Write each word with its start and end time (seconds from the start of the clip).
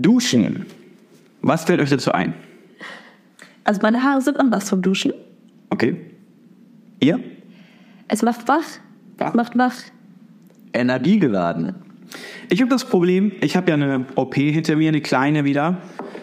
Duschen. 0.00 0.66
Was 1.42 1.64
fällt 1.64 1.80
euch 1.80 1.90
dazu 1.90 2.12
ein? 2.12 2.34
Also 3.64 3.80
meine 3.82 4.02
Haare 4.02 4.20
sind 4.20 4.38
anders 4.38 4.68
vom 4.68 4.82
Duschen. 4.82 5.12
Okay. 5.70 5.96
Ihr? 7.00 7.20
Es 8.08 8.22
macht 8.22 8.46
wach. 8.48 8.64
Es 9.18 9.34
macht 9.34 9.56
wach. 9.56 9.74
Energiegeladen. 10.72 11.74
Ich 12.48 12.60
habe 12.60 12.70
das 12.70 12.84
Problem, 12.84 13.32
ich 13.40 13.56
habe 13.56 13.70
ja 13.70 13.74
eine 13.74 14.06
OP 14.16 14.34
hinter 14.34 14.76
mir, 14.76 14.88
eine 14.88 15.00
kleine 15.00 15.44
wieder. 15.44 15.78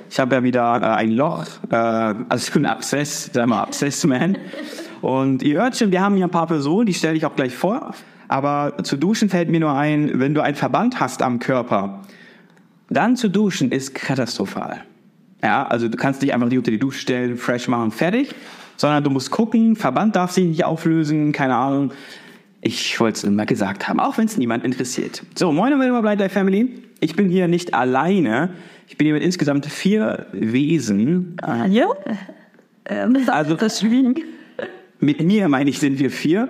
Ich 0.09 0.19
habe 0.19 0.35
ja 0.35 0.43
wieder 0.43 0.81
äh, 0.81 0.85
ein 0.85 1.11
Loch, 1.11 1.45
äh, 1.69 1.75
also 1.75 2.47
ich 2.47 2.51
bin 2.51 2.65
Abszess, 2.65 3.29
sag 3.31 3.47
mal 3.47 3.61
Abszess-Man. 3.61 4.37
Und 5.01 5.43
ihr 5.43 5.61
hört 5.61 5.77
schon, 5.77 5.91
wir 5.91 6.01
haben 6.01 6.15
hier 6.15 6.25
ein 6.25 6.31
paar 6.31 6.47
Personen, 6.47 6.87
die 6.87 6.93
stelle 6.93 7.15
ich 7.15 7.25
auch 7.25 7.35
gleich 7.35 7.55
vor. 7.55 7.93
Aber 8.27 8.75
zu 8.83 8.97
duschen 8.97 9.29
fällt 9.29 9.49
mir 9.49 9.59
nur 9.59 9.73
ein, 9.73 10.19
wenn 10.19 10.33
du 10.33 10.41
einen 10.41 10.55
Verband 10.55 10.99
hast 10.99 11.21
am 11.21 11.39
Körper, 11.39 12.01
dann 12.89 13.15
zu 13.15 13.29
duschen 13.29 13.71
ist 13.71 13.93
katastrophal. 13.95 14.81
Ja, 15.43 15.65
also 15.67 15.87
du 15.87 15.97
kannst 15.97 16.21
nicht 16.21 16.33
einfach 16.33 16.49
die 16.49 16.57
unter 16.57 16.71
die 16.71 16.79
Dusche 16.79 16.99
stellen, 16.99 17.37
fresh 17.37 17.67
machen, 17.67 17.91
fertig, 17.91 18.35
sondern 18.77 19.03
du 19.03 19.09
musst 19.09 19.31
gucken, 19.31 19.75
Verband 19.75 20.15
darf 20.15 20.31
sich 20.31 20.45
nicht 20.45 20.65
auflösen, 20.65 21.31
keine 21.31 21.55
Ahnung. 21.55 21.91
Ich 22.61 22.99
wollte 22.99 23.17
es 23.19 23.23
immer 23.23 23.45
gesagt 23.45 23.87
haben, 23.87 23.99
auch 24.01 24.17
wenn 24.17 24.25
es 24.25 24.35
niemand 24.37 24.65
interessiert. 24.65 25.23
So, 25.35 25.51
moin 25.53 25.71
und 25.73 25.79
willkommen 25.79 26.03
bei 26.03 26.15
Blind 26.17 26.31
Family. 26.31 26.83
Ich 26.99 27.15
bin 27.15 27.29
hier 27.29 27.47
nicht 27.47 27.73
alleine. 27.73 28.49
Ich 28.87 28.97
bin 28.97 29.05
hier 29.05 29.13
mit 29.13 29.23
insgesamt 29.23 29.65
vier 29.65 30.25
Wesen. 30.33 31.37
Ja? 31.69 31.85
Ähm, 32.85 33.17
Also- 33.27 33.55
das 33.55 33.79
schwierig. 33.79 34.25
Mit 34.99 35.21
mir, 35.23 35.47
meine 35.47 35.69
ich, 35.69 35.79
sind 35.79 35.97
wir 35.99 36.11
vier. 36.11 36.49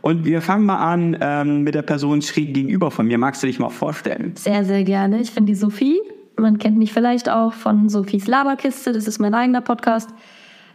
Und 0.00 0.24
wir 0.24 0.42
fangen 0.42 0.66
mal 0.66 0.78
an 0.78 1.16
ähm, 1.20 1.62
mit 1.62 1.74
der 1.74 1.82
Person 1.82 2.22
schräg 2.22 2.54
gegenüber 2.54 2.90
von 2.90 3.06
mir. 3.06 3.18
Magst 3.18 3.42
du 3.42 3.46
dich 3.46 3.58
mal 3.58 3.70
vorstellen? 3.70 4.32
Sehr, 4.36 4.64
sehr 4.64 4.84
gerne. 4.84 5.20
Ich 5.20 5.34
bin 5.34 5.46
die 5.46 5.54
Sophie. 5.54 6.00
Man 6.36 6.58
kennt 6.58 6.78
mich 6.78 6.92
vielleicht 6.92 7.28
auch 7.28 7.52
von 7.52 7.88
Sophies 7.88 8.26
Laberkiste. 8.26 8.92
Das 8.92 9.08
ist 9.08 9.18
mein 9.18 9.34
eigener 9.34 9.60
Podcast. 9.60 10.10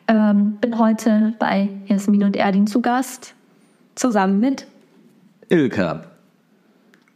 Ähm, 0.07 0.57
bin 0.59 0.77
heute 0.77 1.33
bei 1.39 1.69
Jasmin 1.85 2.23
und 2.23 2.35
Erdin 2.35 2.67
zu 2.67 2.81
Gast. 2.81 3.33
Zusammen 3.95 4.39
mit. 4.39 4.67
Ilka. 5.49 6.03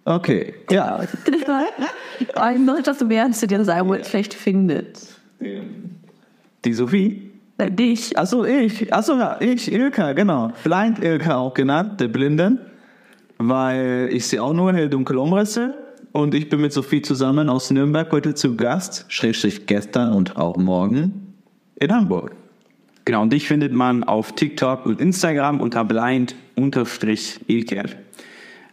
Okay, 0.05 0.53
ja. 0.71 1.03
Ich 1.03 2.59
möchte, 2.59 2.83
dass 2.83 2.97
du 2.99 3.05
mehr 3.05 3.27
du 3.27 3.47
dir 3.47 3.65
sagen 3.65 3.89
wolltest, 3.89 4.11
vielleicht 4.11 4.33
findet. 4.33 5.05
Die 6.63 6.73
Sophie? 6.73 7.26
Dich. 7.59 8.17
Achso, 8.17 8.45
ich. 8.45 8.93
Achso, 8.93 9.17
ja, 9.17 9.37
ich, 9.39 9.71
Ilka, 9.71 10.13
genau. 10.13 10.51
Blind 10.63 11.03
Ilka 11.03 11.37
auch 11.37 11.53
genannt, 11.53 11.99
der 11.99 12.07
Blinden. 12.07 12.59
Weil 13.39 14.09
ich 14.11 14.27
sehe 14.27 14.41
auch 14.41 14.53
nur 14.53 14.73
hell-dunkel 14.73 15.17
Umrisse. 15.17 15.73
Und 16.11 16.33
ich 16.33 16.49
bin 16.49 16.61
mit 16.61 16.73
Sophie 16.73 17.01
zusammen 17.01 17.49
aus 17.49 17.69
Nürnberg 17.69 18.11
heute 18.11 18.33
zu 18.33 18.55
Gast, 18.55 19.05
schrägstrich 19.07 19.65
gestern 19.65 20.13
und 20.13 20.37
auch 20.37 20.57
morgen 20.57 21.35
in 21.75 21.93
Hamburg. 21.93 22.35
Genau, 23.05 23.21
und 23.21 23.31
dich 23.31 23.47
findet 23.47 23.71
man 23.71 24.03
auf 24.03 24.33
TikTok 24.33 24.85
und 24.85 24.99
Instagram 24.99 25.61
unter 25.61 25.85
blind-ilker. 25.85 26.35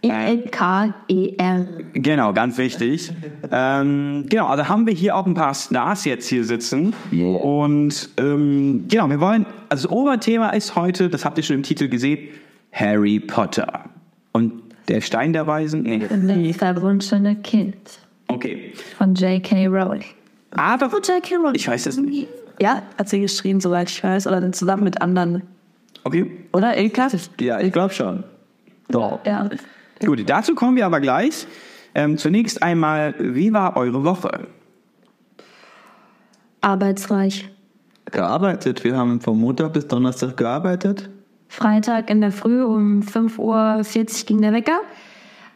E-L-K-E-R. 0.04 1.66
Genau, 1.94 2.32
ganz 2.32 2.58
wichtig. 2.58 3.12
ähm, 3.50 4.26
genau, 4.28 4.46
also 4.46 4.68
haben 4.68 4.86
wir 4.86 4.94
hier 4.94 5.16
auch 5.16 5.26
ein 5.26 5.34
paar 5.34 5.54
Stars 5.54 6.04
jetzt 6.04 6.28
hier 6.28 6.44
sitzen. 6.44 6.94
Und 7.12 8.08
ähm, 8.18 8.84
genau, 8.88 9.08
wir 9.08 9.20
wollen, 9.20 9.46
also 9.68 9.88
das 9.88 9.96
Oberthema 9.96 10.50
ist 10.50 10.74
heute, 10.76 11.08
das 11.08 11.24
habt 11.24 11.38
ihr 11.38 11.44
schon 11.44 11.56
im 11.56 11.62
Titel 11.62 11.88
gesehen, 11.88 12.28
Harry 12.72 13.20
Potter. 13.20 13.84
Und 14.32 14.52
der 14.88 15.00
Stein 15.00 15.32
der 15.32 15.46
Weisen? 15.46 15.82
Nee. 15.82 16.02
Die 16.42 16.52
verwunschene 16.52 17.36
Kind 17.36 17.76
Okay. 18.28 18.72
von 18.98 19.14
J.K. 19.14 19.66
Rowling. 19.66 20.04
Aber 20.50 20.86
J.K. 20.86 21.36
Rowling. 21.36 21.54
ich 21.54 21.68
weiß 21.68 21.86
es 21.86 21.96
nicht. 21.96 22.28
Ja, 22.60 22.82
hat 22.98 23.08
sie 23.08 23.20
geschrieben, 23.20 23.60
soweit 23.60 23.90
ich 23.90 24.02
weiß, 24.02 24.26
oder 24.26 24.40
dann 24.40 24.52
zusammen 24.52 24.84
mit 24.84 25.00
anderen. 25.02 25.42
Okay. 26.04 26.30
Oder, 26.52 26.76
Ilka? 26.78 27.08
Ja, 27.40 27.60
ich 27.60 27.72
glaube 27.72 27.92
schon. 27.94 28.22
Doch. 28.88 29.20
Ja. 29.24 29.48
Gut, 30.00 30.28
dazu 30.28 30.54
kommen 30.54 30.76
wir 30.76 30.86
aber 30.86 31.00
gleich. 31.00 31.46
Ähm, 31.94 32.18
zunächst 32.18 32.62
einmal, 32.62 33.14
wie 33.18 33.52
war 33.52 33.76
eure 33.76 34.04
Woche? 34.04 34.48
Arbeitsreich. 36.60 37.50
Gearbeitet. 38.10 38.84
Wir 38.84 38.96
haben 38.96 39.20
von 39.20 39.38
Montag 39.38 39.72
bis 39.72 39.86
Donnerstag 39.86 40.36
gearbeitet. 40.36 41.10
Freitag 41.48 42.10
in 42.10 42.20
der 42.20 42.32
Früh 42.32 42.62
um 42.62 43.00
5.40 43.00 43.38
Uhr 43.38 44.26
ging 44.26 44.42
der 44.42 44.52
Wecker. 44.52 44.80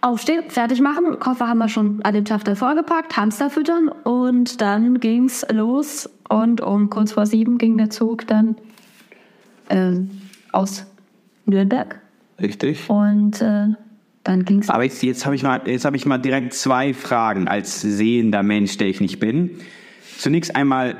Aufstehen, 0.00 0.48
fertig 0.48 0.80
machen. 0.80 1.18
Koffer 1.18 1.48
haben 1.48 1.58
wir 1.58 1.68
schon 1.68 2.00
an 2.02 2.14
dem 2.14 2.24
Tag 2.24 2.44
davor 2.44 2.76
gepackt, 2.76 3.16
Hamster 3.16 3.50
füttern 3.50 3.88
und 3.88 4.60
dann 4.60 5.00
ging's 5.00 5.44
los. 5.50 6.08
Und 6.28 6.60
um 6.60 6.88
kurz 6.88 7.12
vor 7.12 7.26
sieben 7.26 7.58
ging 7.58 7.76
der 7.78 7.90
Zug 7.90 8.26
dann 8.28 8.56
ähm, 9.70 10.10
aus 10.52 10.86
Nürnberg. 11.46 12.00
Richtig. 12.40 12.88
Und 12.88 13.42
äh, 13.42 13.68
dann 14.28 14.44
ging's. 14.44 14.68
Aber 14.68 14.84
jetzt, 14.84 15.02
jetzt 15.02 15.24
habe 15.24 15.34
ich, 15.34 15.42
mal- 15.42 15.62
jetzt 15.66 15.84
hab 15.84 15.94
ich 15.94 16.06
mal 16.06 16.18
direkt 16.18 16.54
zwei 16.54 16.94
Fragen 16.94 17.48
als 17.48 17.80
sehender 17.80 18.42
Mensch, 18.42 18.76
der 18.76 18.88
ich 18.88 19.00
nicht 19.00 19.18
bin. 19.18 19.50
Zunächst 20.18 20.54
einmal, 20.54 20.96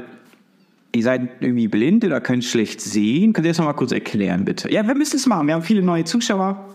ihr 0.95 1.03
seid 1.03 1.29
irgendwie 1.41 1.69
blind 1.69 2.05
oder 2.05 2.21
könnt 2.21 2.45
schlecht 2.45 2.81
sehen. 2.81 3.33
Könnt 3.33 3.47
ihr 3.47 3.51
das 3.51 3.59
noch 3.59 3.67
mal 3.67 3.73
kurz 3.75 3.93
erklären, 3.93 4.45
bitte? 4.45 4.73
Ja, 4.73 4.87
wir 4.87 4.95
müssen 4.95 5.17
es 5.17 5.27
machen. 5.27 5.47
Wir 5.47 5.55
haben 5.55 5.63
viele 5.63 5.83
neue 5.83 6.05
Zuschauer, 6.05 6.75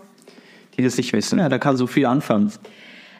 die 0.76 0.82
das 0.82 0.96
nicht 0.96 1.12
wissen. 1.12 1.38
Ja, 1.38 1.48
da 1.48 1.58
kann 1.58 1.76
Sophie 1.76 2.06
anfangen. 2.06 2.52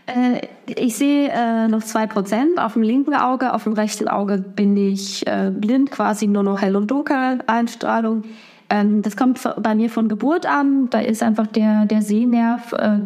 Äh, 0.07 0.47
ich 0.67 0.97
sehe 0.97 1.31
äh, 1.31 1.67
noch 1.69 1.83
2% 1.83 2.59
auf 2.59 2.75
dem 2.75 2.83
linken 2.83 3.15
Auge, 3.15 3.55
auf 3.55 3.65
dem 3.65 3.73
rechten 3.73 4.07
Auge 4.09 4.39
bin 4.39 4.77
ich 4.77 5.27
äh, 5.27 5.51
blind, 5.51 5.91
quasi 5.91 6.27
nur 6.27 6.43
noch 6.43 6.61
hell 6.61 6.77
und 6.77 6.91
dunkel 6.91 7.39
Einstrahlung. 7.47 8.25
Ähm, 8.69 9.03
das 9.03 9.17
kommt 9.17 9.41
bei 9.63 9.75
mir 9.75 9.89
von 9.91 10.09
Geburt 10.09 10.47
an, 10.47 10.89
da 10.91 11.01
ist 11.01 11.23
einfach 11.23 11.47
der, 11.47 11.87
der 11.87 12.03
Sehnerv 12.03 12.73
äh, 12.75 12.99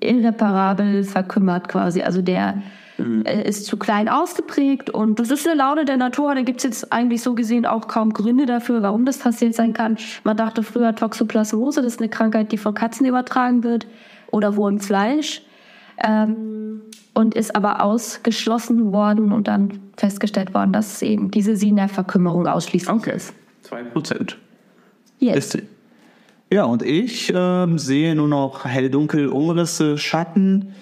irreparabel 0.00 1.04
verkümmert 1.04 1.68
quasi. 1.68 2.02
Also 2.02 2.22
der 2.22 2.62
äh, 2.98 3.48
ist 3.48 3.66
zu 3.66 3.76
klein 3.76 4.08
ausgeprägt 4.08 4.90
und 4.90 5.18
das 5.18 5.30
ist 5.30 5.46
eine 5.46 5.56
Laune 5.56 5.84
der 5.84 5.96
Natur. 5.96 6.34
Da 6.34 6.42
gibt's 6.42 6.64
jetzt 6.64 6.92
eigentlich 6.92 7.22
so 7.22 7.34
gesehen 7.34 7.66
auch 7.66 7.88
kaum 7.88 8.12
Gründe 8.12 8.46
dafür, 8.46 8.82
warum 8.82 9.04
das 9.04 9.18
passiert 9.18 9.54
sein 9.54 9.72
kann. 9.72 9.98
Man 10.24 10.36
dachte 10.36 10.62
früher 10.62 10.94
Toxoplasmose, 10.94 11.82
das 11.82 11.94
ist 11.94 12.00
eine 12.00 12.08
Krankheit, 12.08 12.52
die 12.52 12.58
von 12.58 12.74
Katzen 12.74 13.06
übertragen 13.06 13.64
wird 13.64 13.86
oder 14.30 14.56
wo 14.56 14.68
im 14.68 14.80
Fleisch 14.80 15.42
ähm, 16.02 16.82
und 17.14 17.34
ist 17.34 17.54
aber 17.54 17.82
ausgeschlossen 17.82 18.92
worden 18.92 19.32
und 19.32 19.48
dann 19.48 19.80
festgestellt 19.96 20.54
worden, 20.54 20.72
dass 20.72 20.94
es 20.94 21.02
eben 21.02 21.30
diese 21.30 21.56
Sehnervverkümmerung 21.56 22.46
ausschließlich 22.46 22.94
Okay. 22.94 23.16
ist. 23.16 23.34
Zwei 23.62 23.82
Prozent. 23.82 24.38
Yes. 25.18 25.54
Ist, 25.54 25.62
ja, 26.50 26.64
und 26.64 26.82
ich 26.82 27.32
ähm, 27.34 27.78
sehe 27.78 28.14
nur 28.14 28.28
noch 28.28 28.64
hell-dunkel 28.64 29.28
Umrisse, 29.28 29.98
Schatten. 29.98 30.74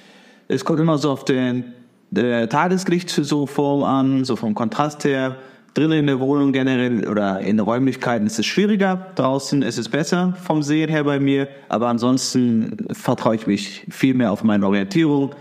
Es 0.47 0.65
kommt 0.65 0.81
immer 0.81 0.99
so 0.99 1.11
auf 1.11 1.25
den 1.25 1.73
äh, 2.15 2.47
Tageslicht 2.49 3.09
so 3.09 3.47
Form 3.47 3.83
an, 3.83 4.25
so 4.25 4.37
vom 4.37 4.55
Kontrast 4.55 5.05
her. 5.05 5.37
Drinnen 5.73 6.01
in 6.01 6.07
der 6.07 6.21
Wohnung 6.21 6.53
generell 6.53 7.09
oder 7.09 7.41
in 7.41 7.59
Räumlichkeiten 7.59 8.27
ist 8.27 8.39
es 8.39 8.47
schwieriger. 8.47 9.07
Draußen 9.17 9.63
ist 9.63 9.79
es 9.79 9.89
besser 9.89 10.35
vom 10.41 10.63
Sehen 10.63 10.89
her 10.89 11.03
bei 11.03 11.19
mir. 11.19 11.49
Aber 11.69 11.89
ansonsten 11.89 12.77
vertraue 12.93 13.35
ich 13.35 13.47
mich 13.47 13.87
viel 13.91 14.15
mehr 14.15 14.31
auf 14.31 14.45
meine 14.45 14.67
Orientierung. 14.67 15.35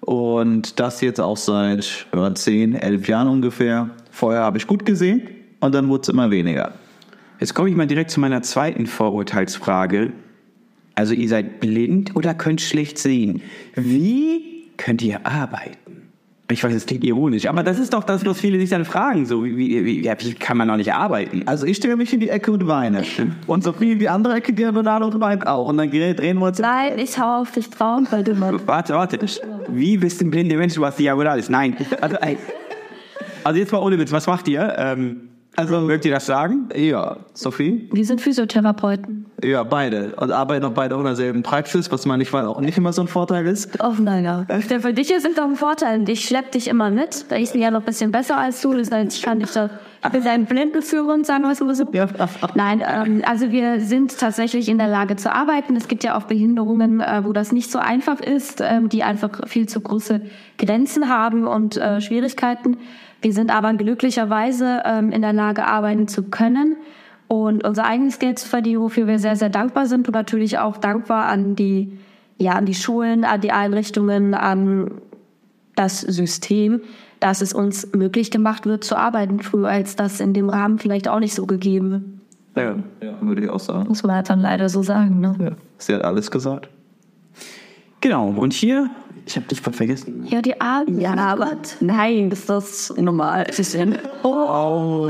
Und 0.00 0.80
das 0.80 1.02
jetzt 1.02 1.20
auch 1.20 1.36
seit 1.36 2.06
ja, 2.14 2.34
10, 2.34 2.74
11 2.74 3.08
Jahren 3.08 3.28
ungefähr. 3.28 3.90
Vorher 4.10 4.42
habe 4.42 4.58
ich 4.58 4.66
gut 4.66 4.84
gesehen 4.84 5.28
und 5.60 5.74
dann 5.74 5.88
wurde 5.88 6.02
es 6.02 6.08
immer 6.08 6.30
weniger. 6.30 6.72
Jetzt 7.38 7.54
komme 7.54 7.68
ich 7.68 7.76
mal 7.76 7.86
direkt 7.86 8.10
zu 8.10 8.20
meiner 8.20 8.42
zweiten 8.42 8.86
Vorurteilsfrage. 8.86 10.12
Also 10.94 11.12
ihr 11.12 11.28
seid 11.28 11.60
blind 11.60 12.16
oder 12.16 12.34
könnt 12.34 12.60
schlecht 12.60 12.98
sehen. 12.98 13.42
Wie 13.74 14.70
könnt 14.78 15.02
ihr 15.02 15.26
arbeiten? 15.26 15.76
Ich 16.48 16.62
weiß, 16.62 16.72
es 16.72 16.86
klingt 16.86 17.02
ironisch, 17.02 17.46
aber 17.46 17.64
das 17.64 17.78
ist 17.78 17.92
doch 17.92 18.04
das, 18.04 18.24
was 18.24 18.40
viele 18.40 18.58
sich 18.60 18.70
dann 18.70 18.84
fragen. 18.84 19.26
So, 19.26 19.44
wie, 19.44 19.56
wie, 19.56 19.84
wie, 19.84 20.04
wie 20.04 20.34
kann 20.34 20.56
man 20.56 20.68
noch 20.68 20.76
nicht 20.76 20.94
arbeiten? 20.94 21.42
Also 21.46 21.66
ich 21.66 21.76
stelle 21.76 21.96
mich 21.96 22.12
in 22.12 22.20
die 22.20 22.28
Ecke 22.28 22.52
und 22.52 22.68
weine. 22.68 23.02
Und 23.48 23.64
Sophie 23.64 23.92
in 23.92 23.98
die 23.98 24.08
andere 24.08 24.34
Ecke, 24.34 24.52
die 24.52 24.62
Ronaldo 24.62 25.08
und 25.08 25.20
weint 25.20 25.44
auch. 25.46 25.68
Und 25.68 25.76
dann 25.76 25.90
drehen 25.90 26.38
wir 26.38 26.46
uns. 26.46 26.60
Nein, 26.60 26.98
ich 26.98 27.18
hau 27.18 27.40
auf 27.40 27.50
dich 27.50 27.68
drauf, 27.68 28.02
weil 28.10 28.22
du 28.22 28.34
mal. 28.34 28.54
Warte, 28.66 28.94
warte. 28.94 29.18
Wie 29.68 29.96
bist 29.96 30.20
du 30.20 30.26
ein 30.26 30.30
blinder 30.30 30.56
Mensch, 30.56 30.78
was 30.78 30.96
diagonal 30.96 31.38
ist? 31.38 31.50
Nein. 31.50 31.76
Also, 32.00 32.16
ey. 32.16 32.38
also 33.42 33.58
jetzt 33.58 33.72
mal 33.72 33.78
ohne 33.78 33.98
Witz, 33.98 34.12
was 34.12 34.28
macht 34.28 34.46
ihr? 34.46 34.72
Ähm, 34.78 35.28
also 35.56 35.80
mögt 35.80 36.04
ihr 36.04 36.12
das 36.12 36.26
sagen? 36.26 36.68
Ja, 36.74 37.16
Sophie? 37.34 37.88
Wir 37.92 38.04
sind 38.04 38.20
Physiotherapeuten. 38.20 39.26
Ja, 39.42 39.62
beide. 39.64 40.14
Und 40.16 40.30
arbeiten 40.30 40.64
auch 40.64 40.72
beide 40.72 40.96
unter 40.96 41.10
derselben 41.10 41.42
Praxis, 41.42 41.90
was 41.90 42.06
manchmal 42.06 42.46
auch 42.46 42.60
nicht 42.60 42.78
immer 42.78 42.92
so 42.92 43.02
ein 43.02 43.08
Vorteil 43.08 43.46
ist. 43.46 43.78
Oh 43.82 43.92
nein, 43.98 44.24
ja. 44.24 44.44
Der 44.44 44.80
für 44.80 44.92
dich 44.92 45.10
ist 45.10 45.26
es 45.26 45.34
doch 45.34 45.44
ein 45.44 45.56
Vorteil. 45.56 46.08
Ich 46.08 46.24
schlepp 46.24 46.52
dich 46.52 46.68
immer 46.68 46.90
mit. 46.90 47.26
Da 47.30 47.36
ich 47.36 47.52
bin 47.52 47.60
ja 47.60 47.70
noch 47.70 47.80
ein 47.80 47.86
bisschen 47.86 48.12
besser 48.12 48.38
als 48.38 48.60
du. 48.62 48.72
Das 48.74 48.90
heißt, 48.90 49.16
ich 49.16 49.22
kann 49.22 49.40
dich 49.40 49.50
da, 49.50 49.70
bin 50.10 50.24
dein 50.24 50.46
Blindenführer 50.46 51.14
und 51.14 51.26
sagen, 51.26 51.44
was 51.44 51.58
so. 51.58 51.84
Nein, 52.54 52.82
ähm, 52.86 53.22
also 53.26 53.50
wir 53.50 53.80
sind 53.80 54.18
tatsächlich 54.18 54.68
in 54.68 54.78
der 54.78 54.88
Lage 54.88 55.16
zu 55.16 55.32
arbeiten. 55.32 55.76
Es 55.76 55.88
gibt 55.88 56.04
ja 56.04 56.16
auch 56.16 56.24
Behinderungen, 56.24 57.00
äh, 57.00 57.22
wo 57.24 57.32
das 57.32 57.52
nicht 57.52 57.70
so 57.70 57.78
einfach 57.78 58.20
ist, 58.20 58.60
ähm, 58.60 58.88
die 58.88 59.02
einfach 59.02 59.48
viel 59.48 59.68
zu 59.68 59.80
große 59.80 60.20
Grenzen 60.58 61.08
haben 61.08 61.46
und 61.46 61.76
äh, 61.76 62.00
Schwierigkeiten. 62.00 62.76
Wir 63.22 63.32
sind 63.32 63.50
aber 63.50 63.72
glücklicherweise 63.74 64.82
ähm, 64.84 65.10
in 65.10 65.22
der 65.22 65.32
Lage, 65.32 65.66
arbeiten 65.66 66.06
zu 66.06 66.24
können 66.24 66.76
und 67.28 67.64
unser 67.64 67.84
eigenes 67.84 68.18
Geld 68.18 68.38
zu 68.38 68.48
verdienen, 68.48 68.80
wofür 68.80 69.06
wir 69.06 69.18
sehr, 69.18 69.36
sehr 69.36 69.48
dankbar 69.48 69.86
sind 69.86 70.06
und 70.06 70.14
natürlich 70.14 70.58
auch 70.58 70.76
dankbar 70.76 71.26
an 71.26 71.56
die, 71.56 71.98
ja, 72.38 72.52
an 72.52 72.66
die 72.66 72.74
Schulen, 72.74 73.24
an 73.24 73.40
die 73.40 73.52
Einrichtungen, 73.52 74.34
an 74.34 74.90
das 75.74 76.00
System, 76.00 76.80
dass 77.20 77.40
es 77.40 77.52
uns 77.52 77.92
möglich 77.94 78.30
gemacht 78.30 78.66
wird 78.66 78.84
zu 78.84 78.96
arbeiten. 78.96 79.40
Früher 79.40 79.68
als 79.68 79.96
das 79.96 80.20
in 80.20 80.34
dem 80.34 80.48
Rahmen 80.48 80.78
vielleicht 80.78 81.08
auch 81.08 81.20
nicht 81.20 81.34
so 81.34 81.46
gegeben. 81.46 82.20
Ja, 82.56 82.76
ja 83.02 83.16
würde 83.20 83.44
ich 83.44 83.50
auch 83.50 83.60
sagen. 83.60 83.88
Muss 83.88 84.02
man 84.02 84.16
halt 84.16 84.30
dann 84.30 84.40
leider 84.40 84.68
so 84.68 84.82
sagen. 84.82 85.20
Ne? 85.20 85.36
Ja. 85.38 85.50
Sie 85.78 85.94
hat 85.94 86.02
alles 86.02 86.30
gesagt. 86.30 86.68
Genau, 88.00 88.28
und 88.28 88.52
hier, 88.52 88.90
ich 89.26 89.36
habe 89.36 89.46
dich 89.46 89.60
voll 89.60 89.72
vergessen. 89.72 90.26
Ja, 90.28 90.40
die 90.40 90.60
Arme. 90.60 91.00
Ja, 91.00 91.14
aber 91.16 91.52
nein, 91.80 92.30
das 92.30 92.40
ist 92.40 92.50
das 92.50 92.94
normal. 92.96 93.46
Oh, 94.22 95.08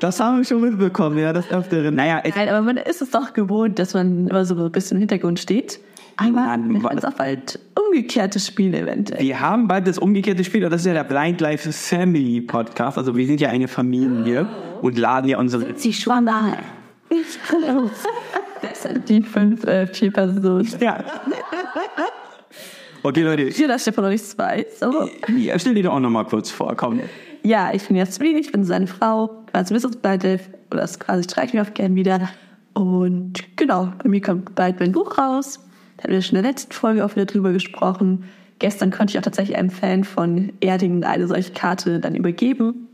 das 0.00 0.20
haben 0.20 0.38
wir 0.38 0.44
schon 0.44 0.60
mitbekommen, 0.60 1.16
ja, 1.18 1.32
das 1.32 1.50
Öfteren. 1.50 1.94
Naja, 1.94 2.22
nein, 2.34 2.48
aber 2.48 2.60
man 2.60 2.76
ist 2.76 3.00
es 3.00 3.10
doch 3.10 3.32
gewohnt, 3.32 3.78
dass 3.78 3.94
man 3.94 4.28
immer 4.28 4.44
so 4.44 4.56
ein 4.56 4.72
bisschen 4.72 4.96
im 4.96 5.00
Hintergrund 5.00 5.38
steht. 5.38 5.80
Aber 6.16 6.30
Mann, 6.30 6.80
man 6.80 6.96
ist 6.98 7.04
auch 7.04 7.14
bald 7.14 7.58
umgekehrte 7.74 8.38
Spiele 8.38 8.80
eventuell. 8.80 9.20
wir 9.20 9.40
haben 9.40 9.66
bald 9.68 9.86
das 9.86 9.98
umgekehrte 9.98 10.44
Spiel, 10.44 10.64
und 10.64 10.70
das 10.70 10.82
ist 10.82 10.86
ja 10.86 10.92
der 10.92 11.04
Blind 11.04 11.40
Life 11.40 11.70
Family 11.72 12.40
Podcast. 12.40 12.98
Also 12.98 13.16
wir 13.16 13.26
sind 13.26 13.40
ja 13.40 13.48
eine 13.50 13.68
Familie 13.68 14.46
und 14.82 14.98
laden 14.98 15.28
ja 15.28 15.38
unsere 15.38 15.76
Sie 15.76 15.92
schwanger. 15.92 16.56
Das 18.62 18.82
sind 18.82 19.08
die 19.08 19.22
fünf, 19.22 19.64
äh, 19.64 19.86
vier 19.86 20.10
Personen. 20.10 20.66
Ja. 20.80 21.04
Okay, 23.02 23.22
Leute, 23.22 23.44
Hier, 23.44 23.68
dass 23.68 23.82
Stefan 23.82 24.04
noch 24.04 24.10
nichts 24.10 24.36
weiß. 24.38 24.82
Aber 24.82 25.08
ja, 25.36 25.58
stell 25.58 25.74
dir 25.74 25.84
doch 25.84 25.92
auch 25.94 26.00
noch 26.00 26.10
mal 26.10 26.24
kurz 26.24 26.50
vor, 26.50 26.74
komm. 26.74 27.00
ja, 27.42 27.70
ich 27.74 27.86
bin 27.86 27.96
Jasmin, 27.96 28.38
ich 28.38 28.50
bin 28.50 28.64
seine 28.64 28.86
Frau, 28.86 29.44
quasi 29.50 29.74
Mrs. 29.74 29.96
Beidelf, 29.96 30.48
oder 30.70 30.80
das 30.80 30.98
quasi 30.98 31.24
streiche 31.24 31.48
ich 31.48 31.54
mir 31.54 31.62
auch 31.62 31.74
gern 31.74 31.94
wieder. 31.94 32.30
Und 32.72 33.34
genau, 33.56 33.92
bei 34.02 34.08
mir 34.08 34.22
kommt 34.22 34.54
bald 34.54 34.80
mein 34.80 34.92
Buch 34.92 35.18
raus. 35.18 35.60
Da 35.96 36.04
hatten 36.04 36.12
wir 36.12 36.22
schon 36.22 36.36
in 36.36 36.42
der 36.42 36.52
letzten 36.52 36.72
Folge 36.72 37.04
auch 37.04 37.14
wieder 37.14 37.26
drüber 37.26 37.52
gesprochen. 37.52 38.24
Gestern 38.58 38.90
konnte 38.90 39.12
ich 39.12 39.18
auch 39.18 39.22
tatsächlich 39.22 39.56
einem 39.56 39.70
Fan 39.70 40.04
von 40.04 40.52
Erdingen 40.60 41.04
eine 41.04 41.26
solche 41.26 41.52
Karte 41.52 42.00
dann 42.00 42.14
übergeben. 42.14 42.88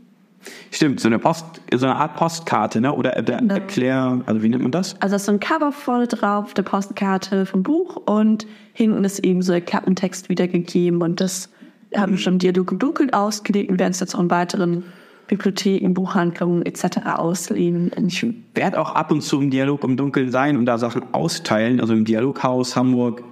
Stimmt, 0.71 0.99
so 0.99 1.07
eine 1.07 1.19
Post, 1.19 1.61
so 1.73 1.85
eine 1.85 1.95
Art 1.95 2.15
Postkarte, 2.15 2.81
ne? 2.81 2.93
Oder 2.93 3.15
äh, 3.15 3.47
erklär, 3.47 4.21
also 4.25 4.41
wie 4.41 4.49
nennt 4.49 4.63
man 4.63 4.71
das? 4.71 4.95
Also 4.99 5.11
da 5.13 5.15
ist 5.17 5.25
so 5.25 5.31
ein 5.31 5.39
Cover 5.39 5.71
vorne 5.71 6.07
drauf, 6.07 6.53
der 6.53 6.63
Postkarte 6.63 7.45
vom 7.45 7.61
Buch 7.61 7.95
und 7.95 8.47
hinten 8.73 9.03
ist 9.03 9.19
eben 9.19 9.43
so 9.43 9.53
ein 9.53 9.63
Klappentext 9.63 10.29
wiedergegeben 10.29 11.01
und 11.01 11.21
das 11.21 11.49
haben 11.95 12.13
wir 12.13 12.17
schon 12.17 12.33
im 12.33 12.39
Dialog 12.39 12.71
im 12.71 12.79
Dunkeln 12.79 13.13
ausgelegt 13.13 13.69
und 13.69 13.79
werden 13.79 13.91
es 13.91 13.99
jetzt 13.99 14.15
auch 14.15 14.19
in 14.19 14.31
weiteren 14.31 14.83
Bibliotheken, 15.31 15.93
Buchhandlungen 15.93 16.65
etc. 16.65 17.05
auslehnen. 17.15 17.89
Ich 18.05 18.25
werde 18.53 18.79
auch 18.79 18.95
ab 18.95 19.11
und 19.11 19.21
zu 19.21 19.39
im 19.39 19.49
Dialog 19.49 19.81
im 19.85 19.95
Dunkeln 19.95 20.29
sein 20.29 20.57
und 20.57 20.65
da 20.65 20.77
Sachen 20.77 21.03
austeilen. 21.13 21.79
Also 21.79 21.93
im 21.93 22.03
Dialoghaus 22.03 22.75
Hamburg 22.75 23.23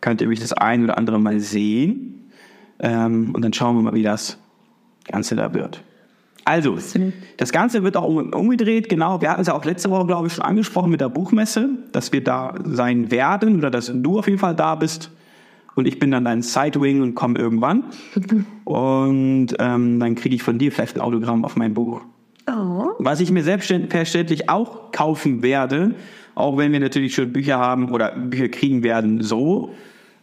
könnt 0.00 0.20
ihr 0.20 0.26
mich 0.26 0.40
das 0.40 0.52
ein 0.52 0.82
oder 0.82 0.98
andere 0.98 1.20
mal 1.20 1.38
sehen. 1.38 2.32
Ähm, 2.80 3.30
und 3.32 3.42
dann 3.44 3.52
schauen 3.52 3.76
wir 3.76 3.82
mal, 3.82 3.94
wie 3.94 4.02
das 4.02 4.38
Ganze 5.04 5.36
da 5.36 5.54
wird. 5.54 5.84
Also, 6.44 6.78
das 7.36 7.52
Ganze 7.52 7.82
wird 7.84 7.96
auch 7.96 8.04
um, 8.04 8.32
umgedreht, 8.32 8.88
genau. 8.88 9.20
Wir 9.20 9.30
hatten 9.30 9.40
es 9.40 9.46
ja 9.46 9.54
auch 9.54 9.64
letzte 9.64 9.88
Woche, 9.90 10.06
glaube 10.06 10.26
ich, 10.26 10.32
schon 10.32 10.44
angesprochen 10.44 10.90
mit 10.90 11.00
der 11.00 11.08
Buchmesse, 11.08 11.68
dass 11.92 12.12
wir 12.12 12.22
da 12.22 12.54
sein 12.64 13.10
werden 13.12 13.56
oder 13.56 13.70
dass 13.70 13.90
du 13.94 14.18
auf 14.18 14.26
jeden 14.26 14.38
Fall 14.38 14.54
da 14.56 14.74
bist. 14.74 15.10
Und 15.76 15.86
ich 15.86 15.98
bin 15.98 16.10
dann 16.10 16.24
dein 16.24 16.42
Sidewing 16.42 17.02
und 17.02 17.14
komme 17.14 17.38
irgendwann. 17.38 17.84
Und 18.64 19.48
ähm, 19.58 20.00
dann 20.00 20.14
kriege 20.16 20.34
ich 20.34 20.42
von 20.42 20.58
dir 20.58 20.72
vielleicht 20.72 20.96
ein 20.96 21.02
Autogramm 21.02 21.44
auf 21.44 21.54
mein 21.54 21.74
Buch. 21.74 22.00
Oh. 22.50 22.88
Was 22.98 23.20
ich 23.20 23.30
mir 23.30 23.44
selbstverständlich 23.44 24.48
auch 24.48 24.90
kaufen 24.90 25.42
werde, 25.42 25.94
auch 26.34 26.56
wenn 26.56 26.72
wir 26.72 26.80
natürlich 26.80 27.14
schon 27.14 27.32
Bücher 27.32 27.58
haben 27.58 27.90
oder 27.90 28.12
Bücher 28.12 28.48
kriegen 28.48 28.82
werden, 28.82 29.22
so, 29.22 29.74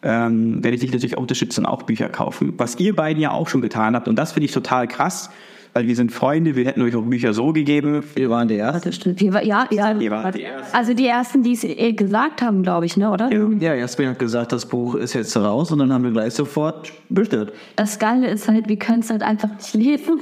ähm, 0.02 0.64
werde 0.64 0.76
ich 0.76 0.82
dich 0.82 0.92
natürlich 0.92 1.18
auch 1.18 1.22
unterstützen, 1.22 1.66
auch 1.66 1.84
Bücher 1.84 2.10
kaufen. 2.10 2.54
Was 2.58 2.80
ihr 2.80 2.96
beiden 2.96 3.22
ja 3.22 3.32
auch 3.32 3.48
schon 3.48 3.62
getan 3.62 3.96
habt. 3.96 4.08
Und 4.08 4.18
das 4.18 4.32
finde 4.32 4.46
ich 4.46 4.52
total 4.52 4.88
krass, 4.88 5.30
weil 5.74 5.88
wir 5.88 5.96
sind 5.96 6.12
Freunde, 6.12 6.56
wir 6.56 6.66
hätten 6.66 6.82
euch 6.82 6.96
auch 6.96 7.02
Bücher 7.02 7.34
so 7.34 7.52
gegeben. 7.52 8.04
Wir 8.16 8.30
waren 8.30 8.48
der 8.48 8.58
Erste. 8.58 8.90
Das 8.90 8.96
stimmt. 8.96 9.20
Wir, 9.20 9.34
war- 9.34 9.44
ja, 9.44 9.68
ja. 9.72 9.92
Ihr 9.98 10.12
wart 10.12 10.36
die 10.36 10.44
Ersten. 10.44 10.76
Also 10.78 10.94
die 10.94 11.08
ersten, 11.08 11.44
die 11.44 11.54
es 11.54 11.64
eh 11.64 11.94
gesagt 11.94 12.42
haben, 12.42 12.64
glaube 12.64 12.86
ich, 12.86 12.96
ne, 12.98 13.10
oder? 13.12 13.32
Ja, 13.32 13.74
Jasmin 13.74 14.10
hat 14.10 14.20
gesagt, 14.20 14.52
das 14.52 14.66
Buch 14.66 14.96
ist 14.96 15.14
jetzt 15.14 15.36
raus 15.36 15.72
und 15.72 15.80
dann 15.80 15.92
haben 15.92 16.04
wir 16.04 16.12
gleich 16.12 16.34
sofort 16.34 16.92
bestellt. 17.10 17.52
Das 17.76 17.98
Geile 18.00 18.28
ist 18.28 18.48
halt, 18.48 18.70
wir 18.70 18.78
können 18.78 19.00
es 19.00 19.10
halt 19.10 19.24
einfach 19.24 19.50
nicht 19.50 19.74
lesen. 19.74 20.20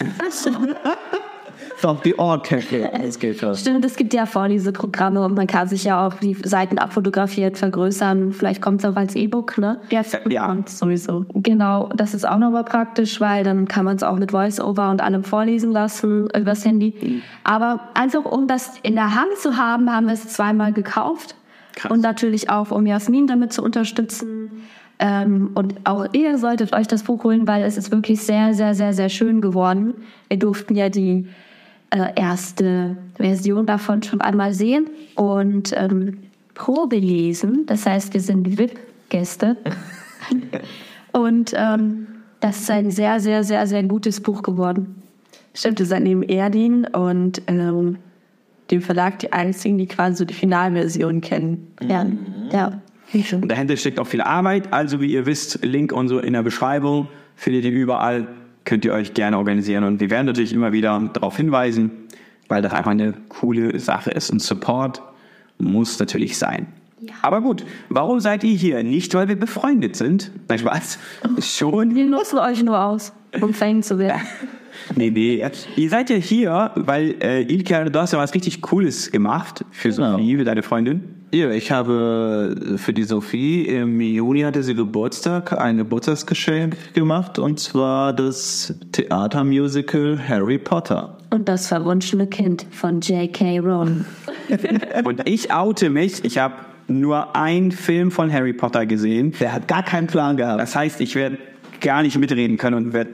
Auf 1.82 2.02
die 2.02 2.14
Ohrkecke. 2.14 2.90
Das 3.02 3.18
geht 3.18 3.38
schon. 3.38 3.54
Stimmt, 3.54 3.84
es 3.84 3.96
gibt 3.96 4.12
ja 4.14 4.26
Vorleseprogramme 4.26 5.24
und 5.24 5.34
man 5.34 5.46
kann 5.46 5.68
sich 5.68 5.84
ja 5.84 6.06
auch 6.06 6.14
die 6.14 6.34
Seiten 6.34 6.78
abfotografiert 6.78 7.58
vergrößern. 7.58 8.32
Vielleicht 8.32 8.60
kommt 8.60 8.84
es 8.84 8.90
auch 8.90 8.96
als 8.96 9.14
E-Book, 9.14 9.58
ne? 9.58 9.80
Ja, 9.90 10.02
Ja. 10.28 10.56
sowieso. 10.66 11.24
Genau, 11.34 11.88
das 11.94 12.14
ist 12.14 12.28
auch 12.28 12.38
nochmal 12.38 12.64
praktisch, 12.64 13.20
weil 13.20 13.44
dann 13.44 13.66
kann 13.68 13.84
man 13.84 13.96
es 13.96 14.02
auch 14.02 14.16
mit 14.16 14.32
Voice-Over 14.32 14.90
und 14.90 15.00
allem 15.00 15.24
vorlesen 15.24 15.72
lassen 15.72 16.28
übers 16.36 16.64
Handy. 16.64 17.22
Aber 17.44 17.80
einfach 17.94 18.24
um 18.24 18.46
das 18.46 18.74
in 18.82 18.94
der 18.94 19.14
Hand 19.14 19.36
zu 19.38 19.56
haben, 19.56 19.90
haben 19.90 20.06
wir 20.06 20.14
es 20.14 20.28
zweimal 20.28 20.72
gekauft. 20.72 21.34
Krass. 21.76 21.90
Und 21.90 22.00
natürlich 22.00 22.50
auch, 22.50 22.70
um 22.70 22.86
Jasmin 22.86 23.26
damit 23.26 23.52
zu 23.52 23.62
unterstützen. 23.62 24.50
Ähm, 24.98 25.52
und 25.54 25.74
auch 25.84 26.06
ihr 26.12 26.36
solltet 26.36 26.74
euch 26.74 26.86
das 26.86 27.04
Buch 27.04 27.24
holen, 27.24 27.46
weil 27.48 27.62
es 27.62 27.78
ist 27.78 27.90
wirklich 27.90 28.20
sehr, 28.20 28.52
sehr, 28.52 28.74
sehr, 28.74 28.92
sehr 28.92 29.08
schön 29.08 29.40
geworden. 29.40 29.94
Wir 30.28 30.38
durften 30.38 30.74
ja 30.74 30.90
die 30.90 31.26
äh, 31.90 32.12
erste 32.16 32.96
Version 33.16 33.66
davon 33.66 34.02
schon 34.02 34.20
einmal 34.20 34.52
sehen 34.52 34.88
und 35.16 35.72
ähm, 35.76 36.18
Probe 36.54 36.96
lesen. 36.96 37.66
Das 37.66 37.86
heißt, 37.86 38.14
wir 38.14 38.20
sind 38.20 38.58
VIP-Gäste. 38.58 39.56
und 41.12 41.52
ähm, 41.56 42.06
das 42.40 42.60
ist 42.60 42.70
ein 42.70 42.90
sehr, 42.90 43.20
sehr, 43.20 43.44
sehr, 43.44 43.66
sehr 43.66 43.82
gutes 43.82 44.20
Buch 44.20 44.42
geworden. 44.42 45.02
Stimmt, 45.54 45.80
ihr 45.80 45.86
seid 45.86 46.02
neben 46.02 46.22
Erdin 46.22 46.86
und 46.86 47.42
ähm, 47.46 47.98
dem 48.70 48.82
Verlag 48.82 49.18
die 49.18 49.32
einzigen, 49.32 49.78
die 49.78 49.86
quasi 49.86 50.18
so 50.18 50.24
die 50.24 50.34
Finalversion 50.34 51.20
kennen. 51.20 51.72
Ja, 51.82 52.06
ja. 52.52 52.80
Und 53.32 53.48
dahinter 53.48 53.76
steckt 53.76 53.98
auch 53.98 54.06
viel 54.06 54.20
Arbeit. 54.20 54.72
Also 54.72 55.00
wie 55.00 55.12
ihr 55.12 55.26
wisst, 55.26 55.64
Link 55.64 55.92
und 55.92 56.08
so 56.08 56.20
in 56.20 56.32
der 56.32 56.44
Beschreibung 56.44 57.08
findet 57.34 57.64
ihr 57.64 57.72
überall. 57.72 58.28
Könnt 58.70 58.84
ihr 58.84 58.92
euch 58.92 59.14
gerne 59.14 59.36
organisieren. 59.36 59.82
Und 59.82 59.98
wir 59.98 60.10
werden 60.10 60.26
natürlich 60.26 60.52
immer 60.52 60.70
wieder 60.70 61.10
darauf 61.12 61.36
hinweisen, 61.36 61.90
weil 62.46 62.62
das 62.62 62.72
einfach 62.72 62.92
eine 62.92 63.14
coole 63.28 63.76
Sache 63.80 64.12
ist. 64.12 64.30
Und 64.30 64.40
Support 64.40 65.02
muss 65.58 65.98
natürlich 65.98 66.38
sein. 66.38 66.68
Aber 67.20 67.40
gut, 67.40 67.64
warum 67.88 68.20
seid 68.20 68.44
ihr 68.44 68.54
hier? 68.54 68.84
Nicht, 68.84 69.12
weil 69.12 69.26
wir 69.26 69.34
befreundet 69.34 69.96
sind. 69.96 70.30
Nein, 70.48 70.60
Spaß. 70.60 71.00
Schon. 71.40 71.96
Wir 71.96 72.06
nutzen 72.06 72.38
euch 72.38 72.62
nur 72.62 72.80
aus, 72.80 73.12
um 73.40 73.52
Fame 73.52 73.82
zu 73.82 73.98
werden. 73.98 74.22
Nee, 74.94 75.10
nee. 75.10 75.44
Ihr 75.76 75.90
seid 75.90 76.10
ja 76.10 76.16
hier, 76.16 76.70
weil 76.76 77.16
äh, 77.20 77.42
Ilke, 77.42 77.90
du 77.90 78.00
hast 78.00 78.12
ja 78.12 78.18
was 78.18 78.34
richtig 78.34 78.62
Cooles 78.62 79.10
gemacht 79.10 79.64
für 79.72 79.90
Genau. 79.90 80.12
Sophie, 80.12 80.36
für 80.36 80.44
deine 80.44 80.62
Freundin. 80.62 81.19
Ja, 81.32 81.50
ich 81.52 81.70
habe 81.70 82.56
für 82.76 82.92
die 82.92 83.04
Sophie 83.04 83.62
im 83.62 84.00
Juni 84.00 84.40
hatte 84.40 84.64
sie 84.64 84.74
Geburtstag 84.74 85.52
ein 85.52 85.76
Geburtstagsgeschenk 85.76 86.94
gemacht 86.94 87.38
und 87.38 87.60
zwar 87.60 88.12
das 88.12 88.74
Theatermusical 88.90 90.18
Harry 90.26 90.58
Potter. 90.58 91.18
Und 91.30 91.48
das 91.48 91.68
verwunschene 91.68 92.26
Kind 92.26 92.66
von 92.72 93.00
J.K. 93.00 93.60
Rowling. 93.60 94.04
Und 95.04 95.28
ich 95.28 95.52
oute 95.52 95.88
mich. 95.88 96.24
Ich 96.24 96.38
habe 96.38 96.54
nur 96.88 97.36
einen 97.36 97.70
Film 97.70 98.10
von 98.10 98.32
Harry 98.32 98.52
Potter 98.52 98.84
gesehen. 98.84 99.32
Der 99.38 99.52
hat 99.52 99.68
gar 99.68 99.84
keinen 99.84 100.08
Plan 100.08 100.36
gehabt. 100.36 100.60
Das 100.60 100.74
heißt, 100.74 101.00
ich 101.00 101.14
werde 101.14 101.38
gar 101.80 102.02
nicht 102.02 102.18
mitreden 102.18 102.56
können 102.56 102.86
und 102.86 102.92
werde 102.92 103.10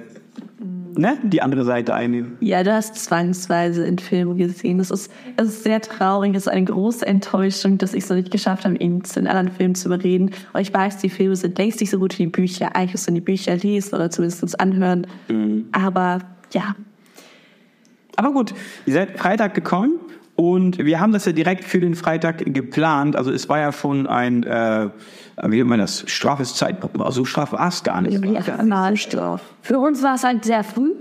ne, 0.97 1.19
die 1.23 1.43
andere 1.43 1.65
Seite 1.65 1.95
einnehmen. 1.95 2.37
Ja, 2.41 2.63
du 2.63 2.73
hast 2.73 2.97
zwangsweise 2.97 3.85
in 3.87 3.99
Filmen 3.99 4.37
gesehen. 4.37 4.79
Das 4.79 4.91
ist, 4.91 5.11
es 5.37 5.49
ist 5.49 5.63
sehr 5.65 5.81
traurig. 5.81 6.35
Es 6.35 6.47
ist 6.47 6.53
eine 6.53 6.65
große 6.65 7.07
Enttäuschung, 7.07 7.79
dass 7.79 7.95
ich 7.95 8.05
es 8.05 8.11
noch 8.11 8.17
nicht 8.17 8.31
geschafft 8.31 8.65
habe, 8.65 8.77
ihn 8.77 9.05
zu 9.05 9.21
den 9.21 9.27
anderen 9.27 9.51
Filmen 9.51 9.75
zu 9.75 9.89
überreden. 9.89 10.31
Und 10.53 10.61
ich 10.61 10.73
weiß, 10.73 10.99
die 10.99 11.11
Filme 11.11 11.37
sind 11.37 11.59
längst 11.59 11.81
nicht 11.81 11.91
so 11.91 11.99
gut 11.99 12.19
wie 12.19 12.25
die 12.25 12.31
Bücher. 12.31 12.75
Eigentlich 12.75 12.93
müssen 12.93 13.15
die 13.15 13.21
Bücher 13.21 13.57
lesen 13.57 13.95
oder 13.95 14.11
zumindest 14.11 14.43
uns 14.43 14.55
anhören. 14.55 15.07
Aber 15.73 16.19
ja, 16.53 16.75
Aber 18.17 18.33
gut, 18.33 18.55
ihr 18.87 18.95
seid 18.95 19.19
Freitag 19.19 19.55
gekommen 19.55 20.01
Und 20.37 20.79
wir 20.79 21.01
haben 21.01 21.13
das 21.13 21.25
ja 21.25 21.33
direkt 21.33 21.65
für 21.65 21.81
den 21.81 21.95
Freitag 21.95 22.39
geplant. 22.53 23.17
Also 23.17 23.31
es 23.33 23.49
war 23.49 23.59
ja 23.59 23.73
schon 23.73 24.07
ein, 24.07 24.43
äh, 24.45 24.89
wie 25.45 25.57
nennt 25.59 25.71
man 25.71 25.79
das, 25.79 26.05
strafes 26.07 26.55
Zeitpunkt. 26.55 27.01
Also 27.01 27.25
straff 27.25 27.53
war 27.53 27.69
es 27.69 27.83
gar 27.83 28.03
nicht. 28.03 28.21
Mahnstraf. 28.65 29.41
Für 29.63 29.79
uns 29.79 30.03
war 30.03 30.15
es 30.17 30.25
halt 30.25 30.45
sehr 30.45 30.63
früh. 30.63 30.93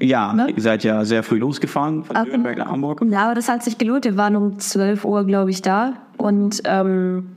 Ja, 0.00 0.32
Ne? 0.34 0.50
ihr 0.54 0.62
seid 0.62 0.84
ja 0.84 1.04
sehr 1.04 1.22
früh 1.22 1.38
losgefahren 1.38 2.04
von 2.04 2.16
Aber- 2.16 2.28
Nürnberg 2.28 2.58
nach 2.58 2.70
Hamburg. 2.70 3.02
Ja, 3.08 3.26
aber 3.26 3.34
das 3.34 3.48
hat 3.48 3.62
sich 3.62 3.78
gelohnt. 3.78 4.04
Wir 4.04 4.16
waren 4.16 4.36
um 4.36 4.58
12 4.58 5.04
Uhr, 5.04 5.24
glaube 5.24 5.50
ich, 5.50 5.62
da. 5.62 5.94
Und 6.18 6.62
ähm, 6.64 7.28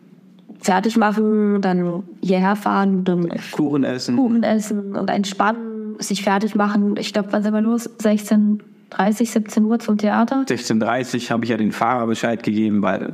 fertig 0.62 0.98
machen, 0.98 1.62
dann 1.62 2.04
hierher 2.22 2.56
fahren, 2.58 3.04
dann 3.06 3.30
Kuchen 3.52 3.84
essen. 3.86 4.16
Kuchen 4.18 4.44
essen 4.44 4.96
und 4.96 5.10
entspannen, 5.10 5.96
sich 6.00 6.22
fertig 6.24 6.56
machen. 6.56 6.96
Ich 6.98 7.14
glaube, 7.14 7.30
wann 7.32 7.44
sind 7.44 7.54
wir 7.54 7.62
los? 7.62 7.90
16, 8.02 8.62
30, 8.90 9.32
17 9.32 9.64
Uhr 9.66 9.80
zum 9.80 9.98
Theater? 9.98 10.44
16.30 10.48 11.30
habe 11.30 11.44
ich 11.44 11.52
ja 11.52 11.58
den 11.58 11.72
Fahrer 11.72 12.08
Bescheid 12.08 12.44
gegeben, 12.44 12.82
weil 12.82 13.14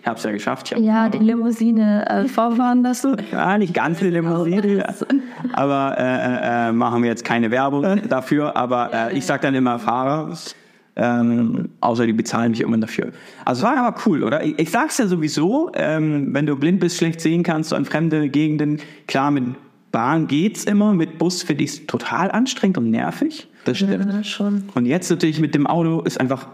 ich 0.00 0.06
habe 0.06 0.16
es 0.16 0.24
ja 0.24 0.30
geschafft. 0.30 0.74
Ja, 0.78 1.08
die 1.10 1.18
Limousine 1.18 2.08
äh, 2.08 2.24
vorfahren 2.26 2.82
lassen. 2.82 3.16
Ja, 3.32 3.58
nicht 3.58 3.74
ganz 3.74 4.00
eine 4.00 4.10
Limousine, 4.10 4.94
aber 5.52 5.94
äh, 5.98 6.04
äh, 6.04 6.68
äh, 6.68 6.72
machen 6.72 7.02
wir 7.02 7.10
jetzt 7.10 7.24
keine 7.24 7.50
Werbung 7.50 8.08
dafür. 8.08 8.56
Aber 8.56 8.90
äh, 8.92 9.18
ich 9.18 9.26
sag 9.26 9.42
dann 9.42 9.54
immer 9.54 9.78
Fahrer, 9.78 10.34
ähm, 10.96 11.68
außer 11.80 12.06
die 12.06 12.14
bezahlen 12.14 12.52
mich 12.52 12.62
immer 12.62 12.78
dafür. 12.78 13.12
Also 13.44 13.66
es 13.66 13.70
war 13.70 13.76
aber 13.76 14.00
cool, 14.06 14.24
oder? 14.24 14.42
Ich, 14.42 14.58
ich 14.58 14.70
sag's 14.70 14.96
ja 14.96 15.06
sowieso, 15.06 15.70
ähm, 15.74 16.32
wenn 16.32 16.46
du 16.46 16.56
blind 16.56 16.80
bist, 16.80 16.96
schlecht 16.96 17.20
sehen 17.20 17.42
kannst, 17.42 17.70
so 17.70 17.76
an 17.76 17.84
fremde 17.84 18.30
Gegenden, 18.30 18.80
klar, 19.06 19.30
mit 19.30 19.44
Bahn 19.92 20.26
geht's 20.26 20.64
immer, 20.64 20.92
mit 20.92 21.18
Bus 21.18 21.42
finde 21.42 21.64
ich 21.64 21.86
total 21.86 22.30
anstrengend 22.30 22.78
und 22.78 22.90
nervig. 22.90 23.48
Das 23.64 23.78
stimmt. 23.78 24.26
schon. 24.26 24.64
Und 24.74 24.86
jetzt 24.86 25.10
natürlich 25.10 25.40
mit 25.40 25.54
dem 25.54 25.66
Auto 25.66 26.00
ist 26.02 26.20
einfach, 26.20 26.48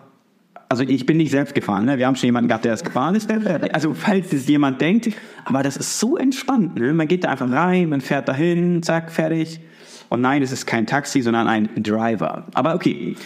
also 0.68 0.82
ich 0.82 1.06
bin 1.06 1.18
nicht 1.18 1.30
selbst 1.30 1.54
gefahren, 1.54 1.84
ne? 1.84 1.98
wir 1.98 2.06
haben 2.06 2.16
schon 2.16 2.26
jemanden 2.26 2.48
gehabt, 2.48 2.64
der 2.64 2.72
es 2.72 2.82
gefahren 2.82 3.14
ist. 3.14 3.30
Also 3.72 3.94
falls 3.94 4.32
es 4.32 4.48
jemand 4.48 4.80
denkt, 4.80 5.10
aber 5.44 5.62
das 5.62 5.76
ist 5.76 6.00
so 6.00 6.16
entspannt. 6.16 6.76
Ne? 6.76 6.92
Man 6.92 7.08
geht 7.08 7.24
da 7.24 7.30
einfach 7.30 7.50
rein, 7.50 7.88
man 7.90 8.00
fährt 8.00 8.28
dahin, 8.28 8.82
zack, 8.82 9.12
fertig. 9.12 9.60
Und 10.08 10.20
nein, 10.20 10.42
es 10.42 10.52
ist 10.52 10.66
kein 10.66 10.86
Taxi, 10.86 11.20
sondern 11.20 11.46
ein 11.46 11.68
Driver. 11.76 12.46
Aber 12.54 12.74
okay, 12.74 13.16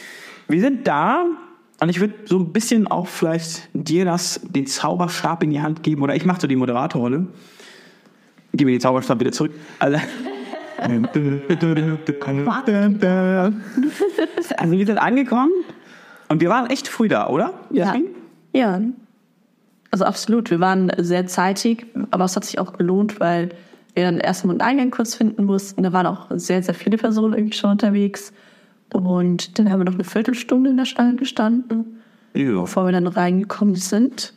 wir 0.48 0.60
sind 0.60 0.86
da 0.86 1.26
und 1.80 1.88
ich 1.88 2.00
würde 2.00 2.14
so 2.26 2.38
ein 2.38 2.52
bisschen 2.52 2.86
auch 2.86 3.06
vielleicht 3.06 3.68
dir 3.72 4.04
das, 4.04 4.40
den 4.42 4.66
Zauberstab 4.66 5.42
in 5.42 5.50
die 5.50 5.60
Hand 5.60 5.82
geben 5.82 6.02
oder 6.02 6.14
ich 6.14 6.24
mache 6.24 6.40
so 6.40 6.46
die 6.46 6.56
Moderatorrolle. 6.56 7.26
Gib 8.52 8.66
mir 8.66 8.72
den 8.72 8.80
Zauberstab 8.80 9.20
wieder 9.20 9.32
zurück. 9.32 9.52
Also, 9.78 9.98
also 14.56 14.72
wir 14.72 14.86
sind 14.86 14.98
angekommen 14.98 15.52
und 16.28 16.40
wir 16.40 16.48
waren 16.48 16.70
echt 16.70 16.88
früh 16.88 17.08
da, 17.08 17.28
oder? 17.28 17.54
Ja. 17.70 17.94
Ja. 18.52 18.80
Also 19.90 20.04
absolut. 20.04 20.50
Wir 20.50 20.60
waren 20.60 20.92
sehr 20.98 21.26
zeitig, 21.26 21.86
aber 22.10 22.24
es 22.24 22.36
hat 22.36 22.44
sich 22.44 22.58
auch 22.58 22.72
gelohnt, 22.74 23.20
weil 23.20 23.50
wir 23.94 24.04
dann 24.04 24.18
erstmal 24.18 24.54
einen 24.54 24.60
Eingang 24.60 24.90
kurz 24.90 25.14
finden 25.16 25.44
mussten. 25.44 25.82
Da 25.82 25.92
waren 25.92 26.06
auch 26.06 26.26
sehr, 26.30 26.62
sehr 26.62 26.74
viele 26.74 26.96
Personen 26.96 27.34
irgendwie 27.34 27.56
schon 27.56 27.70
unterwegs. 27.70 28.32
Und 28.92 29.58
dann 29.58 29.70
haben 29.70 29.80
wir 29.80 29.84
noch 29.84 29.94
eine 29.94 30.04
Viertelstunde 30.04 30.70
in 30.70 30.76
der 30.76 30.84
Schlange 30.84 31.16
gestanden, 31.16 32.00
Ja. 32.34 32.60
bevor 32.60 32.86
wir 32.86 32.92
dann 32.92 33.06
reingekommen 33.06 33.74
sind. 33.74 34.32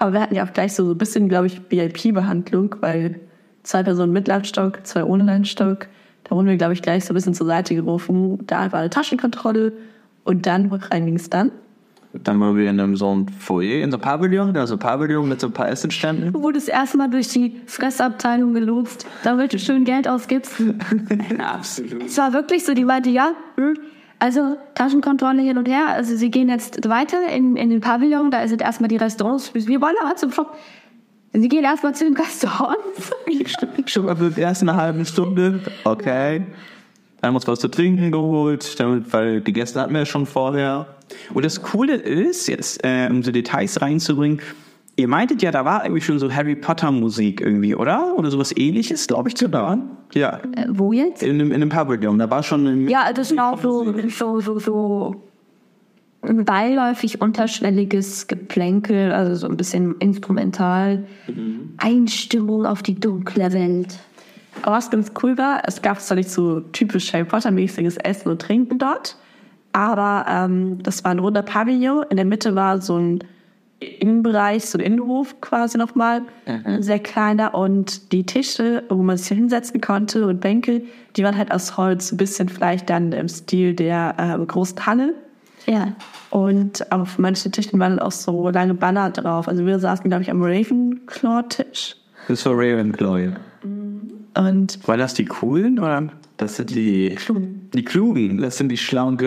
Aber 0.00 0.14
wir 0.14 0.22
hatten 0.22 0.34
ja 0.34 0.44
auch 0.44 0.52
gleich 0.54 0.72
so 0.72 0.90
ein 0.90 0.96
bisschen, 0.96 1.28
glaube 1.28 1.46
ich, 1.46 1.60
VIP-Behandlung, 1.68 2.74
weil 2.80 3.20
zwei 3.64 3.82
Personen 3.82 4.14
mit 4.14 4.28
Landstock, 4.28 4.86
zwei 4.86 5.04
ohne 5.04 5.24
Landstock. 5.24 5.88
Da 6.24 6.34
wurden 6.34 6.48
wir, 6.48 6.56
glaube 6.56 6.72
ich, 6.72 6.80
gleich 6.80 7.04
so 7.04 7.12
ein 7.12 7.16
bisschen 7.16 7.34
zur 7.34 7.46
Seite 7.46 7.74
gerufen. 7.74 8.38
Da 8.46 8.72
war 8.72 8.80
eine 8.80 8.88
Taschenkontrolle 8.88 9.74
und 10.24 10.46
dann, 10.46 10.70
wo 10.70 10.78
rein 10.90 11.04
ging 11.04 11.16
es 11.16 11.28
dann? 11.28 11.52
Dann 12.14 12.40
waren 12.40 12.56
wir 12.56 12.70
in 12.70 12.80
einem 12.80 12.96
so 12.96 13.10
einem 13.10 13.28
Foyer, 13.28 13.84
in 13.84 13.90
so 13.90 13.98
einem 13.98 14.02
Pavillon, 14.02 14.56
also 14.56 14.78
Pavillon 14.78 15.28
mit 15.28 15.38
so 15.38 15.48
ein 15.48 15.52
paar 15.52 15.68
Essenständen. 15.68 16.32
Du 16.32 16.42
wurdest 16.42 16.70
erstmal 16.70 17.10
durch 17.10 17.28
die 17.28 17.60
Fressabteilung 17.66 18.54
gelotst, 18.54 19.06
damit 19.22 19.52
du 19.52 19.58
schön 19.58 19.84
Geld 19.84 20.08
ausgibst. 20.08 20.62
Absolut. 21.38 22.04
Es 22.06 22.16
war 22.16 22.32
wirklich 22.32 22.64
so, 22.64 22.72
die 22.72 22.86
meinte, 22.86 23.10
ja, 23.10 23.32
hm, 23.56 23.76
also 24.20 24.56
Taschenkontrolle 24.74 25.42
hin 25.42 25.58
und 25.58 25.66
her. 25.66 25.88
Also 25.88 26.14
sie 26.14 26.30
gehen 26.30 26.48
jetzt 26.48 26.88
weiter 26.88 27.28
in, 27.28 27.56
in 27.56 27.70
den 27.70 27.80
Pavillon, 27.80 28.30
da 28.30 28.46
sind 28.46 28.62
erstmal 28.62 28.88
die 28.88 28.96
Restaurants. 28.96 29.52
Wir 29.54 29.80
wollen 29.80 29.96
aber 30.02 30.14
zum 30.16 30.30
Shop. 30.30 30.56
Sie 31.32 31.48
gehen 31.48 31.64
erstmal 31.64 31.94
zu 31.94 32.04
den 32.04 32.16
Restaurants. 32.16 33.12
Schon 33.86 34.04
mal 34.04 34.16
für 34.16 34.30
die 34.30 34.40
erste 34.40 34.74
halbe 34.74 35.04
Stunde. 35.04 35.60
Okay. 35.84 36.44
Dann 37.20 37.28
haben 37.28 37.34
wir 37.34 37.36
uns 37.36 37.46
was 37.46 37.60
zu 37.60 37.68
trinken 37.68 38.10
geholt, 38.10 38.76
weil 39.10 39.40
die 39.40 39.52
Gäste 39.52 39.80
hatten 39.80 39.92
wir 39.92 40.00
ja 40.00 40.06
schon 40.06 40.26
vorher. 40.26 40.86
Und 41.34 41.44
das 41.44 41.62
Coole 41.62 41.94
ist, 41.94 42.46
jetzt 42.48 42.84
äh, 42.84 43.08
um 43.10 43.22
so 43.22 43.30
Details 43.30 43.80
reinzubringen, 43.80 44.40
ihr 45.00 45.08
meintet 45.08 45.42
ja, 45.42 45.50
da 45.50 45.64
war 45.64 45.84
irgendwie 45.84 46.00
schon 46.02 46.18
so 46.18 46.32
Harry 46.32 46.54
Potter 46.54 46.90
Musik 46.92 47.40
irgendwie, 47.40 47.74
oder? 47.74 48.14
Oder 48.16 48.30
sowas 48.30 48.54
ähnliches, 48.56 49.06
glaube 49.06 49.28
ich, 49.28 49.34
zu 49.36 49.48
da. 49.48 49.78
Ja. 50.14 50.38
Äh, 50.56 50.66
wo 50.68 50.92
jetzt? 50.92 51.22
In, 51.22 51.34
einem- 51.36 51.48
in 51.48 51.54
einem 51.56 51.68
Pavillon. 51.70 52.18
Da 52.18 52.30
war 52.30 52.42
schon 52.42 52.66
ein 52.66 52.88
Ja, 52.88 53.12
das 53.12 53.34
war 53.36 53.52
auch 53.54 53.60
so, 53.60 53.92
so, 54.08 54.40
so, 54.40 54.58
so 54.58 55.22
beiläufig 56.22 57.20
unterschwelliges 57.20 58.26
Geplänkel, 58.26 59.12
also 59.12 59.34
so 59.34 59.48
ein 59.48 59.56
bisschen 59.56 59.96
instrumental. 59.98 61.04
Einstimmung 61.78 62.66
auf 62.66 62.82
die 62.82 62.94
dunkle 62.98 63.52
Welt. 63.52 63.98
Aber 64.62 64.76
was 64.76 64.90
ganz 64.90 65.12
cool 65.22 65.38
war, 65.38 65.62
es 65.66 65.80
gab 65.80 66.00
zwar 66.00 66.16
nicht 66.16 66.28
so 66.30 66.60
typisch 66.60 67.12
Harry 67.14 67.24
Potter-mäßiges 67.24 67.96
Essen 67.98 68.28
und 68.30 68.42
Trinken 68.42 68.78
dort, 68.78 69.16
aber 69.72 70.26
ähm, 70.28 70.82
das 70.82 71.04
war 71.04 71.12
ein 71.12 71.20
runder 71.20 71.42
Pavillon. 71.42 72.04
In 72.10 72.16
der 72.16 72.26
Mitte 72.26 72.54
war 72.54 72.80
so 72.82 72.96
ein 72.98 73.20
Innenbereich, 73.80 74.66
so 74.66 74.78
ein 74.78 74.84
Innenhof 74.84 75.40
quasi 75.40 75.78
nochmal, 75.78 76.22
ein 76.44 76.82
sehr 76.82 76.98
kleiner. 76.98 77.54
Und 77.54 78.12
die 78.12 78.24
Tische, 78.24 78.82
wo 78.90 78.96
man 78.96 79.16
sich 79.16 79.28
hinsetzen 79.36 79.80
konnte 79.80 80.26
und 80.26 80.40
Bänke, 80.40 80.82
die 81.16 81.24
waren 81.24 81.36
halt 81.36 81.50
aus 81.50 81.76
Holz, 81.76 82.12
ein 82.12 82.16
bisschen 82.18 82.48
vielleicht 82.48 82.90
dann 82.90 83.12
im 83.12 83.28
Stil 83.28 83.74
der 83.74 84.14
äh, 84.18 84.44
großen 84.44 84.84
Halle. 84.86 85.14
Ja. 85.66 85.94
Und 86.30 86.90
auf 86.92 87.18
manchen 87.18 87.52
Tischen 87.52 87.80
waren 87.80 87.98
auch 87.98 88.12
so 88.12 88.48
lange 88.50 88.74
Banner 88.74 89.10
drauf. 89.10 89.48
Also 89.48 89.64
wir 89.66 89.78
saßen, 89.78 90.08
glaube 90.08 90.22
ich, 90.22 90.30
am 90.30 90.42
Ravenclaw-Tisch. 90.42 91.96
Das 92.28 92.44
war 92.46 92.52
Ravenclaw. 92.54 93.24
ja. 93.24 93.32
Und 94.36 94.78
War 94.86 94.96
das 94.96 95.14
die 95.14 95.24
coolen 95.24 95.78
oder? 95.78 96.08
Das 96.36 96.56
sind 96.56 96.70
die, 96.70 97.16
Die 97.74 97.84
klugen. 97.84 98.38
das 98.40 98.56
sind 98.56 98.70
die 98.70 98.78
schlauen 98.78 99.18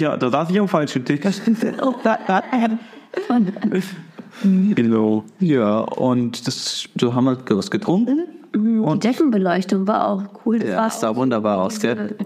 ja, 0.00 0.16
da 0.16 0.30
saß 0.30 0.50
ich 0.50 0.58
am 0.58 0.66
falschen 0.66 1.04
Tisch. 1.04 1.20
Genau. 4.42 5.24
Ja, 5.40 5.78
und 5.80 6.46
das, 6.46 6.88
so 7.00 7.14
haben 7.14 7.24
wir 7.24 7.38
was 7.56 7.70
getrunken. 7.70 8.20
Die 8.54 8.98
Deckenbeleuchtung 9.00 9.86
war 9.86 10.08
auch 10.08 10.22
cool. 10.44 10.58
Das 10.58 10.68
Ja, 10.70 10.76
war 10.76 10.84
das 10.84 11.00
sah 11.00 11.14
wunderbar 11.16 11.58
aus, 11.62 11.80
gell? 11.80 12.16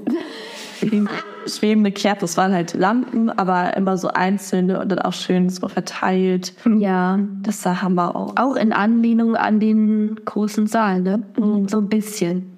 schwebende 1.46 1.90
Kerzen, 1.92 2.20
das 2.22 2.36
waren 2.36 2.52
halt 2.52 2.74
Lampen, 2.74 3.30
aber 3.30 3.76
immer 3.76 3.96
so 3.96 4.08
einzelne 4.08 4.80
und 4.80 4.90
dann 4.90 5.00
auch 5.00 5.12
schön 5.12 5.48
so 5.50 5.68
verteilt. 5.68 6.54
Ja, 6.78 7.18
Das 7.42 7.62
sah 7.62 7.82
Hammer 7.82 8.14
aus. 8.14 8.32
auch 8.36 8.56
in 8.56 8.72
Anlehnung 8.72 9.36
an 9.36 9.58
den 9.60 10.16
großen 10.24 10.66
Saal, 10.66 11.02
ne? 11.02 11.22
So 11.68 11.78
ein 11.78 11.88
bisschen. 11.88 12.56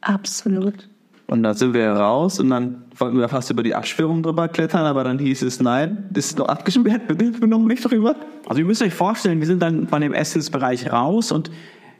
Absolut. 0.00 0.87
Und 1.30 1.42
da 1.42 1.52
sind 1.52 1.74
wir 1.74 1.90
raus 1.90 2.40
und 2.40 2.48
dann 2.48 2.84
wollten 2.96 3.18
wir 3.18 3.28
fast 3.28 3.50
über 3.50 3.62
die 3.62 3.74
Absperrung 3.74 4.22
drüber 4.22 4.48
klettern, 4.48 4.86
aber 4.86 5.04
dann 5.04 5.18
hieß 5.18 5.42
es, 5.42 5.60
nein, 5.60 6.08
das 6.10 6.26
ist 6.26 6.38
noch 6.38 6.48
abgesperrt, 6.48 7.02
wir 7.06 7.16
dürfen 7.16 7.50
noch 7.50 7.58
nicht 7.58 7.84
drüber. 7.84 8.16
Also 8.46 8.60
ihr 8.60 8.64
müsst 8.64 8.80
euch 8.80 8.94
vorstellen, 8.94 9.38
wir 9.38 9.46
sind 9.46 9.60
dann 9.60 9.88
von 9.88 10.00
dem 10.00 10.14
Essensbereich 10.14 10.90
raus 10.90 11.30
und 11.30 11.50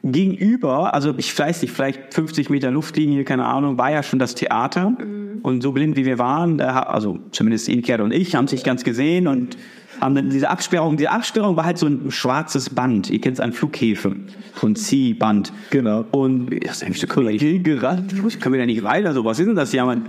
gegenüber, 0.02 0.94
also 0.94 1.12
ich 1.18 1.38
weiß 1.38 1.60
nicht, 1.60 1.72
vielleicht 1.72 2.14
50 2.14 2.48
Meter 2.48 2.70
Luftlinie, 2.70 3.24
keine 3.24 3.44
Ahnung, 3.44 3.76
war 3.76 3.90
ja 3.90 4.02
schon 4.02 4.18
das 4.18 4.34
Theater. 4.34 4.96
Und 5.42 5.62
so 5.62 5.72
blind 5.72 5.96
wie 5.96 6.04
wir 6.04 6.18
waren, 6.18 6.60
also 6.60 7.18
zumindest 7.30 7.68
Inker 7.68 8.02
und 8.02 8.12
ich, 8.12 8.34
haben 8.34 8.48
sich 8.48 8.64
ganz 8.64 8.82
gesehen 8.82 9.28
und 9.28 9.56
haben 10.00 10.14
dann 10.14 10.30
diese 10.30 10.48
Absperrung, 10.48 10.96
die 10.96 11.08
Absperrung 11.08 11.56
war 11.56 11.64
halt 11.64 11.78
so 11.78 11.86
ein 11.86 12.10
schwarzes 12.10 12.70
Band. 12.70 13.10
Ihr 13.10 13.20
kennt 13.20 13.34
es 13.34 13.40
an 13.40 13.52
Flughäfen. 13.52 14.28
So 14.54 14.66
ein 14.66 14.76
Ziehband. 14.76 15.52
Genau. 15.70 16.04
Und 16.10 16.52
ich 16.52 16.64
dachte, 16.64 16.86
ich 16.86 17.16
wir 17.16 17.22
nicht 17.30 17.64
gerannt? 17.64 18.14
Können 18.40 18.52
wir 18.52 18.60
da 18.60 18.66
nicht 18.66 18.82
weiter? 18.82 19.12
So, 19.12 19.24
was 19.24 19.38
ist 19.38 19.46
denn 19.46 19.56
das? 19.56 19.72
Ja, 19.72 19.84
man. 19.84 20.08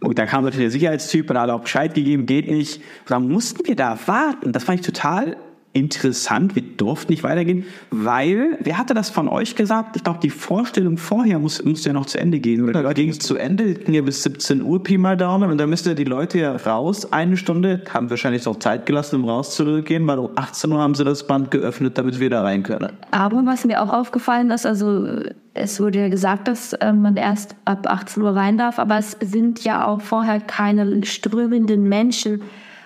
Und 0.00 0.18
da 0.18 0.26
kam 0.26 0.44
natürlich 0.44 0.64
der 0.64 0.70
Sicherheitstyp 0.70 1.30
und 1.30 1.38
hat 1.38 1.50
auch 1.50 1.60
Bescheid 1.60 1.94
gegeben, 1.94 2.26
geht 2.26 2.50
nicht. 2.50 2.76
Und 2.76 3.10
dann 3.10 3.28
mussten 3.28 3.66
wir 3.66 3.76
da 3.76 3.98
warten. 4.06 4.52
Das 4.52 4.64
fand 4.64 4.80
ich 4.80 4.86
total 4.86 5.36
interessant. 5.72 6.54
Wir 6.54 6.62
durften 6.62 7.12
nicht 7.12 7.22
weitergehen, 7.22 7.64
weil, 7.90 8.58
wer 8.60 8.76
hatte 8.76 8.92
das 8.92 9.10
von 9.10 9.28
euch 9.28 9.56
gesagt? 9.56 9.96
Ich 9.96 10.04
glaube, 10.04 10.20
die 10.22 10.30
Vorstellung 10.30 10.98
vorher 10.98 11.38
muss, 11.38 11.64
musste 11.64 11.88
ja 11.88 11.92
noch 11.94 12.06
zu 12.06 12.18
Ende 12.18 12.40
gehen. 12.40 12.68
Oder 12.68 12.82
Da 12.82 12.92
ging 12.92 13.08
es 13.08 13.18
zu 13.18 13.36
Ende, 13.36 13.74
ging 13.74 13.94
ja 13.94 14.02
bis 14.02 14.22
17 14.22 14.62
Uhr 14.62 14.82
Pi 14.82 14.98
mal 14.98 15.16
Daumen 15.16 15.50
und 15.50 15.58
dann 15.58 15.70
müssten 15.70 15.88
ja 15.88 15.94
die 15.94 16.04
Leute 16.04 16.38
ja 16.38 16.56
raus, 16.56 17.12
eine 17.12 17.36
Stunde, 17.36 17.82
haben 17.92 18.10
wahrscheinlich 18.10 18.46
auch 18.46 18.58
Zeit 18.58 18.84
gelassen, 18.84 19.16
um 19.16 19.28
rauszugehen, 19.28 20.06
weil 20.06 20.18
um 20.18 20.30
18 20.34 20.70
Uhr 20.70 20.78
haben 20.78 20.94
sie 20.94 21.04
das 21.04 21.26
Band 21.26 21.50
geöffnet, 21.50 21.96
damit 21.96 22.20
wir 22.20 22.28
da 22.28 22.42
rein 22.42 22.62
können. 22.62 22.92
Aber 23.10 23.44
was 23.46 23.64
mir 23.64 23.82
auch 23.82 23.92
aufgefallen 23.92 24.50
ist, 24.50 24.66
also 24.66 25.06
es 25.54 25.80
wurde 25.80 26.00
ja 26.00 26.08
gesagt, 26.08 26.48
dass 26.48 26.74
äh, 26.74 26.92
man 26.92 27.16
erst 27.16 27.56
ab 27.64 27.86
18 27.86 28.22
Uhr 28.22 28.34
rein 28.34 28.58
darf, 28.58 28.78
aber 28.78 28.98
es 28.98 29.16
sind 29.20 29.64
ja 29.64 29.86
auch 29.86 30.00
vorher 30.02 30.40
keine 30.40 31.04
strömenden 31.04 31.88
Menschen 31.88 32.42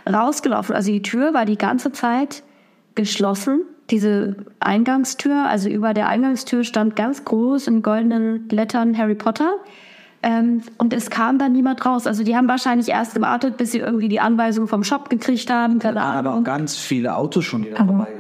rausgelaufen. 0.09 0.75
Also 0.75 0.93
die 0.93 1.03
Tür 1.03 1.35
war 1.35 1.45
die 1.45 1.59
ganze 1.59 1.91
Zeit 1.93 2.43
geschlossen. 2.97 3.63
Diese 3.91 4.35
Eingangstür, 4.59 5.47
also 5.47 5.69
über 5.69 5.95
der 5.95 6.09
Eingangstür 6.09 6.65
stand 6.65 6.97
ganz 6.97 7.25
groß 7.25 7.69
in 7.69 7.83
goldenen 7.83 8.49
Lettern 8.49 8.99
Harry 8.99 9.15
Potter. 9.15 9.55
Ähm, 10.23 10.63
und 10.79 10.93
es 10.93 11.09
kam 11.09 11.39
dann 11.39 11.53
niemand 11.53 11.87
raus. 11.87 12.09
Also 12.09 12.25
die 12.25 12.35
haben 12.35 12.49
wahrscheinlich 12.49 12.89
erst 12.89 13.15
gewartet, 13.15 13.57
bis 13.59 13.71
sie 13.71 13.79
irgendwie 13.79 14.09
die 14.09 14.19
Anweisung 14.19 14.67
vom 14.67 14.83
Shop 14.83 15.09
gekriegt 15.09 15.51
haben. 15.51 15.79
Keine 15.79 16.01
Aber 16.01 16.35
auch 16.35 16.43
ganz 16.43 16.75
viele 16.75 17.15
Autos 17.15 17.45
schon, 17.45 17.63
die 17.63 17.71
da 17.71 17.77
sind. 17.77 18.16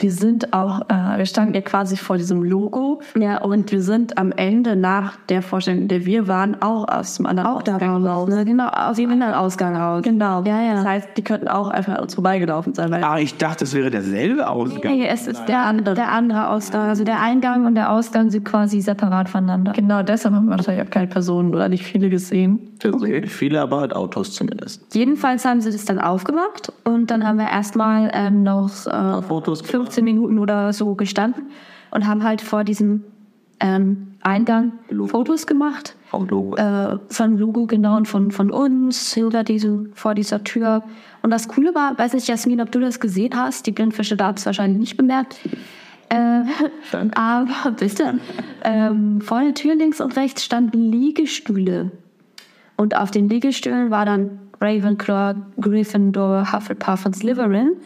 Wir 0.00 0.12
sind 0.12 0.52
auch, 0.52 0.80
äh, 0.88 1.18
wir 1.18 1.26
standen 1.26 1.54
ja 1.54 1.60
quasi 1.60 1.96
vor 1.96 2.16
diesem 2.16 2.42
Logo. 2.42 3.00
Ja, 3.18 3.38
Und 3.42 3.70
wir 3.72 3.82
sind 3.82 4.18
am 4.18 4.32
Ende 4.32 4.76
nach 4.76 5.16
der 5.28 5.42
Vorstellung, 5.42 5.82
in 5.82 5.88
der 5.88 6.04
wir 6.04 6.28
waren, 6.28 6.60
auch 6.62 6.86
aus 6.88 7.16
dem 7.16 7.26
anderen 7.26 7.48
Auch 7.48 7.62
da 7.62 7.74
Ausgang 7.74 8.06
raus. 8.06 8.28
Ne? 8.28 8.44
Genau, 8.44 8.68
aus 8.68 8.96
dem 8.96 9.10
anderen 9.10 9.34
Ausgang 9.34 9.76
raus. 9.76 10.02
Genau. 10.02 10.42
Ja, 10.44 10.60
ja. 10.62 10.74
Das 10.74 10.84
heißt, 10.84 11.08
die 11.16 11.22
könnten 11.22 11.48
auch 11.48 11.68
einfach 11.68 11.94
an 11.94 12.00
uns 12.02 12.14
vorbeigelaufen 12.14 12.74
sein, 12.74 12.90
weil 12.90 13.02
Ah, 13.04 13.18
ich 13.18 13.36
dachte, 13.36 13.64
es 13.64 13.74
wäre 13.74 13.90
derselbe 13.90 14.48
Ausgang. 14.48 14.92
Nee, 14.92 15.06
es 15.06 15.26
ist 15.26 15.44
der 15.46 15.60
andere. 15.64 15.94
der 15.94 16.12
andere 16.12 16.48
Ausgang. 16.48 16.88
Also 16.88 17.04
der 17.04 17.20
Eingang 17.20 17.66
und 17.66 17.74
der 17.74 17.90
Ausgang 17.92 18.30
sind 18.30 18.44
quasi 18.44 18.80
separat 18.80 19.28
voneinander. 19.28 19.72
genau 19.72 20.02
deshalb 20.02 20.34
haben 20.34 20.46
wir 20.46 20.56
wahrscheinlich 20.56 20.86
auch 20.86 20.90
keine 20.90 21.06
Personen 21.08 21.54
oder 21.54 21.68
nicht 21.68 21.84
viele 21.84 22.08
gesehen. 22.10 22.60
Okay. 22.84 23.26
Viele, 23.26 23.60
aber 23.60 23.80
halt 23.80 23.94
Autos 23.94 24.32
zumindest. 24.34 24.94
Jedenfalls 24.94 25.44
haben 25.44 25.60
sie 25.60 25.70
das 25.72 25.84
dann 25.84 25.98
aufgemacht 25.98 26.72
und 26.84 27.10
dann 27.10 27.26
haben 27.26 27.38
wir 27.38 27.48
erstmal 27.48 28.10
ähm, 28.14 28.42
noch 28.42 28.70
äh, 28.86 29.22
Fotos 29.48 29.62
15 29.62 30.04
Minuten 30.04 30.38
oder 30.38 30.72
so 30.74 30.94
gestanden 30.94 31.46
und 31.90 32.06
haben 32.06 32.22
halt 32.22 32.42
vor 32.42 32.64
diesem 32.64 33.04
ähm, 33.60 34.14
Eingang 34.20 34.72
Fotos 35.06 35.46
gemacht. 35.46 35.96
Auto. 36.10 36.54
Äh, 36.56 36.98
von 37.08 37.38
Logo 37.38 37.66
genau 37.66 37.96
und 37.96 38.06
von, 38.06 38.30
von 38.30 38.50
uns 38.50 39.14
hinter 39.14 39.44
diesem, 39.44 39.90
vor 39.94 40.14
dieser 40.14 40.44
Tür. 40.44 40.82
Und 41.22 41.30
das 41.30 41.48
Coole 41.48 41.74
war, 41.74 41.98
weiß 41.98 42.12
nicht, 42.12 42.28
Jasmin, 42.28 42.60
ob 42.60 42.70
du 42.72 42.80
das 42.80 43.00
gesehen 43.00 43.34
hast, 43.34 43.66
die 43.66 43.72
Blindfische 43.72 44.16
da 44.16 44.26
haben 44.26 44.36
es 44.36 44.44
wahrscheinlich 44.44 44.78
nicht 44.78 44.96
bemerkt. 44.96 45.38
Äh, 46.10 46.42
aber 47.14 47.70
bitte. 47.78 48.18
Ähm, 48.64 49.22
vor 49.22 49.40
der 49.40 49.54
Tür 49.54 49.74
links 49.76 50.00
und 50.00 50.14
rechts 50.16 50.44
standen 50.44 50.92
Liegestühle. 50.92 51.90
Und 52.76 52.96
auf 52.96 53.10
den 53.10 53.30
Liegestühlen 53.30 53.90
war 53.90 54.04
dann 54.04 54.38
Ravenclaw, 54.60 55.36
Gryffindor, 55.58 56.52
Hufflepuff 56.52 57.06
und 57.06 57.16
Slytherin. 57.16 57.76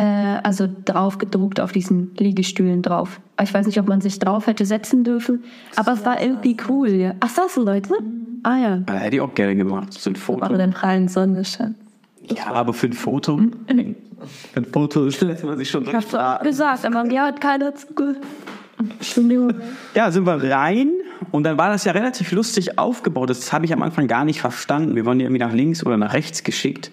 Äh, 0.00 0.40
also 0.44 0.66
drauf 0.86 1.18
gedruckt 1.18 1.60
auf 1.60 1.72
diesen 1.72 2.14
Liegestühlen 2.16 2.80
drauf. 2.80 3.20
Ich 3.42 3.52
weiß 3.52 3.66
nicht, 3.66 3.78
ob 3.78 3.86
man 3.86 4.00
sich 4.00 4.18
drauf 4.18 4.46
hätte 4.46 4.64
setzen 4.64 5.04
dürfen, 5.04 5.44
aber 5.76 5.92
es 5.92 6.06
war 6.06 6.22
irgendwie 6.22 6.56
cool. 6.70 6.88
Ja. 6.88 7.12
Ach, 7.20 7.28
saßen 7.28 7.62
Leute? 7.62 7.92
Ah 8.42 8.56
ja. 8.56 8.82
Ah, 8.86 8.92
hätte 8.94 9.16
ich 9.16 9.20
auch 9.20 9.34
gerne 9.34 9.54
gemacht. 9.54 9.92
So 9.92 10.08
ein 10.08 10.16
Foto. 10.16 10.56
den 10.56 10.70
prallen 10.70 11.08
Sonnenschein. 11.08 11.74
Ja, 12.22 12.46
aber 12.46 12.72
für 12.72 12.86
ein 12.86 12.94
Foto. 12.94 13.36
Für 13.36 14.60
ein 14.60 14.64
Foto 14.72 15.10
stellt 15.10 15.44
man 15.44 15.58
sich 15.58 15.68
schon 15.68 15.84
Ich 15.84 15.94
hab's 15.94 16.14
auch 16.14 16.40
gesagt, 16.40 16.86
aber 16.86 17.04
mir 17.04 17.22
hat 17.22 17.38
keiner 17.38 17.74
zugehört. 17.74 18.18
Ja, 19.94 20.10
sind 20.10 20.24
wir 20.24 20.42
rein 20.42 20.92
und 21.30 21.42
dann 21.42 21.58
war 21.58 21.68
das 21.68 21.84
ja 21.84 21.92
relativ 21.92 22.32
lustig 22.32 22.78
aufgebaut. 22.78 23.28
Das 23.28 23.52
habe 23.52 23.66
ich 23.66 23.72
am 23.74 23.82
Anfang 23.82 24.06
gar 24.06 24.24
nicht 24.24 24.40
verstanden. 24.40 24.96
Wir 24.96 25.04
wurden 25.04 25.20
ja 25.20 25.26
irgendwie 25.26 25.40
nach 25.40 25.52
links 25.52 25.84
oder 25.84 25.98
nach 25.98 26.14
rechts 26.14 26.42
geschickt. 26.42 26.90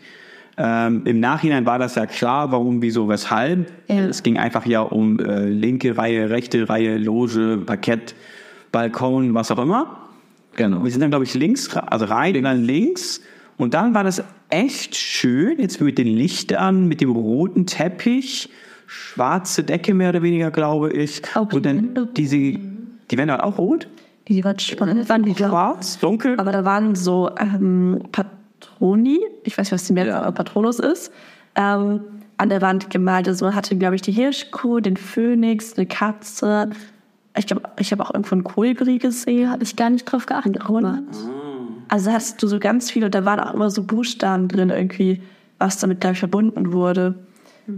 Ähm, 0.59 1.03
Im 1.05 1.19
Nachhinein 1.19 1.65
war 1.67 1.77
das 1.77 1.95
ja 1.95 2.07
klar, 2.07 2.51
warum, 2.51 2.81
wieso, 2.81 3.07
weshalb. 3.07 3.71
Ja. 3.87 4.07
Es 4.07 4.23
ging 4.23 4.37
einfach 4.37 4.65
ja 4.65 4.81
um 4.81 5.19
äh, 5.19 5.45
linke 5.45 5.95
Reihe, 5.97 6.29
rechte 6.31 6.67
Reihe, 6.67 6.97
Loge, 6.97 7.59
Parkett, 7.63 8.15
Balkon, 8.71 9.35
was 9.35 9.51
auch 9.51 9.59
immer. 9.59 9.97
Genau. 10.55 10.83
Wir 10.83 10.89
sind 10.91 11.01
dann, 11.01 11.11
glaube 11.11 11.25
ich, 11.25 11.35
links, 11.35 11.75
also 11.75 12.05
rein 12.05 12.41
dann 12.41 12.63
links. 12.63 13.21
Und 13.57 13.75
dann 13.75 13.93
war 13.93 14.03
das 14.03 14.23
echt 14.49 14.95
schön, 14.95 15.59
jetzt 15.59 15.79
mit 15.79 15.99
den 15.99 16.07
Lichtern, 16.07 16.87
mit 16.87 17.01
dem 17.01 17.11
roten 17.11 17.67
Teppich, 17.67 18.49
schwarze 18.87 19.63
Decke 19.63 19.93
mehr 19.93 20.09
oder 20.09 20.23
weniger, 20.23 20.49
glaube 20.49 20.91
ich. 20.91 21.21
Auch 21.35 21.53
und 21.53 21.65
dann 21.65 21.77
Wände. 21.77 22.07
diese, 22.17 22.37
die 22.37 23.17
Wände 23.17 23.33
waren 23.33 23.41
auch 23.41 23.59
rot? 23.59 23.87
Die 24.27 24.43
war 24.43 24.59
spannend. 24.59 25.07
Waren 25.07 25.23
die? 25.23 25.35
Schwarz, 25.35 25.99
dunkel. 25.99 26.39
Aber 26.39 26.51
da 26.51 26.65
waren 26.65 26.95
so 26.95 27.29
ähm, 27.39 28.03
Patroni, 28.77 29.19
ich 29.43 29.57
weiß 29.57 29.65
nicht, 29.65 29.71
was 29.71 29.85
die 29.85 29.93
Mehrzahl 29.93 30.23
Ja. 30.23 30.31
Patronus 30.31 30.79
ist, 30.79 31.11
ähm, 31.55 32.01
an 32.37 32.49
der 32.49 32.61
Wand 32.61 32.89
gemalt. 32.89 33.27
Also 33.27 33.45
man 33.45 33.55
hatte, 33.55 33.75
glaube 33.75 33.95
ich, 33.95 34.01
die 34.01 34.11
Hirschkuh, 34.11 34.79
den 34.79 34.97
Phönix, 34.97 35.75
eine 35.75 35.87
Katze. 35.87 36.69
Ich 37.35 37.47
glaube, 37.47 37.63
ich 37.79 37.91
habe 37.91 38.03
auch 38.03 38.13
irgendwo 38.13 38.35
einen 38.35 38.43
Kolibri 38.43 38.99
gesehen. 38.99 39.49
Habe 39.49 39.63
ich 39.63 39.75
gar 39.75 39.89
nicht 39.89 40.05
drauf 40.05 40.25
geachtet. 40.25 40.59
Also 41.89 42.11
hast 42.11 42.43
du 42.43 42.47
so 42.47 42.59
ganz 42.59 42.91
viele, 42.91 43.07
und 43.07 43.15
da 43.15 43.25
waren 43.25 43.39
auch 43.39 43.53
immer 43.53 43.69
so 43.69 43.83
Buchstaben 43.83 44.47
drin 44.47 44.69
irgendwie, 44.69 45.21
was 45.57 45.79
damit, 45.79 46.01
glaube 46.01 46.13
ich, 46.13 46.19
verbunden 46.19 46.73
wurde. 46.73 47.15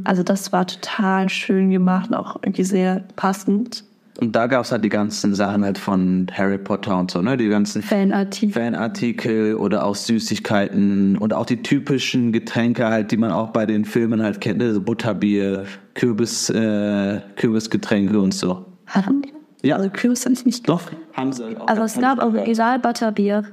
Also 0.03 0.23
das 0.23 0.51
war 0.51 0.67
total 0.67 1.29
schön 1.29 1.71
gemacht 1.71 2.09
und 2.09 2.15
auch 2.15 2.35
irgendwie 2.43 2.63
sehr 2.63 3.03
passend. 3.15 3.85
Und 4.19 4.35
da 4.35 4.47
gab 4.47 4.65
es 4.65 4.71
halt 4.73 4.83
die 4.83 4.89
ganzen 4.89 5.33
Sachen 5.33 5.63
halt 5.63 5.77
von 5.77 6.27
Harry 6.33 6.57
Potter 6.57 6.97
und 6.97 7.09
so, 7.09 7.21
ne? 7.21 7.37
Die 7.37 7.47
ganzen 7.47 7.81
Fanartikel. 7.81 8.53
Fanartikel 8.53 9.55
oder 9.55 9.85
auch 9.85 9.95
Süßigkeiten 9.95 11.17
und 11.17 11.33
auch 11.33 11.45
die 11.45 11.61
typischen 11.61 12.33
Getränke 12.33 12.87
halt, 12.87 13.11
die 13.11 13.17
man 13.17 13.31
auch 13.31 13.51
bei 13.51 13.65
den 13.65 13.85
Filmen 13.85 14.21
halt 14.21 14.41
kennt, 14.41 14.57
ne? 14.57 14.73
so 14.73 14.81
Butterbier, 14.81 15.65
Kürbis, 15.93 16.49
äh, 16.49 17.21
Kürbisgetränke 17.37 18.19
und 18.19 18.33
so. 18.33 18.65
Hatten 18.87 19.21
die? 19.21 19.33
Ja. 19.67 19.77
Also 19.77 19.89
Kürbis 19.89 20.25
ich 20.25 20.45
nicht. 20.45 20.67
Doch, 20.67 20.81
haben 21.13 21.31
sie 21.31 21.55
auch. 21.57 21.67
Also 21.67 21.83
es 21.83 21.97
gab 21.99 22.21
original 22.21 22.79
Butterbier. 22.79 23.43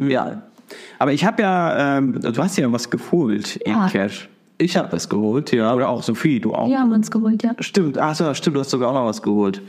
ja. 0.00 0.42
Aber 0.98 1.12
ich 1.12 1.24
habe 1.24 1.42
ja, 1.42 1.98
ähm, 1.98 2.18
du 2.20 2.42
hast 2.42 2.56
ja 2.56 2.72
was 2.72 2.90
geholt, 2.90 3.60
Ja. 3.66 3.88
Cash. 3.88 4.28
Ich 4.58 4.76
habe 4.76 4.94
es 4.96 5.08
geholt, 5.08 5.52
ja. 5.52 5.74
Oder 5.74 5.88
auch 5.88 6.02
Sophie, 6.02 6.38
du 6.38 6.54
auch. 6.54 6.68
Die 6.68 6.76
haben 6.76 6.92
uns 6.92 7.10
geholt, 7.10 7.42
ja. 7.42 7.52
Stimmt, 7.58 7.98
ach 7.98 8.14
so, 8.14 8.32
stimmt, 8.34 8.56
du 8.56 8.60
hast 8.60 8.70
sogar 8.70 8.90
auch 8.90 8.94
noch 8.94 9.06
was 9.06 9.20
geholt. 9.20 9.60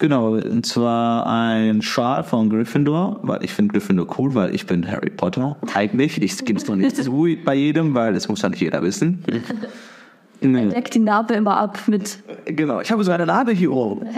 Genau, 0.00 0.30
und 0.32 0.64
zwar 0.64 1.26
ein 1.26 1.82
Schal 1.82 2.24
von 2.24 2.48
Gryffindor, 2.48 3.20
weil 3.22 3.44
ich 3.44 3.52
finde 3.52 3.72
Gryffindor 3.72 4.06
cool, 4.18 4.34
weil 4.34 4.54
ich 4.54 4.64
bin 4.66 4.90
Harry 4.90 5.10
Potter. 5.10 5.56
Eigentlich, 5.74 6.20
ich 6.22 6.42
gebe 6.42 6.58
es 6.58 6.66
noch 6.66 6.74
nicht 6.76 6.96
zu 6.96 7.28
bei 7.44 7.54
jedem, 7.54 7.94
weil 7.94 8.14
das 8.14 8.26
muss 8.26 8.40
ja 8.40 8.48
nicht 8.48 8.62
jeder 8.62 8.82
wissen. 8.82 9.22
Nee. 10.40 10.66
Deckt 10.70 10.94
die 10.94 11.00
Narbe 11.00 11.34
immer 11.34 11.58
ab 11.58 11.78
mit. 11.86 12.18
Genau, 12.46 12.80
ich 12.80 12.90
habe 12.90 13.04
so 13.04 13.12
eine 13.12 13.26
Narbe 13.26 13.52
hier 13.52 13.70
oben. 13.72 14.06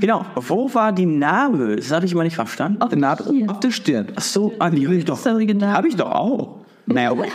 Genau. 0.00 0.24
Wo 0.34 0.74
war 0.74 0.90
die 0.90 1.06
Narbe? 1.06 1.76
Das 1.76 1.92
habe 1.92 2.04
ich 2.06 2.12
immer 2.12 2.24
nicht 2.24 2.34
verstanden. 2.34 2.82
Auf 2.82 2.90
Eine 2.90 3.02
Narbe 3.02 3.24
auf 3.46 3.60
der 3.60 3.70
Stirn. 3.70 4.08
Ach 4.16 4.20
so, 4.20 4.52
ah, 4.58 4.68
die 4.68 4.84
habe 4.84 4.96
ich 4.96 5.04
doch. 5.04 5.24
Original. 5.24 5.72
Habe 5.72 5.86
ich 5.86 5.94
doch 5.94 6.10
auch. 6.10 6.56
Naja, 6.86 7.12
aber- 7.12 7.26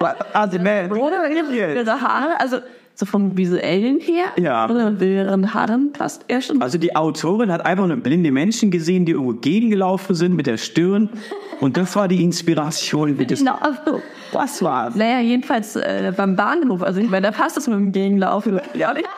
also, 0.32 0.56
ne, 0.56 0.88
Ihre 0.88 2.00
Haare, 2.00 2.40
also 2.40 2.58
so 2.96 3.06
vom 3.06 3.36
visuellen 3.36 3.98
her, 4.00 4.26
Ja. 4.36 4.70
oder 4.70 4.90
mit 4.92 5.02
ihren 5.02 5.52
Haaren 5.52 5.92
passt 5.92 6.24
er 6.28 6.40
schon. 6.40 6.62
Also 6.62 6.78
die 6.78 6.94
Autorin 6.94 7.50
hat 7.50 7.66
einfach 7.66 7.84
eine 7.84 7.96
blinde 7.96 8.30
Menschen 8.30 8.70
gesehen, 8.70 9.04
die 9.04 9.12
irgendwo 9.12 9.32
gegengelaufen 9.32 10.14
sind 10.14 10.34
mit 10.36 10.46
der 10.46 10.56
Stirn. 10.58 11.08
Und 11.60 11.76
das 11.76 11.96
war 11.96 12.06
die 12.06 12.22
Inspiration. 12.22 13.18
Wie 13.18 13.26
das, 13.26 13.40
Genau, 13.40 13.56
also, 13.60 14.00
was 14.32 14.62
war's? 14.62 14.94
Naja, 14.94 15.20
jedenfalls 15.20 15.74
äh, 15.76 16.12
beim 16.16 16.36
Bahnhof. 16.36 16.82
Also 16.82 17.00
ich 17.00 17.10
meine, 17.10 17.30
da 17.30 17.32
passt 17.32 17.56
es 17.56 17.66
mit 17.66 17.76
dem 17.76 17.92
Gegenlaufen. 17.92 18.60
Ja, 18.74 18.92
nicht? 18.92 19.08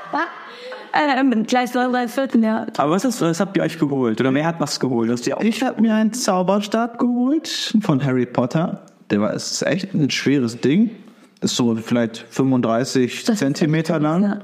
ähm, 0.95 1.45
gleich 1.47 1.73
drei 1.73 2.09
Viertel, 2.09 2.43
ja. 2.43 2.67
Aber 2.79 2.93
was, 2.93 3.05
ist, 3.05 3.21
was 3.21 3.41
habt 3.41 3.57
ihr 3.57 3.63
euch 3.63 3.79
geholt? 3.79 4.19
Oder 4.21 4.33
wer 4.33 4.47
hat 4.47 4.59
was 4.61 4.81
geholt? 4.81 5.11
Hast 5.11 5.27
du 5.27 5.37
auch 5.37 5.43
Ich 5.43 5.63
habe 5.63 5.81
mir 5.83 5.95
einen 5.95 6.13
Zauberstab 6.15 6.99
geholt 6.99 7.75
von 7.83 8.03
Harry 8.03 8.25
Potter. 8.27 8.83
Der 9.11 9.21
war, 9.21 9.35
es 9.35 9.53
ist 9.53 9.63
echt 9.63 9.93
ein 9.95 10.09
schweres 10.11 10.61
Ding. 10.61 10.91
Ist 11.41 11.57
so 11.57 11.75
vielleicht 11.77 12.25
35 12.31 13.25
Das 13.25 13.39
Zentimeter 13.39 13.99
lang. 13.99 14.23
ja. 14.23 14.39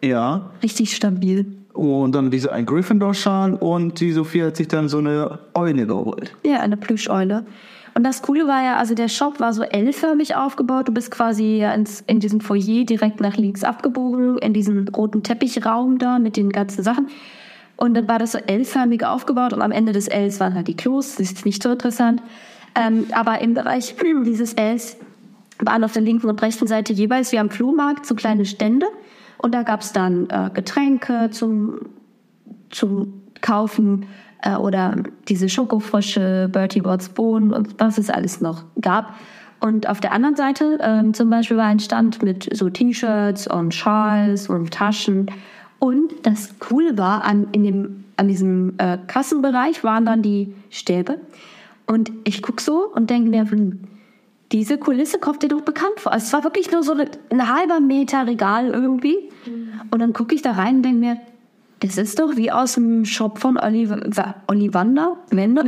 Ja. 0.00 0.50
Richtig 0.62 0.94
stabil. 0.94 1.44
Und 1.72 2.12
dann 2.12 2.30
diese 2.30 2.52
ein 2.52 2.66
Gryffindor-Schal 2.66 3.54
und 3.54 3.98
die 4.00 4.12
Sophie 4.12 4.44
hat 4.44 4.56
sich 4.56 4.68
dann 4.68 4.88
so 4.88 4.98
eine 4.98 5.40
Eule 5.54 5.86
geholt. 5.86 6.34
Ja, 6.44 6.60
eine 6.60 6.76
Plüscheule. 6.76 7.44
Und 7.94 8.04
das 8.04 8.22
Coole 8.22 8.46
war 8.46 8.62
ja, 8.62 8.76
also 8.76 8.94
der 8.94 9.08
Shop 9.08 9.40
war 9.40 9.52
so 9.52 9.62
L-förmig 9.62 10.36
aufgebaut. 10.36 10.86
Du 10.86 10.92
bist 10.92 11.10
quasi 11.10 11.62
ins, 11.64 12.04
in 12.06 12.20
diesem 12.20 12.40
Foyer 12.40 12.84
direkt 12.84 13.20
nach 13.20 13.36
links 13.36 13.64
abgebogen, 13.64 14.38
in 14.38 14.52
diesen 14.52 14.86
roten 14.88 15.24
Teppichraum 15.24 15.98
da 15.98 16.20
mit 16.20 16.36
den 16.36 16.50
ganzen 16.50 16.84
Sachen. 16.84 17.08
Und 17.76 17.94
dann 17.94 18.06
war 18.06 18.20
das 18.20 18.32
so 18.32 18.38
L-förmig 18.38 19.04
aufgebaut 19.04 19.52
und 19.52 19.62
am 19.62 19.72
Ende 19.72 19.92
des 19.92 20.06
Ls 20.06 20.38
waren 20.38 20.54
halt 20.54 20.68
die 20.68 20.76
Klos. 20.76 21.16
Das 21.16 21.32
ist 21.32 21.44
nicht 21.44 21.60
so 21.62 21.70
interessant. 21.70 22.22
Ähm, 22.76 23.06
aber 23.12 23.40
im 23.40 23.54
Bereich 23.54 23.96
dieses 24.24 24.52
Ls 24.54 24.96
waren 25.60 25.84
auf 25.84 25.92
der 25.92 26.02
linken 26.02 26.28
und 26.28 26.40
rechten 26.42 26.66
Seite 26.66 26.92
jeweils 26.92 27.32
wie 27.32 27.38
am 27.38 27.50
Flohmarkt 27.50 28.06
so 28.06 28.14
kleine 28.14 28.44
Stände. 28.44 28.86
Und 29.38 29.54
da 29.54 29.62
gab 29.62 29.82
es 29.82 29.92
dann 29.92 30.28
äh, 30.30 30.50
Getränke 30.52 31.30
zum 31.30 31.80
zum 32.70 33.22
Kaufen 33.40 34.06
äh, 34.42 34.56
oder 34.56 34.96
diese 35.28 35.48
Schokofrösche, 35.48 36.48
Bertie 36.52 36.80
Bott's 36.80 37.08
Bohnen 37.08 37.52
und 37.52 37.74
was 37.78 37.98
es 37.98 38.10
alles 38.10 38.40
noch 38.40 38.64
gab. 38.80 39.14
Und 39.60 39.88
auf 39.88 40.00
der 40.00 40.12
anderen 40.12 40.36
Seite 40.36 40.78
ähm, 40.80 41.14
zum 41.14 41.30
Beispiel 41.30 41.56
war 41.56 41.66
ein 41.66 41.80
Stand 41.80 42.22
mit 42.22 42.48
so 42.56 42.70
T-Shirts 42.70 43.48
und 43.48 43.74
Schals 43.74 44.48
und 44.48 44.72
Taschen. 44.72 45.30
Und 45.80 46.12
das 46.22 46.58
Coole 46.60 46.96
war, 46.96 47.24
an, 47.24 47.48
in 47.52 47.64
dem, 47.64 48.04
an 48.16 48.28
diesem 48.28 48.74
äh, 48.78 48.98
Kassenbereich 49.06 49.82
waren 49.82 50.06
dann 50.06 50.22
die 50.22 50.54
Stäbe. 50.70 51.20
Und 51.86 52.12
ich 52.24 52.42
guck 52.42 52.60
so 52.60 52.84
und 52.94 53.10
denke 53.10 53.30
mir, 53.30 53.50
hm, 53.50 53.80
diese 54.52 54.78
Kulisse 54.78 55.18
kommt 55.18 55.42
dir 55.42 55.48
doch 55.48 55.60
bekannt 55.60 55.98
vor. 55.98 56.12
Also 56.12 56.26
es 56.26 56.32
war 56.32 56.44
wirklich 56.44 56.70
nur 56.70 56.82
so 56.82 56.94
ein 56.94 57.54
halber 57.54 57.80
Meter 57.80 58.26
Regal 58.26 58.68
irgendwie. 58.68 59.30
Und 59.90 60.00
dann 60.00 60.12
gucke 60.12 60.34
ich 60.34 60.42
da 60.42 60.52
rein 60.52 60.76
und 60.76 60.82
denke 60.82 60.98
mir, 60.98 61.20
das 61.80 61.96
ist 61.96 62.18
doch 62.18 62.36
wie 62.36 62.50
aus 62.50 62.74
dem 62.74 63.04
Shop 63.04 63.38
von 63.38 63.56
Oliver, 63.56 64.00
Ollivander? 64.48 65.16
Wender? 65.30 65.62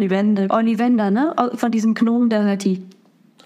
Ollivander. 0.50 1.10
Ne? 1.10 1.34
Von 1.54 1.70
diesem 1.70 1.94
Gnome, 1.94 2.28
der 2.28 2.42
hört 2.42 2.64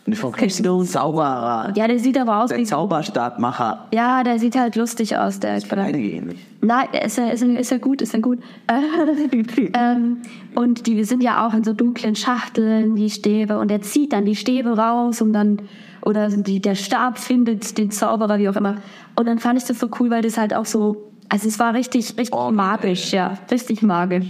die. 0.06 0.90
Zauberer. 0.90 1.72
Ja, 1.74 1.88
der 1.88 1.98
sieht 1.98 2.18
aber 2.18 2.42
aus 2.42 2.50
Der 2.50 2.58
wie... 2.58 2.64
Zauberstabmacher. 2.64 3.86
Ja, 3.92 4.22
der 4.22 4.38
sieht 4.38 4.56
halt 4.56 4.76
lustig 4.76 5.16
aus, 5.16 5.40
der... 5.40 5.60
Beide 5.68 5.98
ähnlich. 5.98 6.38
Nein, 6.60 6.88
ist 7.04 7.18
er, 7.18 7.32
ist 7.32 7.42
er, 7.42 7.58
ist 7.58 7.72
er 7.72 7.78
gut, 7.78 8.02
ist 8.02 8.14
er 8.14 8.20
gut. 8.20 8.38
ähm, 9.74 10.18
und 10.54 10.86
die 10.86 11.04
sind 11.04 11.22
ja 11.22 11.46
auch 11.46 11.54
in 11.54 11.64
so 11.64 11.72
dunklen 11.72 12.16
Schachteln, 12.16 12.96
die 12.96 13.10
Stäbe. 13.10 13.58
Und 13.58 13.70
er 13.70 13.82
zieht 13.82 14.12
dann 14.12 14.24
die 14.24 14.36
Stäbe 14.36 14.76
raus 14.76 15.20
und 15.20 15.32
dann, 15.32 15.62
oder 16.02 16.28
die, 16.28 16.60
der 16.60 16.74
Stab 16.74 17.18
findet 17.18 17.76
den 17.78 17.90
Zauberer, 17.90 18.38
wie 18.38 18.48
auch 18.48 18.56
immer. 18.56 18.76
Und 19.16 19.26
dann 19.26 19.38
fand 19.38 19.58
ich 19.58 19.64
das 19.64 19.78
so 19.78 19.88
cool, 20.00 20.10
weil 20.10 20.22
das 20.22 20.38
halt 20.38 20.54
auch 20.54 20.66
so, 20.66 21.10
also 21.28 21.48
es 21.48 21.58
war 21.58 21.74
richtig, 21.74 22.16
richtig 22.18 22.34
magisch, 22.52 23.12
ja. 23.12 23.38
Richtig 23.50 23.82
magisch. 23.82 24.26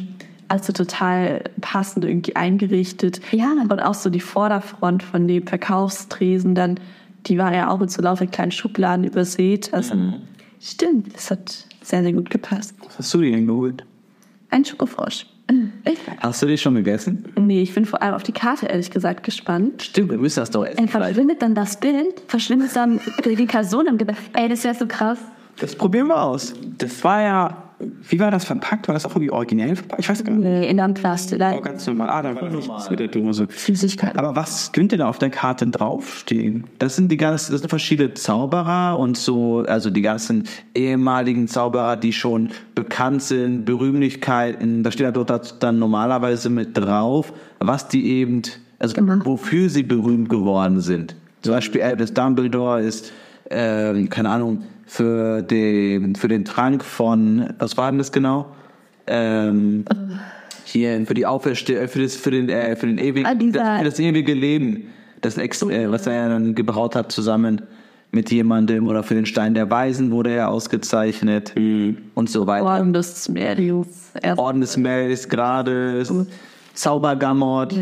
Also 0.54 0.72
total 0.72 1.42
passend 1.60 2.04
irgendwie 2.04 2.36
eingerichtet. 2.36 3.20
Ja. 3.32 3.50
Und 3.68 3.82
auch 3.82 3.94
so 3.94 4.08
die 4.08 4.20
Vorderfront 4.20 5.02
von 5.02 5.26
dem 5.26 5.44
Verkaufstresen 5.48 6.54
dann, 6.54 6.78
die 7.26 7.38
war 7.38 7.52
ja 7.52 7.70
auch 7.70 7.80
mit 7.80 7.90
so 7.90 8.00
lauter 8.00 8.28
kleinen 8.28 8.52
Schubladen 8.52 9.04
übersät. 9.04 9.74
Also 9.74 9.96
stimmt, 10.60 11.12
das 11.12 11.32
hat 11.32 11.66
sehr, 11.82 12.04
sehr 12.04 12.12
gut 12.12 12.30
gepasst. 12.30 12.76
Was 12.84 13.00
hast 13.00 13.14
du 13.14 13.22
dir 13.22 13.32
denn 13.32 13.48
geholt? 13.48 13.84
Ein 14.50 14.64
Schokofrosch. 14.64 15.26
Hast 16.20 16.40
du 16.40 16.46
dich 16.46 16.62
schon 16.62 16.76
gegessen? 16.76 17.24
Nee, 17.36 17.62
ich 17.62 17.74
bin 17.74 17.84
vor 17.84 18.00
allem 18.00 18.14
auf 18.14 18.22
die 18.22 18.30
Karte 18.30 18.66
ehrlich 18.66 18.92
gesagt 18.92 19.24
gespannt. 19.24 19.82
Stimmt, 19.82 20.12
wir 20.12 20.18
müssen 20.18 20.38
das 20.38 20.50
doch 20.50 20.64
essen. 20.64 20.78
Ey, 20.78 20.86
verschwindet 20.86 21.42
dann 21.42 21.56
das 21.56 21.80
Bild, 21.80 22.22
verschwindet 22.28 22.76
dann 22.76 23.00
die 23.24 23.46
Person 23.46 23.88
im 23.88 23.98
Gebäck. 23.98 24.18
Ey, 24.34 24.48
das 24.48 24.62
wäre 24.62 24.76
so 24.76 24.86
krass. 24.86 25.18
Das 25.58 25.74
probieren 25.74 26.06
wir 26.06 26.22
aus. 26.22 26.54
Das 26.78 27.02
war 27.02 27.22
ja, 27.22 27.63
wie 27.78 28.20
war 28.20 28.30
das 28.30 28.44
verpackt? 28.44 28.88
War 28.88 28.94
das 28.94 29.04
auch 29.04 29.10
irgendwie 29.10 29.30
originell 29.30 29.74
verpackt? 29.76 30.00
Ich 30.00 30.08
weiß 30.08 30.22
gar 30.24 30.32
nicht. 30.32 30.44
Nee, 30.44 30.68
in 30.70 30.78
einem 30.80 30.94
Plastik. 30.94 31.40
Oh, 31.42 31.60
ganz 31.60 31.86
normal. 31.86 32.08
Ah, 32.08 32.22
da 32.22 32.34
war 32.40 32.48
nichts 32.48 32.88
mit 32.88 33.00
der 33.00 33.08
Dose. 33.08 33.46
Flüssigkeit. 33.48 34.16
Aber 34.16 34.36
was 34.36 34.72
könnte 34.72 34.96
da 34.96 35.08
auf 35.08 35.18
der 35.18 35.30
Karte 35.30 35.66
draufstehen? 35.66 36.64
Das 36.78 36.96
sind 36.96 37.10
die 37.10 37.16
ganzen, 37.16 37.52
das 37.52 37.60
sind 37.60 37.68
verschiedene 37.68 38.14
Zauberer 38.14 38.98
und 38.98 39.16
so, 39.16 39.64
also 39.66 39.90
die 39.90 40.02
ganzen 40.02 40.44
ehemaligen 40.74 41.48
Zauberer, 41.48 41.96
die 41.96 42.12
schon 42.12 42.50
bekannt 42.74 43.22
sind, 43.22 43.64
Berühmlichkeiten. 43.64 44.82
Da 44.82 44.90
steht 44.92 45.06
da 45.06 45.10
dort 45.10 45.62
dann 45.62 45.78
normalerweise 45.78 46.50
mit 46.50 46.76
drauf, 46.76 47.32
was 47.58 47.88
die 47.88 48.06
eben, 48.06 48.42
also 48.78 48.94
Genau. 48.94 49.24
wofür 49.24 49.68
sie 49.68 49.82
berühmt 49.82 50.28
geworden 50.28 50.80
sind. 50.80 51.16
Zum 51.42 51.52
Beispiel 51.52 51.82
Albus 51.82 52.14
Dumbledore 52.14 52.80
ist, 52.82 53.12
ähm, 53.50 54.08
keine 54.08 54.30
Ahnung, 54.30 54.62
für 54.98 55.42
den, 55.42 56.14
für 56.14 56.28
den 56.28 56.44
Trank 56.44 56.84
von, 56.84 57.52
was 57.58 57.76
war 57.76 57.90
denn 57.90 57.98
das 57.98 58.12
genau? 58.12 58.46
Ähm, 59.08 59.84
hier 60.64 61.04
für 61.04 61.14
die 61.14 61.26
Auferstehung, 61.26 61.88
für 61.88 62.00
das, 62.02 62.14
für 62.14 62.30
den, 62.30 62.48
äh, 62.48 62.76
für 62.76 62.86
den 62.86 62.98
ewigen, 62.98 63.26
Ah, 63.26 63.34
dieser- 63.34 63.78
für 63.78 63.84
das 63.84 63.98
ewige 63.98 64.32
Leben, 64.34 64.84
das 65.20 65.36
Ex, 65.36 65.62
äh, 65.62 65.90
was 65.90 66.06
er 66.06 66.28
dann 66.28 66.54
gebraut 66.54 66.94
hat 66.94 67.10
zusammen 67.10 67.62
mit 68.12 68.30
jemandem 68.30 68.86
oder 68.86 69.02
für 69.02 69.14
den 69.16 69.26
Stein 69.26 69.54
der 69.54 69.68
Weisen 69.68 70.12
wurde 70.12 70.30
er 70.30 70.48
ausgezeichnet 70.48 71.52
und 71.56 72.30
so 72.30 72.46
weiter. 72.46 72.64
Orden 72.64 72.92
des 72.92 73.28
Merius. 73.28 74.12
Orden 74.36 74.60
des 74.60 74.76
Melis 74.76 75.28
gerade, 75.28 76.04
Zaubergamot. 76.74 77.74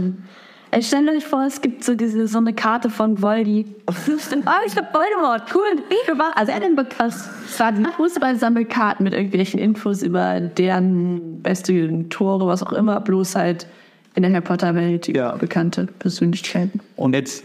Ey, 0.74 0.82
stellt 0.82 1.06
euch 1.10 1.26
vor, 1.26 1.44
es 1.44 1.60
gibt 1.60 1.84
so 1.84 1.94
diese 1.94 2.26
so 2.26 2.38
eine 2.38 2.54
Karte 2.54 2.88
von 2.88 3.20
Voldy. 3.20 3.66
Ah, 3.86 4.60
ich 4.66 4.74
hab 4.74 4.94
Voldemort. 4.94 5.54
Cool. 5.54 5.82
Ich 5.90 6.18
war, 6.18 6.32
also 6.34 6.50
er 6.50 6.56
hat 6.56 6.62
den 6.62 6.76
Bekrass. 6.76 7.28
Es 7.46 7.60
war 7.60 7.72
die 7.72 7.84
Fußballsammelkarten 7.84 9.04
mit 9.04 9.12
irgendwelchen 9.12 9.60
Infos 9.60 10.02
über 10.02 10.40
deren 10.40 11.42
beste 11.42 12.08
Tore, 12.08 12.46
was 12.46 12.62
auch 12.62 12.72
immer, 12.72 13.00
bloß 13.00 13.36
halt 13.36 13.66
in 14.14 14.22
der 14.22 14.32
Harry 14.32 14.40
Potter 14.40 14.74
Welt 14.74 15.08
Ja. 15.08 15.36
bekannte 15.36 15.88
Persönlichkeiten. 15.98 16.80
Und 16.96 17.14
jetzt, 17.14 17.44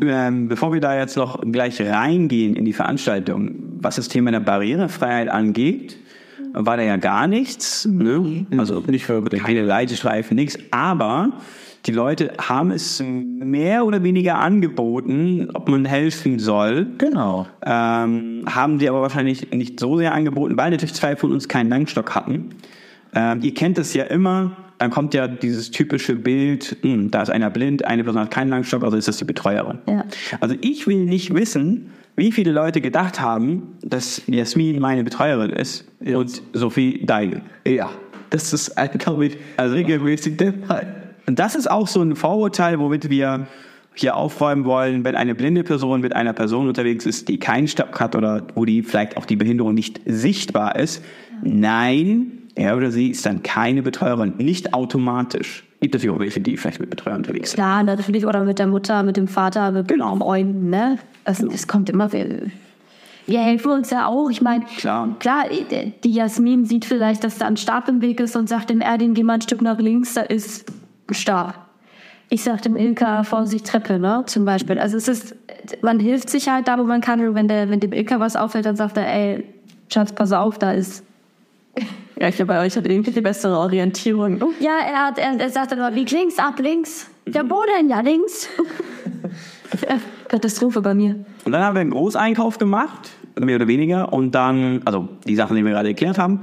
ähm, 0.00 0.46
bevor 0.46 0.72
wir 0.72 0.80
da 0.80 0.96
jetzt 0.96 1.16
noch 1.16 1.40
gleich 1.50 1.80
reingehen 1.82 2.54
in 2.54 2.64
die 2.64 2.72
Veranstaltung, 2.72 3.56
was 3.80 3.96
das 3.96 4.06
Thema 4.06 4.30
der 4.30 4.38
Barrierefreiheit 4.40 5.28
angeht, 5.28 5.96
war 6.52 6.76
da 6.76 6.84
ja 6.84 6.96
gar 6.96 7.26
nichts. 7.26 7.86
Ne? 7.86 8.46
Also 8.56 8.84
nicht 8.86 9.04
für 9.04 9.20
keine 9.24 9.64
Leitestreifen, 9.64 10.36
nichts. 10.36 10.56
Aber 10.70 11.32
die 11.88 11.92
Leute 11.92 12.32
haben 12.38 12.70
es 12.70 13.02
mehr 13.02 13.86
oder 13.86 14.02
weniger 14.02 14.38
angeboten, 14.38 15.48
ob 15.54 15.68
man 15.68 15.86
helfen 15.86 16.38
soll. 16.38 16.86
Genau. 16.98 17.46
Ähm, 17.64 18.44
haben 18.46 18.78
die 18.78 18.90
aber 18.90 19.00
wahrscheinlich 19.00 19.50
nicht 19.52 19.80
so 19.80 19.96
sehr 19.96 20.12
angeboten, 20.12 20.58
weil 20.58 20.70
natürlich 20.70 20.94
zwei 20.94 21.16
von 21.16 21.32
uns 21.32 21.48
keinen 21.48 21.70
Langstock 21.70 22.14
hatten. 22.14 22.50
Ähm, 23.14 23.40
ihr 23.40 23.54
kennt 23.54 23.78
es 23.78 23.94
ja 23.94 24.04
immer, 24.04 24.54
dann 24.76 24.90
kommt 24.90 25.14
ja 25.14 25.26
dieses 25.28 25.70
typische 25.70 26.14
Bild, 26.14 26.76
hm, 26.82 27.10
da 27.10 27.22
ist 27.22 27.30
einer 27.30 27.48
blind, 27.48 27.86
eine 27.86 28.04
Person 28.04 28.20
hat 28.20 28.30
keinen 28.30 28.50
Langstock, 28.50 28.84
also 28.84 28.98
ist 28.98 29.08
das 29.08 29.16
die 29.16 29.24
Betreuerin. 29.24 29.78
Ja. 29.88 30.04
Also 30.40 30.56
ich 30.60 30.86
will 30.86 31.06
nicht 31.06 31.34
wissen, 31.34 31.90
wie 32.16 32.32
viele 32.32 32.52
Leute 32.52 32.82
gedacht 32.82 33.18
haben, 33.18 33.78
dass 33.82 34.20
Jasmin 34.26 34.78
meine 34.78 35.04
Betreuerin 35.04 35.50
ist 35.50 35.86
und 36.04 36.42
Sophie 36.52 37.00
deine. 37.06 37.40
Ja, 37.66 37.88
das 38.28 38.52
ist, 38.52 38.74
glaube 38.98 39.26
ich, 39.26 39.38
also 39.56 39.74
regelmäßig 39.74 40.36
der 40.36 40.52
Fall. 40.52 40.97
Und 41.28 41.38
das 41.38 41.54
ist 41.54 41.70
auch 41.70 41.86
so 41.86 42.00
ein 42.00 42.16
Vorurteil, 42.16 42.78
womit 42.78 43.10
wir 43.10 43.46
hier 43.94 44.16
aufräumen 44.16 44.64
wollen, 44.64 45.04
wenn 45.04 45.14
eine 45.14 45.34
blinde 45.34 45.62
Person 45.62 46.00
mit 46.00 46.16
einer 46.16 46.32
Person 46.32 46.68
unterwegs 46.68 47.04
ist, 47.04 47.28
die 47.28 47.38
keinen 47.38 47.68
Stock 47.68 48.00
hat 48.00 48.16
oder 48.16 48.46
wo 48.54 48.64
die 48.64 48.82
vielleicht 48.82 49.18
auch 49.18 49.26
die 49.26 49.36
Behinderung 49.36 49.74
nicht 49.74 50.00
sichtbar 50.06 50.76
ist. 50.76 51.04
Nein, 51.42 52.32
er 52.54 52.78
oder 52.78 52.90
sie 52.90 53.10
ist 53.10 53.26
dann 53.26 53.42
keine 53.42 53.82
Betreuerin, 53.82 54.34
nicht 54.38 54.72
automatisch. 54.72 55.64
Gibt 55.82 55.94
es 55.96 56.02
ja 56.02 56.12
auch 56.12 56.18
welche, 56.18 56.40
die 56.40 56.56
vielleicht 56.56 56.80
mit 56.80 56.88
Betreuern 56.88 57.18
unterwegs 57.18 57.50
sind. 57.50 57.58
Klar, 57.58 57.82
natürlich, 57.82 58.24
oder 58.24 58.42
mit 58.44 58.58
der 58.58 58.66
Mutter, 58.66 59.02
mit 59.02 59.18
dem 59.18 59.28
Vater, 59.28 59.70
mit 59.70 59.86
Genau. 59.86 60.16
Freunden, 60.16 60.70
ne? 60.70 60.98
Das, 61.26 61.44
das 61.46 61.68
kommt 61.68 61.90
immer 61.90 62.08
viel. 62.08 62.50
Wir 63.26 63.40
helfen 63.40 63.70
uns 63.70 63.90
ja 63.90 64.06
auch. 64.06 64.30
Ich 64.30 64.40
meine, 64.40 64.64
Klar. 64.78 65.14
klar, 65.18 65.44
die 66.02 66.10
Jasmin 66.10 66.64
sieht 66.64 66.86
vielleicht, 66.86 67.22
dass 67.22 67.36
da 67.36 67.46
ein 67.46 67.58
Stab 67.58 67.86
im 67.86 68.00
Weg 68.00 68.18
ist 68.18 68.34
und 68.34 68.48
sagt 68.48 68.70
dem 68.70 68.80
Erdin, 68.80 69.12
geh 69.12 69.22
mal 69.24 69.34
ein 69.34 69.42
Stück 69.42 69.60
nach 69.60 69.78
links, 69.78 70.14
da 70.14 70.22
ist 70.22 70.64
Stab. 71.10 71.66
Ich 72.30 72.42
sag 72.42 72.60
dem 72.62 72.76
Ilka, 72.76 73.22
Vorsicht, 73.22 73.66
Treppe, 73.66 73.98
ne? 73.98 74.22
Zum 74.26 74.44
Beispiel. 74.44 74.78
Also 74.78 74.96
es 74.96 75.08
ist, 75.08 75.34
man 75.80 75.98
hilft 75.98 76.28
sich 76.28 76.48
halt 76.48 76.68
da, 76.68 76.78
wo 76.78 76.84
man 76.84 77.00
kann. 77.00 77.26
Und 77.26 77.34
wenn, 77.34 77.48
der, 77.48 77.70
wenn 77.70 77.80
dem 77.80 77.92
Ilka 77.92 78.20
was 78.20 78.36
auffällt, 78.36 78.66
dann 78.66 78.76
sagt 78.76 78.96
er, 78.98 79.06
ey, 79.06 79.44
Schatz, 79.90 80.12
pass 80.12 80.32
auf, 80.32 80.58
da 80.58 80.72
ist 80.72 81.02
Ja, 82.20 82.28
ich 82.28 82.36
glaube, 82.36 82.52
bei 82.52 82.66
euch 82.66 82.76
hat 82.76 82.86
irgendwie 82.86 83.12
die 83.12 83.20
bessere 83.20 83.56
Orientierung. 83.58 84.42
Oh, 84.42 84.50
Ja, 84.60 84.78
er, 84.86 85.06
hat, 85.06 85.18
er, 85.18 85.38
er 85.38 85.50
sagt 85.50 85.72
dann 85.72 85.78
immer, 85.78 85.90
lieg 85.90 86.10
links, 86.10 86.38
ab 86.38 86.58
links. 86.58 87.08
Der 87.26 87.44
Boden, 87.44 87.88
ja, 87.88 88.00
links. 88.00 88.48
Katastrophe 90.28 90.80
bei 90.80 90.94
mir. 90.94 91.24
Und 91.44 91.52
dann 91.52 91.62
haben 91.62 91.74
wir 91.74 91.80
einen 91.80 91.90
Großeinkauf 91.90 92.58
gemacht, 92.58 93.10
mehr 93.38 93.56
oder 93.56 93.68
weniger, 93.68 94.12
und 94.12 94.34
dann, 94.34 94.82
also 94.84 95.08
die 95.26 95.36
Sachen, 95.36 95.56
die 95.56 95.64
wir 95.64 95.70
gerade 95.70 95.88
erklärt 95.88 96.18
haben, 96.18 96.40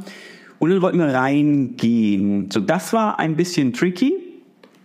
und 0.59 0.69
dann 0.69 0.81
wollten 0.81 0.97
wir 0.97 1.13
reingehen. 1.13 2.49
So, 2.51 2.59
das 2.61 2.93
war 2.93 3.19
ein 3.19 3.35
bisschen 3.35 3.73
tricky, 3.73 4.13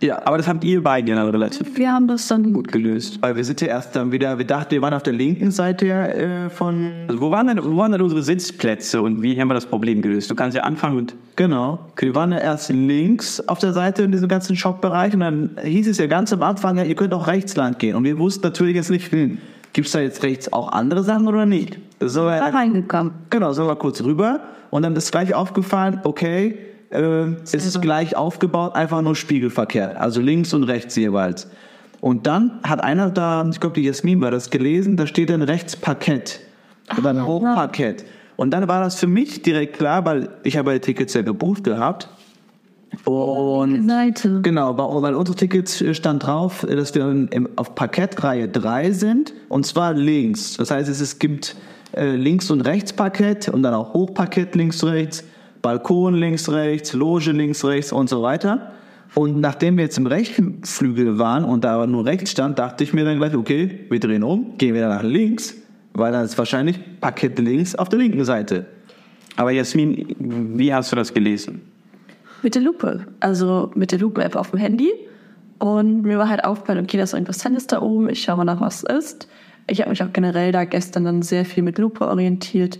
Ja, 0.01 0.19
aber 0.25 0.37
das 0.37 0.47
habt 0.47 0.63
ihr 0.63 0.81
beide 0.81 1.13
dann 1.13 1.29
relativ 1.29 1.77
Wir 1.77 1.93
haben 1.93 2.07
das 2.07 2.27
dann 2.27 2.51
gut 2.53 2.71
gelöst. 2.71 3.21
weil 3.21 3.35
wir 3.35 3.43
sind 3.43 3.61
ja 3.61 3.67
erst 3.67 3.95
dann 3.95 4.11
wieder, 4.11 4.37
wir 4.37 4.45
dachten, 4.45 4.71
wir 4.71 4.81
waren 4.81 4.95
auf 4.95 5.03
der 5.03 5.13
linken 5.13 5.51
Seite 5.51 5.85
äh, 5.87 6.49
von, 6.49 6.91
Also 7.07 7.21
wo 7.21 7.29
waren 7.29 7.47
denn, 7.47 7.63
wo 7.63 7.77
waren 7.77 7.91
denn 7.91 8.01
unsere 8.01 8.23
Sitzplätze 8.23 9.01
und 9.01 9.21
wie 9.21 9.39
haben 9.39 9.47
wir 9.47 9.53
das 9.53 9.67
Problem 9.67 10.01
gelöst? 10.01 10.31
Du 10.31 10.35
kannst 10.35 10.57
ja 10.57 10.63
anfangen 10.63 10.97
und 10.97 11.15
genau, 11.35 11.79
wir 11.97 12.15
waren 12.15 12.31
ja 12.31 12.39
erst 12.39 12.69
links 12.69 13.39
auf 13.47 13.59
der 13.59 13.73
Seite 13.73 14.03
in 14.03 14.11
diesem 14.11 14.27
ganzen 14.27 14.55
Schockbereich 14.55 15.13
und 15.13 15.19
dann 15.19 15.51
hieß 15.63 15.87
es 15.87 15.99
ja 15.99 16.07
ganz 16.07 16.33
am 16.33 16.41
Anfang, 16.41 16.77
ja, 16.77 16.83
ihr 16.83 16.95
könnt 16.95 17.13
auch 17.13 17.27
rechts 17.27 17.55
lang 17.55 17.77
gehen. 17.77 17.95
Und 17.95 18.03
wir 18.03 18.17
wussten 18.17 18.41
natürlich 18.43 18.75
jetzt 18.75 18.89
nicht, 18.89 19.11
hm, 19.11 19.37
gibt 19.73 19.85
es 19.85 19.93
da 19.93 19.99
jetzt 19.99 20.23
rechts 20.23 20.51
auch 20.51 20.71
andere 20.71 21.03
Sachen 21.03 21.27
oder 21.27 21.45
nicht? 21.45 21.77
So, 21.99 22.25
da 22.25 22.47
reingekommen. 22.47 23.13
Genau, 23.29 23.53
sind 23.53 23.67
wir 23.67 23.75
kurz 23.75 24.03
rüber 24.03 24.39
und 24.71 24.81
dann 24.81 24.95
ist 24.95 25.11
gleich 25.11 25.35
aufgefallen, 25.35 26.01
okay, 26.03 26.57
äh, 26.91 27.35
es 27.43 27.53
ist 27.53 27.81
gleich 27.81 28.15
aufgebaut, 28.15 28.75
einfach 28.75 29.01
nur 29.01 29.15
spiegelverkehrt, 29.15 29.97
also 29.97 30.21
links 30.21 30.53
und 30.53 30.63
rechts 30.63 30.95
jeweils. 30.95 31.49
Und 32.01 32.25
dann 32.27 32.59
hat 32.63 32.83
einer 32.83 33.09
da, 33.09 33.47
ich 33.49 33.59
glaube 33.59 33.75
die 33.75 33.85
Jasmin 33.85 34.21
war 34.21 34.31
das 34.31 34.49
gelesen, 34.49 34.97
da 34.97 35.05
steht 35.07 35.29
dann 35.29 35.41
rechts 35.41 35.75
Parkett 35.75 36.41
oder 36.97 37.11
ein 37.11 37.25
Hochparkett. 37.25 38.05
Und 38.35 38.51
dann 38.51 38.67
war 38.67 38.81
das 38.81 38.95
für 38.95 39.07
mich 39.07 39.43
direkt 39.43 39.77
klar, 39.77 40.03
weil 40.03 40.29
ich 40.43 40.57
habe 40.57 40.73
die 40.73 40.79
Tickets 40.79 41.13
ja 41.13 41.21
gebucht 41.21 41.63
gehabt. 41.63 42.09
Und 43.05 43.87
Seite. 43.87 44.41
Genau, 44.41 44.77
weil 44.77 45.15
unsere 45.15 45.37
Tickets 45.37 45.81
äh, 45.81 45.93
stand 45.93 46.25
drauf, 46.25 46.63
äh, 46.63 46.75
dass 46.75 46.93
wir 46.93 47.27
auf 47.55 47.73
Parkettreihe 47.75 48.49
3 48.49 48.91
sind 48.91 49.33
und 49.47 49.65
zwar 49.65 49.93
links. 49.93 50.57
Das 50.57 50.71
heißt, 50.71 50.89
es, 50.89 51.19
gibt 51.19 51.55
äh, 51.95 52.15
links 52.15 52.51
und 52.51 52.61
rechts 52.61 52.91
Parkett 52.91 53.47
und 53.47 53.63
dann 53.63 53.73
auch 53.73 53.93
Hochparkett 53.93 54.55
links 54.55 54.83
rechts, 54.83 55.23
Balkon 55.61 56.15
links 56.15 56.49
rechts, 56.49 56.93
Loge 56.93 57.31
links 57.31 57.63
rechts 57.63 57.91
und 57.91 58.09
so 58.09 58.21
weiter. 58.21 58.71
Und 59.13 59.41
nachdem 59.41 59.77
wir 59.77 59.83
jetzt 59.83 59.97
im 59.97 60.07
rechten 60.07 60.63
Flügel 60.63 61.19
waren 61.19 61.43
und 61.43 61.63
da 61.63 61.85
nur 61.85 62.05
rechts 62.05 62.31
stand, 62.31 62.57
dachte 62.59 62.83
ich 62.83 62.93
mir 62.93 63.03
dann 63.03 63.17
gleich, 63.17 63.35
okay, 63.35 63.85
wir 63.89 63.99
drehen 63.99 64.23
um, 64.23 64.57
gehen 64.57 64.73
wieder 64.73 64.87
nach 64.87 65.03
links, 65.03 65.55
weil 65.93 66.13
dann 66.13 66.23
ist 66.23 66.37
wahrscheinlich 66.37 66.79
Parkett 67.01 67.37
links 67.37 67.75
auf 67.75 67.89
der 67.89 67.99
linken 67.99 68.23
Seite. 68.23 68.65
Aber 69.35 69.51
Jasmin, 69.51 70.15
wie 70.57 70.73
hast 70.73 70.91
du 70.91 70.95
das 70.95 71.13
gelesen? 71.13 71.61
Mit 72.41 72.55
der 72.55 72.61
Lupe. 72.61 73.05
Also 73.19 73.71
mit 73.75 73.91
der 73.91 73.99
Lupe-App 73.99 74.35
auf 74.35 74.51
dem 74.51 74.59
Handy. 74.59 74.91
Und 75.59 76.01
mir 76.01 76.17
war 76.17 76.29
halt 76.29 76.43
aufgefallen, 76.43 76.83
okay, 76.83 76.97
da 76.97 77.03
ist 77.03 77.13
irgendwas 77.13 77.37
Tennis 77.37 77.67
da 77.67 77.81
oben. 77.81 78.09
Ich 78.09 78.23
schaue 78.23 78.37
mal 78.37 78.45
nach, 78.45 78.61
was 78.61 78.83
es 78.83 78.97
ist. 78.97 79.27
Ich 79.67 79.79
habe 79.81 79.91
mich 79.91 80.01
auch 80.01 80.11
generell 80.11 80.51
da 80.51 80.65
gestern 80.65 81.03
dann 81.05 81.21
sehr 81.21 81.45
viel 81.45 81.63
mit 81.63 81.77
Lupe 81.77 82.07
orientiert. 82.07 82.79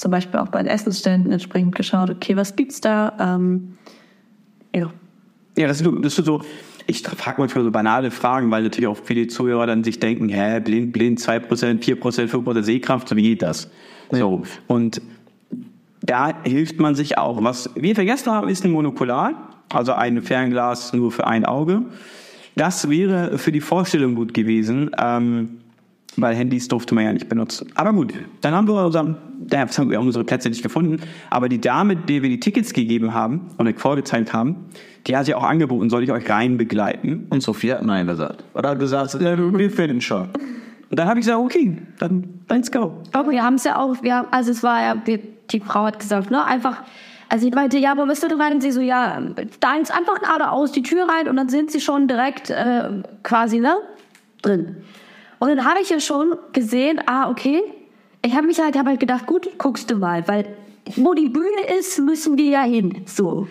Zum 0.00 0.10
Beispiel 0.10 0.40
auch 0.40 0.48
bei 0.48 0.62
den 0.62 0.68
Essensständen 0.68 1.30
entsprechend 1.30 1.74
geschaut, 1.74 2.08
okay, 2.08 2.34
was 2.34 2.56
gibt's 2.56 2.80
da? 2.80 3.12
Ähm, 3.20 3.76
ja. 4.74 4.90
Ja, 5.58 5.68
das 5.68 5.82
ist, 5.82 5.90
das 6.00 6.18
ist 6.18 6.24
so, 6.24 6.40
ich 6.86 7.02
frage 7.02 7.38
manchmal 7.38 7.64
so 7.64 7.70
banale 7.70 8.10
Fragen, 8.10 8.50
weil 8.50 8.62
natürlich 8.62 8.86
auch 8.86 8.96
viele 8.96 9.26
Zuhörer 9.26 9.66
dann 9.66 9.84
sich 9.84 10.00
denken, 10.00 10.30
hä, 10.30 10.58
blind, 10.60 10.92
blind, 10.92 11.20
2%, 11.20 11.82
4%, 11.82 12.28
5% 12.30 12.62
Sehkraft, 12.62 13.10
so 13.10 13.16
wie 13.16 13.24
geht 13.24 13.42
das? 13.42 13.70
So. 14.10 14.40
Und 14.68 15.02
da 16.00 16.32
hilft 16.44 16.80
man 16.80 16.94
sich 16.94 17.18
auch. 17.18 17.44
Was 17.44 17.68
wir 17.74 17.94
vergessen 17.94 18.32
haben, 18.32 18.48
ist 18.48 18.64
ein 18.64 18.70
Monokular, 18.70 19.50
also 19.68 19.92
ein 19.92 20.22
Fernglas 20.22 20.94
nur 20.94 21.12
für 21.12 21.26
ein 21.26 21.44
Auge. 21.44 21.82
Das 22.56 22.88
wäre 22.88 23.36
für 23.36 23.52
die 23.52 23.60
Vorstellung 23.60 24.14
gut 24.14 24.32
gewesen, 24.32 24.92
ähm, 24.98 25.60
weil 26.16 26.34
Handys 26.34 26.68
durfte 26.68 26.94
man 26.94 27.04
ja 27.04 27.12
nicht 27.12 27.28
benutzen. 27.28 27.70
Aber 27.74 27.92
gut, 27.92 28.12
dann 28.40 28.54
haben 28.54 28.66
wir, 28.68 28.84
unseren, 28.84 29.16
jetzt 29.50 29.78
haben 29.78 29.90
wir 29.90 30.00
unsere 30.00 30.24
Plätze 30.24 30.48
nicht 30.48 30.62
gefunden. 30.62 31.00
Aber 31.30 31.48
die 31.48 31.60
Dame, 31.60 31.96
der 31.96 32.22
wir 32.22 32.28
die 32.28 32.40
Tickets 32.40 32.72
gegeben 32.72 33.14
haben 33.14 33.48
oder 33.58 33.72
vorgezeigt 33.74 34.32
haben, 34.32 34.66
die 35.06 35.16
hat 35.16 35.28
ja 35.28 35.36
auch 35.36 35.44
angeboten, 35.44 35.88
soll 35.90 36.02
ich 36.02 36.12
euch 36.12 36.28
rein 36.28 36.56
begleiten. 36.56 37.26
Und 37.30 37.42
Sophia 37.42 37.76
hat 37.76 37.84
Nein 37.84 38.06
gesagt. 38.06 38.44
Oder 38.54 38.70
hat 38.70 38.78
gesagt, 38.78 39.14
ja, 39.20 39.38
wir 39.38 39.70
finden 39.70 40.00
schon. 40.00 40.28
Und 40.90 40.98
dann 40.98 41.08
habe 41.08 41.20
ich 41.20 41.26
gesagt, 41.26 41.40
okay, 41.40 41.78
dann 41.98 42.40
let's 42.48 42.70
go. 42.70 42.92
Aber 43.12 43.30
wir 43.30 43.42
haben 43.42 43.54
es 43.54 43.64
ja 43.64 43.78
auch, 43.78 44.02
wir, 44.02 44.26
also 44.32 44.50
es 44.50 44.62
war 44.62 44.82
ja, 44.82 45.02
wir, 45.04 45.20
die 45.50 45.60
Frau 45.60 45.84
hat 45.84 46.00
gesagt, 46.00 46.30
ne, 46.30 46.44
einfach, 46.44 46.82
also 47.28 47.46
ich 47.46 47.54
meinte, 47.54 47.78
ja, 47.78 47.96
wo 47.96 48.06
bist 48.06 48.24
du 48.24 48.28
denn 48.28 48.40
rein? 48.40 48.54
Und 48.54 48.60
sie 48.60 48.72
so, 48.72 48.80
ja, 48.80 49.22
da 49.60 49.74
ist 49.76 49.94
einfach 49.94 50.20
geradeaus 50.20 50.72
die 50.72 50.82
Tür 50.82 51.08
rein 51.08 51.28
und 51.28 51.36
dann 51.36 51.48
sind 51.48 51.70
sie 51.70 51.80
schon 51.80 52.08
direkt 52.08 52.50
äh, 52.50 53.02
quasi, 53.22 53.60
ne, 53.60 53.76
drin. 54.42 54.78
Und 55.40 55.48
dann 55.48 55.64
habe 55.64 55.80
ich 55.80 55.90
ja 55.90 55.98
schon 55.98 56.36
gesehen, 56.52 57.00
ah, 57.06 57.28
okay, 57.28 57.60
ich 58.24 58.34
habe 58.36 58.46
mich 58.46 58.60
halt, 58.60 58.76
habe 58.78 58.90
halt 58.90 59.00
gedacht, 59.00 59.26
gut, 59.26 59.48
guckst 59.58 59.90
du 59.90 59.96
mal, 59.96 60.26
weil 60.28 60.46
wo 60.96 61.14
die 61.14 61.28
Bühne 61.28 61.66
ist, 61.78 61.98
müssen 61.98 62.36
wir 62.38 62.50
ja 62.50 62.62
hin, 62.62 63.02
so. 63.06 63.46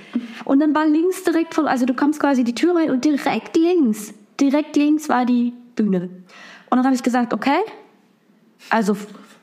Und 0.46 0.60
dann 0.62 0.74
war 0.74 0.86
links 0.88 1.24
direkt 1.24 1.54
von, 1.54 1.68
also 1.68 1.86
du 1.86 1.94
kommst 1.94 2.20
quasi 2.20 2.44
die 2.44 2.56
Tür 2.56 2.76
rein 2.76 2.90
und 2.92 3.04
direkt 3.06 3.56
links, 3.58 4.14
direkt 4.40 4.76
links 4.76 5.10
war 5.10 5.26
die 5.26 5.54
Bühne. 5.76 6.10
Und 6.70 6.78
dann 6.78 6.86
habe 6.86 6.96
ich 6.96 7.04
gesagt, 7.04 7.34
okay, 7.34 7.60
also 8.70 8.96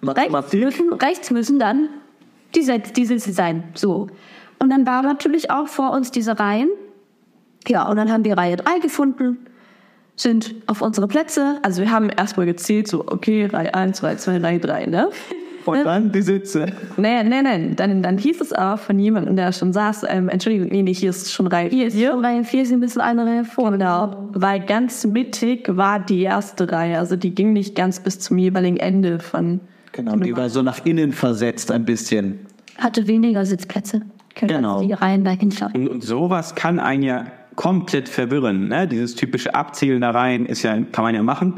rechts 0.03 0.53
müssen, 0.53 0.93
rechts 0.93 1.31
müssen 1.31 1.59
dann 1.59 1.89
die, 2.55 2.63
Sitz- 2.63 2.93
die 2.93 3.07
Sitze 3.07 3.33
sein. 3.33 3.65
So. 3.75 4.09
Und 4.59 4.71
dann 4.71 4.87
war 4.87 5.03
natürlich 5.03 5.51
auch 5.51 5.69
vor 5.69 5.91
uns 5.93 6.11
diese 6.11 6.39
Reihen. 6.39 6.69
Ja, 7.67 7.89
und 7.89 7.97
dann 7.97 8.13
haben 8.13 8.25
wir 8.25 8.37
Reihe 8.37 8.57
3 8.57 8.79
gefunden, 8.79 9.39
sind 10.17 10.55
auf 10.67 10.83
unsere 10.83 11.07
Plätze. 11.07 11.59
Also 11.63 11.83
wir 11.83 11.91
haben 11.91 12.09
erstmal 12.09 12.47
gezählt, 12.47 12.89
so, 12.89 13.07
okay, 13.07 13.47
Reihe 13.47 13.75
1, 13.75 14.03
Reihe 14.03 14.17
2, 14.17 14.39
Reihe 14.39 14.59
3, 14.59 14.87
ne? 14.87 15.11
Und 15.67 15.85
dann 15.85 16.13
die 16.13 16.23
Sitze. 16.23 16.67
Nee, 16.97 17.25
nee, 17.25 17.43
nee. 17.43 17.75
Dann, 17.75 18.03
dann 18.03 18.19
hieß 18.19 18.41
es 18.41 18.53
aber 18.53 18.79
von 18.79 18.99
jemandem, 18.99 19.35
der 19.35 19.53
schon 19.53 19.73
saß, 19.73 20.05
ähm, 20.09 20.29
Entschuldigung, 20.29 20.69
nee, 20.69 20.83
nee, 20.83 20.95
hier 20.95 21.11
ist 21.11 21.33
schon 21.33 21.49
Reihe 21.49 21.71
4. 21.71 21.91
Hier 21.91 22.15
ist 22.15 22.25
Reihe 22.25 22.45
4, 22.45 22.67
sind 22.67 22.79
ein 22.79 22.81
bisschen 22.81 23.03
eine 23.03 23.27
Reihe 23.27 23.45
vor. 23.45 23.73
Genau, 23.73 24.29
weil 24.33 24.61
ganz 24.61 25.05
mittig 25.05 25.67
war 25.77 25.99
die 25.99 26.23
erste 26.23 26.71
Reihe. 26.71 26.99
Also 26.99 27.17
die 27.17 27.35
ging 27.35 27.53
nicht 27.53 27.75
ganz 27.75 28.01
bis 28.01 28.21
zum 28.21 28.39
jeweiligen 28.39 28.77
Ende 28.77 29.19
von. 29.19 29.61
Genau, 29.93 30.17
die 30.17 30.37
war 30.37 30.49
so 30.49 30.63
nach 30.63 30.85
innen 30.85 31.13
versetzt 31.13 31.73
ein 31.73 31.85
bisschen. 31.85 32.39
Hatte 32.79 33.07
weniger 33.09 33.45
Sitzplätze. 33.45 34.03
Genau. 34.35 34.83
Die 34.83 34.93
Reihen 34.93 35.25
dahinter. 35.25 35.71
Und, 35.75 35.89
und 35.89 36.05
sowas 36.05 36.55
kann 36.55 36.79
einen 36.79 37.03
ja 37.03 37.27
komplett 37.57 38.09
verwirren. 38.09 38.69
Ne? 38.69 38.87
Dieses 38.87 39.15
typische 39.15 39.55
Abzählen 39.55 40.01
da 40.01 40.11
rein 40.11 40.47
ist 40.47 40.63
ja, 40.63 40.77
kann 40.93 41.05
man 41.05 41.15
ja 41.15 41.23
machen. 41.23 41.55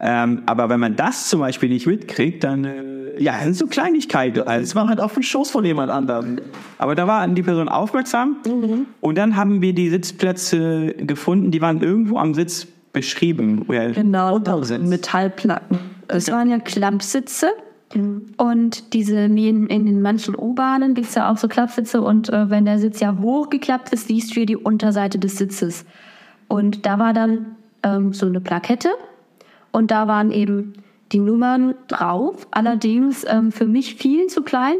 Ähm, 0.00 0.42
aber 0.46 0.68
wenn 0.68 0.80
man 0.80 0.96
das 0.96 1.28
zum 1.28 1.40
Beispiel 1.40 1.68
nicht 1.68 1.86
mitkriegt, 1.86 2.42
dann 2.42 2.64
äh, 2.64 2.92
ja, 3.18 3.34
das 3.34 3.44
sind 3.44 3.56
so 3.56 3.66
Kleinigkeiten. 3.66 4.42
Also, 4.42 4.62
Es 4.62 4.74
war 4.74 4.88
halt 4.88 5.00
auf 5.00 5.14
dem 5.14 5.22
Schoß 5.22 5.50
von 5.50 5.64
jemand 5.64 5.90
anderem. 5.90 6.40
aber 6.78 6.94
da 6.94 7.06
war 7.06 7.26
die 7.28 7.42
Person 7.42 7.68
aufmerksam 7.68 8.36
und 9.00 9.18
dann 9.18 9.36
haben 9.36 9.62
wir 9.62 9.74
die 9.74 9.90
Sitzplätze 9.90 10.94
gefunden, 10.98 11.50
die 11.50 11.60
waren 11.60 11.82
irgendwo 11.82 12.18
am 12.18 12.34
Sitz 12.34 12.66
beschrieben. 12.92 13.64
Genau. 13.94 14.38
Metallplatten. 14.88 15.78
Es 16.08 16.30
waren 16.30 16.50
ja 16.50 16.58
Klappsitze. 16.58 17.48
Und 17.94 18.94
diese, 18.94 19.18
in, 19.20 19.66
in 19.66 20.02
manchen 20.02 20.34
U-Bahnen 20.36 20.94
gibt 20.94 21.08
es 21.08 21.14
ja 21.14 21.30
auch 21.30 21.36
so 21.36 21.48
Klappsitze. 21.48 22.00
Und 22.00 22.30
äh, 22.30 22.48
wenn 22.50 22.64
der 22.64 22.78
Sitz 22.78 23.00
ja 23.00 23.18
hochgeklappt 23.20 23.92
ist, 23.92 24.08
siehst 24.08 24.30
du 24.30 24.34
hier 24.34 24.46
die 24.46 24.56
Unterseite 24.56 25.18
des 25.18 25.36
Sitzes. 25.36 25.84
Und 26.48 26.86
da 26.86 26.98
war 26.98 27.12
dann 27.12 27.56
ähm, 27.82 28.12
so 28.12 28.26
eine 28.26 28.40
Plakette. 28.40 28.90
Und 29.72 29.90
da 29.90 30.08
waren 30.08 30.30
eben 30.30 30.74
die 31.12 31.18
Nummern 31.18 31.74
drauf. 31.88 32.46
Allerdings 32.50 33.24
ähm, 33.28 33.52
für 33.52 33.66
mich 33.66 33.96
viel 33.96 34.26
zu 34.28 34.42
klein. 34.42 34.76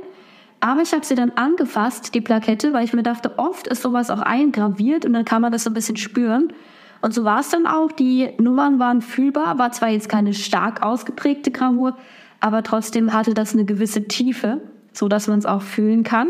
Aber 0.60 0.80
ich 0.82 0.92
habe 0.92 1.04
sie 1.04 1.16
dann 1.16 1.32
angefasst, 1.32 2.14
die 2.14 2.20
Plakette, 2.20 2.72
weil 2.72 2.84
ich 2.84 2.92
mir 2.92 3.02
dachte, 3.02 3.38
oft 3.38 3.66
ist 3.66 3.82
sowas 3.82 4.10
auch 4.10 4.20
eingraviert 4.20 5.04
und 5.04 5.12
dann 5.12 5.24
kann 5.24 5.42
man 5.42 5.50
das 5.50 5.64
so 5.64 5.70
ein 5.70 5.74
bisschen 5.74 5.96
spüren. 5.96 6.52
Und 7.00 7.12
so 7.12 7.24
war 7.24 7.40
es 7.40 7.48
dann 7.48 7.66
auch. 7.66 7.90
Die 7.90 8.30
Nummern 8.38 8.78
waren 8.78 9.02
fühlbar, 9.02 9.58
war 9.58 9.72
zwar 9.72 9.88
jetzt 9.88 10.08
keine 10.08 10.32
stark 10.32 10.84
ausgeprägte 10.84 11.50
Gravur, 11.50 11.96
aber 12.42 12.64
trotzdem 12.64 13.12
hatte 13.12 13.34
das 13.34 13.54
eine 13.54 13.64
gewisse 13.64 14.08
Tiefe, 14.08 14.60
so 14.92 15.06
dass 15.06 15.28
man 15.28 15.38
es 15.38 15.46
auch 15.46 15.62
fühlen 15.62 16.02
kann. 16.02 16.28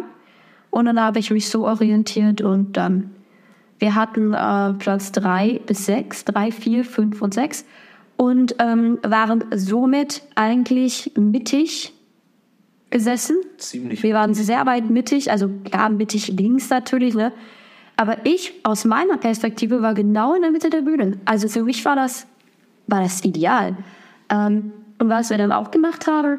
Und 0.71 0.85
dann 0.85 1.01
habe 1.01 1.19
ich 1.19 1.31
mich 1.31 1.49
so 1.49 1.67
orientiert 1.67 2.43
und 2.43 2.77
dann, 2.77 3.11
wir 3.79 3.95
hatten 3.95 4.35
äh, 4.35 4.75
Platz 4.75 5.13
drei 5.13 5.61
bis 5.67 5.87
sechs, 5.87 6.25
drei, 6.27 6.53
vier, 6.53 6.85
fünf 6.85 7.23
und 7.23 7.33
sechs 7.33 7.65
und 8.19 8.57
ähm, 8.59 8.99
waren 9.03 9.45
somit 9.55 10.23
eigentlich 10.35 11.13
mittig 11.17 11.95
gesessen. 12.91 13.37
Ziemlich. 13.57 14.03
Wir 14.03 14.15
waren 14.15 14.35
sehr 14.35 14.67
weit 14.67 14.91
mittig, 14.91 15.31
also 15.31 15.49
klar 15.65 15.89
mittig 15.89 16.29
links 16.29 16.69
natürlich, 16.69 17.15
ne? 17.15 17.33
Aber 17.97 18.27
ich 18.27 18.53
aus 18.65 18.85
meiner 18.85 19.17
Perspektive 19.17 19.81
war 19.81 19.95
genau 19.95 20.35
in 20.35 20.43
der 20.43 20.51
Mitte 20.51 20.69
der 20.69 20.83
Bühne. 20.83 21.19
Also 21.25 21.49
für 21.49 21.63
mich 21.63 21.85
war 21.87 21.97
das, 21.97 22.27
war 22.87 23.01
das 23.01 23.25
ideal. 23.25 23.77
Ähm, 24.29 24.73
und 25.03 25.09
was 25.09 25.31
wir 25.31 25.39
dann 25.39 25.51
auch 25.51 25.73
gemacht 25.73 26.07
haben, 26.07 26.39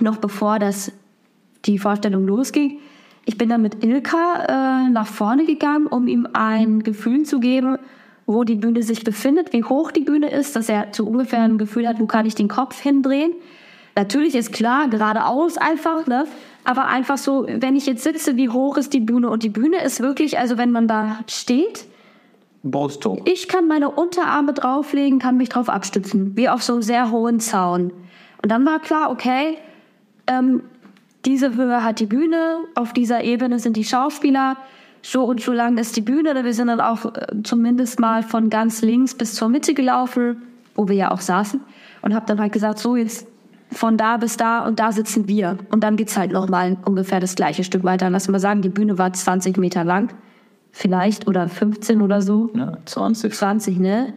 noch 0.00 0.16
bevor 0.16 0.58
das, 0.58 0.90
die 1.64 1.78
Vorstellung 1.78 2.26
losging, 2.26 2.80
ich 3.24 3.38
bin 3.38 3.48
dann 3.48 3.62
mit 3.62 3.84
Ilka 3.84 4.86
äh, 4.86 4.90
nach 4.90 5.06
vorne 5.06 5.44
gegangen, 5.44 5.86
um 5.86 6.08
ihm 6.08 6.26
ein 6.32 6.82
Gefühl 6.82 7.22
zu 7.22 7.38
geben, 7.38 7.78
wo 8.26 8.42
die 8.42 8.56
Bühne 8.56 8.82
sich 8.82 9.04
befindet, 9.04 9.52
wie 9.52 9.62
hoch 9.62 9.92
die 9.92 10.00
Bühne 10.00 10.28
ist, 10.28 10.56
dass 10.56 10.68
er 10.68 10.88
so 10.90 11.04
ungefähr 11.04 11.42
ein 11.42 11.56
Gefühl 11.56 11.86
hat, 11.86 12.00
wo 12.00 12.06
kann 12.06 12.26
ich 12.26 12.34
den 12.34 12.48
Kopf 12.48 12.80
hindrehen. 12.80 13.30
Natürlich 13.94 14.34
ist 14.34 14.52
klar, 14.52 14.88
geradeaus 14.88 15.56
einfach, 15.56 16.08
ne? 16.08 16.24
Aber 16.64 16.86
einfach 16.86 17.16
so, 17.16 17.46
wenn 17.48 17.76
ich 17.76 17.86
jetzt 17.86 18.02
sitze, 18.02 18.36
wie 18.36 18.48
hoch 18.48 18.76
ist 18.76 18.92
die 18.92 19.00
Bühne? 19.00 19.30
Und 19.30 19.44
die 19.44 19.48
Bühne 19.50 19.82
ist 19.84 20.00
wirklich, 20.00 20.38
also 20.38 20.58
wenn 20.58 20.72
man 20.72 20.88
da 20.88 21.20
steht, 21.28 21.84
Brusthoch. 22.62 23.18
ich 23.24 23.48
kann 23.48 23.68
meine 23.68 23.90
Unterarme 23.90 24.52
drauflegen, 24.52 25.18
kann 25.18 25.36
mich 25.36 25.48
drauf 25.48 25.68
abstützen, 25.68 26.36
wie 26.36 26.48
auf 26.48 26.62
so 26.62 26.74
einem 26.74 26.82
sehr 26.82 27.10
hohen 27.10 27.40
Zaun. 27.40 27.92
Und 28.42 28.50
dann 28.50 28.66
war 28.66 28.80
klar, 28.80 29.10
okay, 29.10 29.56
ähm, 30.26 30.62
diese 31.24 31.54
Höhe 31.54 31.82
hat 31.82 32.00
die 32.00 32.06
Bühne, 32.06 32.58
auf 32.74 32.92
dieser 32.92 33.24
Ebene 33.24 33.58
sind 33.58 33.76
die 33.76 33.84
Schauspieler, 33.84 34.56
so 35.02 35.24
und 35.24 35.40
so 35.40 35.52
lang 35.52 35.78
ist 35.78 35.96
die 35.96 36.02
Bühne. 36.02 36.44
Wir 36.44 36.54
sind 36.54 36.68
dann 36.68 36.80
auch 36.80 37.06
äh, 37.06 37.42
zumindest 37.42 38.00
mal 38.00 38.22
von 38.22 38.50
ganz 38.50 38.82
links 38.82 39.14
bis 39.14 39.34
zur 39.34 39.48
Mitte 39.48 39.74
gelaufen, 39.74 40.42
wo 40.74 40.88
wir 40.88 40.96
ja 40.96 41.10
auch 41.10 41.20
saßen. 41.20 41.60
Und 42.02 42.14
habe 42.14 42.26
dann 42.26 42.40
halt 42.40 42.52
gesagt, 42.52 42.78
so 42.78 42.96
jetzt 42.96 43.26
von 43.70 43.96
da 43.96 44.16
bis 44.16 44.36
da 44.36 44.66
und 44.66 44.80
da 44.80 44.92
sitzen 44.92 45.28
wir. 45.28 45.58
Und 45.70 45.84
dann 45.84 45.96
geht's 45.96 46.16
halt 46.16 46.32
nochmal 46.32 46.76
ungefähr 46.84 47.20
das 47.20 47.34
gleiche 47.34 47.64
Stück 47.64 47.84
weiter. 47.84 48.10
Lass 48.10 48.28
mal 48.28 48.40
sagen, 48.40 48.62
die 48.62 48.68
Bühne 48.68 48.98
war 48.98 49.12
20 49.12 49.56
Meter 49.58 49.84
lang. 49.84 50.12
Vielleicht 50.72 51.26
oder 51.26 51.48
15 51.48 52.00
oder 52.00 52.22
so. 52.22 52.50
Ja, 52.54 52.78
20. 52.84 53.34
20, 53.34 53.78
ne? 53.78 54.14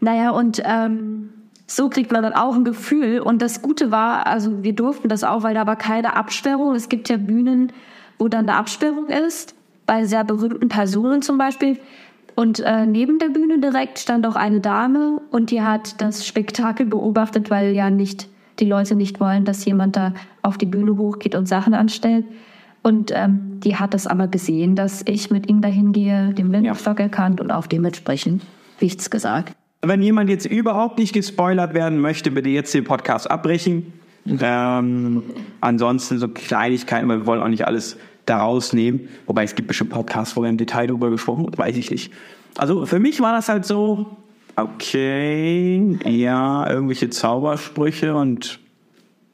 Naja, 0.00 0.30
und 0.30 0.62
ähm, 0.64 1.30
so 1.66 1.88
kriegt 1.88 2.12
man 2.12 2.22
dann 2.22 2.34
auch 2.34 2.54
ein 2.54 2.64
Gefühl. 2.64 3.20
Und 3.20 3.42
das 3.42 3.62
Gute 3.62 3.90
war, 3.90 4.26
also 4.26 4.62
wir 4.62 4.74
durften 4.74 5.08
das 5.08 5.24
auch, 5.24 5.42
weil 5.42 5.54
da 5.54 5.66
war 5.66 5.76
keine 5.76 6.16
Absperrung. 6.16 6.74
Es 6.74 6.88
gibt 6.88 7.08
ja 7.08 7.16
Bühnen, 7.16 7.72
wo 8.18 8.28
dann 8.28 8.48
eine 8.48 8.58
Absperrung 8.58 9.06
ist, 9.06 9.54
bei 9.86 10.04
sehr 10.04 10.24
berühmten 10.24 10.68
Personen 10.68 11.22
zum 11.22 11.38
Beispiel. 11.38 11.78
Und 12.34 12.60
äh, 12.60 12.86
neben 12.86 13.18
der 13.18 13.28
Bühne 13.28 13.58
direkt 13.58 13.98
stand 13.98 14.26
auch 14.26 14.36
eine 14.36 14.60
Dame 14.60 15.20
und 15.30 15.50
die 15.50 15.62
hat 15.62 16.00
das 16.00 16.26
Spektakel 16.26 16.86
beobachtet, 16.86 17.50
weil 17.50 17.72
ja 17.72 17.90
nicht 17.90 18.28
die 18.58 18.64
Leute 18.64 18.94
nicht 18.94 19.20
wollen, 19.20 19.44
dass 19.44 19.64
jemand 19.64 19.96
da 19.96 20.14
auf 20.42 20.56
die 20.56 20.66
Bühne 20.66 20.96
hochgeht 20.96 21.34
und 21.34 21.46
Sachen 21.46 21.74
anstellt. 21.74 22.24
Und 22.82 23.12
ähm, 23.14 23.60
die 23.60 23.76
hat 23.76 23.94
es 23.94 24.06
aber 24.06 24.26
gesehen, 24.26 24.74
dass 24.74 25.02
ich 25.06 25.30
mit 25.30 25.48
ihm 25.48 25.60
dahin 25.60 25.92
gehe, 25.92 26.34
den 26.34 26.48
Blindenstock 26.48 26.98
erkannt 26.98 27.40
und 27.40 27.50
auch 27.50 27.66
dementsprechend 27.66 28.42
nichts 28.80 29.10
gesagt. 29.10 29.54
Wenn 29.82 30.02
jemand 30.02 30.30
jetzt 30.30 30.46
überhaupt 30.46 30.98
nicht 30.98 31.12
gespoilert 31.12 31.74
werden 31.74 32.00
möchte, 32.00 32.30
bitte 32.30 32.48
jetzt 32.48 32.74
den 32.74 32.84
Podcast 32.84 33.30
abbrechen. 33.30 33.92
Ähm, 34.26 35.22
ansonsten 35.60 36.18
so 36.18 36.28
Kleinigkeiten, 36.28 37.08
weil 37.08 37.18
wir 37.20 37.26
wollen 37.26 37.42
auch 37.42 37.48
nicht 37.48 37.66
alles 37.66 37.96
daraus 38.26 38.72
nehmen. 38.72 39.08
Wobei 39.26 39.44
es 39.44 39.54
gibt 39.54 39.68
bestimmt 39.68 39.90
Podcasts, 39.90 40.36
wo 40.36 40.42
wir 40.42 40.48
im 40.48 40.56
Detail 40.56 40.86
darüber 40.86 41.10
gesprochen 41.10 41.46
haben, 41.46 41.58
weiß 41.58 41.76
ich 41.76 41.90
nicht. 41.90 42.12
Also 42.56 42.86
für 42.86 42.98
mich 43.00 43.20
war 43.20 43.32
das 43.32 43.48
halt 43.48 43.64
so, 43.64 44.16
okay, 44.56 45.98
ja, 46.04 46.68
irgendwelche 46.70 47.10
Zaubersprüche 47.10 48.14
und 48.14 48.60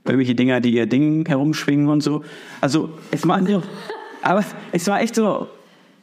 irgendwelche 0.09 0.35
Dinger, 0.35 0.61
die 0.61 0.75
ihr 0.75 0.87
Ding 0.87 1.27
herumschwingen 1.27 1.89
und 1.89 2.03
so. 2.03 2.25
Also 2.61 2.91
es 3.11 3.27
war, 3.27 3.41
aber 4.23 4.45
es 4.73 4.87
war 4.87 5.01
echt 5.01 5.15
so, 5.15 5.49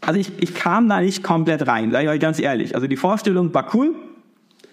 also 0.01 0.19
ich, 0.19 0.31
ich 0.41 0.53
kam 0.53 0.87
da 0.89 1.01
nicht 1.01 1.23
komplett 1.23 1.67
rein, 1.67 1.91
sage 1.91 2.05
ich 2.05 2.09
euch 2.09 2.19
ganz 2.19 2.39
ehrlich. 2.39 2.75
Also 2.75 2.87
die 2.87 2.97
Vorstellung 2.97 3.53
war 3.53 3.73
cool, 3.73 3.95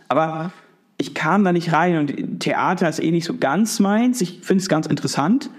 aber 0.09 0.53
ich 0.99 1.15
kam 1.15 1.45
da 1.45 1.53
nicht 1.53 1.73
rein 1.73 1.99
und 1.99 2.41
Theater 2.41 2.89
ist 2.89 3.03
eh 3.03 3.11
nicht 3.11 3.25
so 3.25 3.37
ganz 3.37 3.81
meins. 3.81 4.21
Ich 4.21 4.41
finde 4.43 4.63
es 4.63 4.69
ganz 4.69 4.87
interessant, 4.87 5.51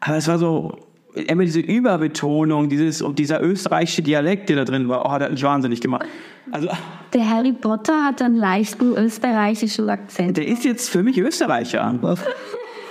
aber 0.00 0.16
es 0.16 0.28
war 0.28 0.38
so, 0.38 0.78
immer 1.14 1.44
diese 1.44 1.60
Überbetonung, 1.60 2.68
dieses, 2.68 3.02
und 3.02 3.18
dieser 3.18 3.42
österreichische 3.42 4.02
Dialekt, 4.02 4.48
der 4.48 4.56
da 4.56 4.64
drin 4.64 4.88
war, 4.88 5.06
oh, 5.06 5.10
hat 5.10 5.30
mich 5.30 5.42
wahnsinnig 5.42 5.80
gemacht. 5.80 6.06
Also, 6.50 6.68
Der 7.12 7.30
Harry 7.30 7.52
Potter 7.52 8.04
hat 8.04 8.20
einen 8.20 8.36
leichten 8.36 8.96
österreichischen 8.96 9.88
Akzent. 9.88 10.36
der 10.36 10.46
ist 10.46 10.64
jetzt 10.64 10.90
für 10.90 11.02
mich 11.02 11.18
Österreicher. 11.18 11.94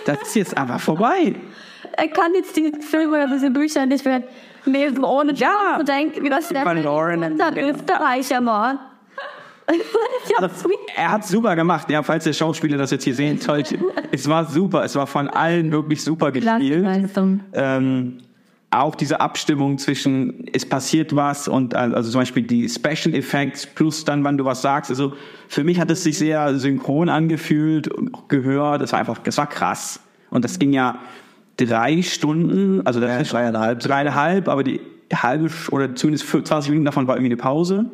Das 0.05 0.21
ist 0.21 0.35
jetzt 0.35 0.57
einfach 0.57 0.79
vorbei. 0.79 1.35
Er 1.95 2.07
kann 2.07 2.33
jetzt 2.35 2.55
die 2.55 2.71
Filme 2.81 3.23
oder 3.23 3.27
diese 3.27 3.49
Bücher 3.51 3.85
nicht 3.85 4.03
mehr 4.05 4.23
lesen, 4.65 5.03
ohne 5.03 5.33
Ja. 5.33 5.75
zu 5.79 5.85
denken, 5.85 6.23
wie 6.23 6.29
das 6.29 6.47
der 6.49 6.65
Österreicher 7.57 8.45
war. 8.45 8.89
Also, 10.37 10.69
er 10.95 11.11
hat 11.11 11.25
super 11.25 11.55
gemacht. 11.55 11.89
Ja, 11.89 12.03
falls 12.03 12.25
der 12.25 12.33
Schauspieler 12.33 12.77
das 12.77 12.91
jetzt 12.91 13.05
hier 13.05 13.15
sehen 13.15 13.37
sollte. 13.39 13.77
Es 14.11 14.27
war 14.27 14.43
super. 14.45 14.83
Es 14.83 14.93
war 14.95 15.07
von 15.07 15.29
allen 15.29 15.71
wirklich 15.71 16.03
super 16.03 16.33
gespielt. 16.33 16.81
Glanzleistung. 16.81 17.39
Ähm, 17.53 18.17
auch 18.73 18.95
diese 18.95 19.19
Abstimmung 19.21 19.77
zwischen 19.77 20.45
es 20.53 20.67
passiert 20.67 21.15
was 21.15 21.47
und 21.47 21.73
äh, 21.73 21.77
also 21.77 22.11
zum 22.11 22.21
Beispiel 22.21 22.43
die 22.43 22.67
Special 22.69 23.13
Effects 23.13 23.65
plus 23.65 24.05
dann, 24.05 24.23
wann 24.23 24.37
du 24.37 24.45
was 24.45 24.61
sagst. 24.61 24.89
Also 24.89 25.13
für 25.47 25.63
mich 25.63 25.79
hat 25.79 25.91
es 25.91 26.03
sich 26.03 26.17
sehr 26.17 26.57
synchron 26.57 27.09
angefühlt 27.09 27.87
und 27.87 28.29
gehört. 28.29 28.81
Das 28.81 28.91
war 28.91 28.99
einfach, 28.99 29.19
das 29.19 29.37
war 29.37 29.47
krass. 29.47 29.99
Und 30.29 30.43
das 30.43 30.59
ging 30.59 30.73
ja 30.73 30.99
drei 31.57 32.01
Stunden, 32.01 32.85
also 32.85 32.99
das 32.99 33.29
dreieinhalb, 33.29 33.79
dreieinhalb, 33.79 34.47
aber 34.47 34.63
die 34.63 34.81
halbe 35.13 35.49
oder 35.71 35.93
zumindest 35.95 36.27
20 36.27 36.69
Minuten 36.69 36.85
davon 36.85 37.07
war 37.07 37.15
irgendwie 37.15 37.33
eine 37.33 37.41
Pause. 37.41 37.85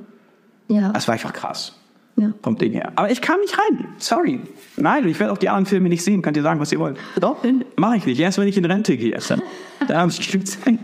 Ja. 0.67 0.91
Das 0.93 1.07
war 1.07 1.13
einfach 1.13 1.33
krass. 1.33 1.78
Ja. 2.19 2.33
Vom 2.41 2.57
Ding 2.57 2.73
her. 2.73 2.91
Aber 2.95 3.09
ich 3.09 3.21
kam 3.21 3.39
nicht 3.39 3.57
rein. 3.57 3.87
Sorry. 3.97 4.41
Nein, 4.77 5.07
ich 5.07 5.19
werde 5.19 5.33
auch 5.33 5.37
die 5.37 5.49
anderen 5.49 5.65
Filme 5.65 5.89
nicht 5.89 6.03
sehen. 6.03 6.21
Könnt 6.21 6.37
ihr 6.37 6.43
sagen, 6.43 6.59
was 6.59 6.71
ihr 6.71 6.79
wollt. 6.79 6.97
Doch. 7.19 7.37
Mache 7.75 7.97
ich 7.97 8.05
nicht. 8.05 8.19
Erst 8.19 8.37
wenn 8.37 8.47
ich 8.47 8.57
in 8.57 8.65
Rente 8.65 8.97
gehe. 8.97 9.13
Erst 9.13 9.31
dann. 9.31 9.41
Da 9.87 10.01
habe 10.01 10.11
ich 10.11 10.31
genug 10.31 10.47
Zeit. 10.47 10.79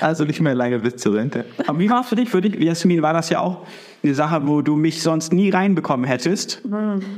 Also 0.00 0.24
nicht 0.24 0.40
mehr 0.40 0.54
lange 0.54 0.78
bis 0.80 0.96
zur 0.96 1.14
Rente. 1.14 1.44
Aber 1.66 1.78
wie 1.78 1.88
war 1.88 2.00
es 2.00 2.08
für 2.08 2.16
dich? 2.16 2.28
Für 2.28 2.40
dich, 2.40 2.54
Jasmin, 2.54 3.02
war 3.02 3.12
das 3.12 3.30
ja 3.30 3.40
auch 3.40 3.66
eine 4.02 4.14
Sache, 4.14 4.46
wo 4.46 4.62
du 4.62 4.76
mich 4.76 5.02
sonst 5.02 5.32
nie 5.32 5.50
reinbekommen 5.50 6.06
hättest. 6.06 6.62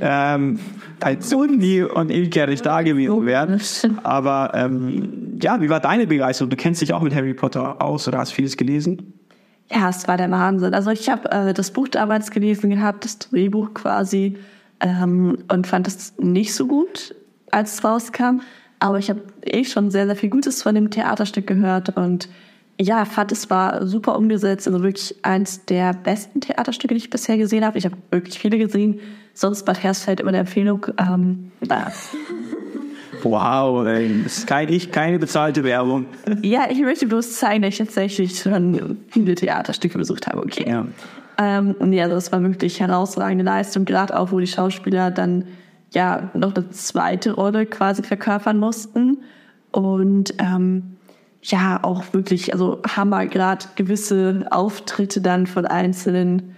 Ähm, 0.01 0.59
als 1.01 1.33
Uni 1.33 1.83
und 1.83 2.11
Ilke 2.11 2.47
nicht 2.47 2.67
da 2.67 2.83
gewesen 2.83 3.27
wären. 3.27 3.61
Aber 4.03 4.53
ähm, 4.55 5.39
ja, 5.41 5.61
wie 5.61 5.71
war 5.71 5.81
deine 5.81 6.07
Begeisterung? 6.07 6.51
Du 6.51 6.57
kennst 6.57 6.83
dich 6.83 6.93
auch 6.93 7.03
mit 7.03 7.15
Harry 7.15 7.35
Potter 7.35 7.81
aus 7.81 8.09
oder 8.09 8.19
hast 8.19 8.33
vieles 8.33 8.57
gelesen? 8.57 9.18
Ja, 9.71 9.91
es 9.91 10.09
war 10.09 10.17
der 10.17 10.31
Wahnsinn. 10.31 10.75
Also 10.75 10.91
ich 10.91 11.09
habe 11.09 11.31
äh, 11.31 11.53
das 11.53 11.71
Buch 11.71 11.89
damals 11.89 12.31
gelesen 12.31 12.71
gehabt, 12.71 13.05
das 13.05 13.19
Drehbuch 13.19 13.75
quasi, 13.75 14.39
ähm, 14.81 15.39
und 15.49 15.67
fand 15.67 15.87
es 15.89 16.15
nicht 16.19 16.55
so 16.55 16.67
gut, 16.67 17.15
als 17.51 17.75
es 17.75 17.85
rauskam. 17.85 18.41
Aber 18.79 18.99
ich 18.99 19.11
habe 19.11 19.23
eh 19.45 19.65
schon 19.65 19.91
sehr, 19.91 20.07
sehr 20.07 20.17
viel 20.17 20.31
Gutes 20.31 20.63
von 20.63 20.75
dem 20.75 20.91
Theaterstück 20.91 21.47
gehört 21.47 21.97
und 21.97 22.29
ja, 22.81 23.05
fand 23.05 23.33
es 23.33 23.51
war 23.51 23.87
super 23.87 24.17
umgesetzt. 24.17 24.69
Also 24.69 24.83
wirklich 24.83 25.17
eins 25.23 25.65
der 25.65 25.93
besten 25.93 26.41
Theaterstücke, 26.41 26.95
die 26.95 26.99
ich 26.99 27.11
bisher 27.11 27.37
gesehen 27.37 27.65
habe. 27.65 27.77
Ich 27.77 27.85
habe 27.85 27.97
wirklich 28.11 28.39
viele 28.39 28.57
gesehen. 28.57 29.01
Sonst 29.35 29.65
Bad 29.65 29.83
Hersfeld 29.83 30.21
immer 30.21 30.29
eine 30.29 30.39
Empfehlung. 30.39 30.87
Ähm, 30.97 31.51
ja. 31.69 31.91
Wow, 33.23 33.87
ey. 33.87 34.23
das 34.25 34.39
ist 34.39 34.47
keine, 34.47 34.79
keine 34.79 35.19
bezahlte 35.19 35.65
Werbung. 35.65 36.07
ja, 36.43 36.69
ich 36.71 36.81
möchte 36.81 37.07
bloß 37.07 37.37
zeigen, 37.37 37.63
dass 37.63 37.75
ich 37.75 37.79
tatsächlich 37.79 38.39
schon 38.39 38.99
viele 39.09 39.35
Theaterstücke 39.35 39.99
besucht 39.99 40.27
habe. 40.27 40.39
Okay. 40.39 40.69
Ja. 40.69 40.87
Ähm, 41.39 41.77
und 41.79 41.93
ja, 41.93 42.09
das 42.09 42.33
war 42.33 42.43
wirklich 42.43 42.81
herausragende 42.81 43.45
Leistung, 43.45 43.85
gerade 43.85 44.19
auch, 44.19 44.33
wo 44.33 44.41
die 44.41 44.47
Schauspieler 44.47 45.11
dann 45.11 45.45
ja 45.93 46.31
noch 46.35 46.55
eine 46.55 46.71
zweite 46.71 47.33
Rolle 47.33 47.67
quasi 47.67 48.03
verkörpern 48.03 48.59
mussten. 48.59 49.19
Und 49.71 50.35
ähm, 50.39 50.97
ja, 51.43 51.79
auch 51.83 52.05
wirklich, 52.13 52.53
also 52.53 52.81
Hammer, 52.97 53.27
gerade 53.27 53.67
gewisse 53.77 54.47
Auftritte 54.51 55.21
dann 55.21 55.47
von 55.47 55.67
einzelnen, 55.67 56.57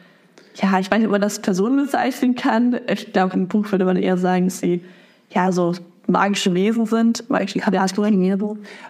ja, 0.54 0.78
ich 0.78 0.90
weiß 0.90 0.98
nicht, 0.98 1.06
ob 1.06 1.12
man 1.12 1.20
das 1.20 1.40
Personen 1.40 1.84
bezeichnen 1.84 2.34
kann. 2.34 2.80
Ich 2.88 3.12
glaube, 3.12 3.34
im 3.34 3.48
Buch 3.48 3.70
würde 3.70 3.84
man 3.84 3.96
eher 3.96 4.16
sagen, 4.16 4.46
dass 4.46 4.60
sie 4.60 4.82
ja 5.30 5.52
so 5.52 5.74
magische 6.10 6.54
Wesen 6.54 6.86
sind. 6.86 7.24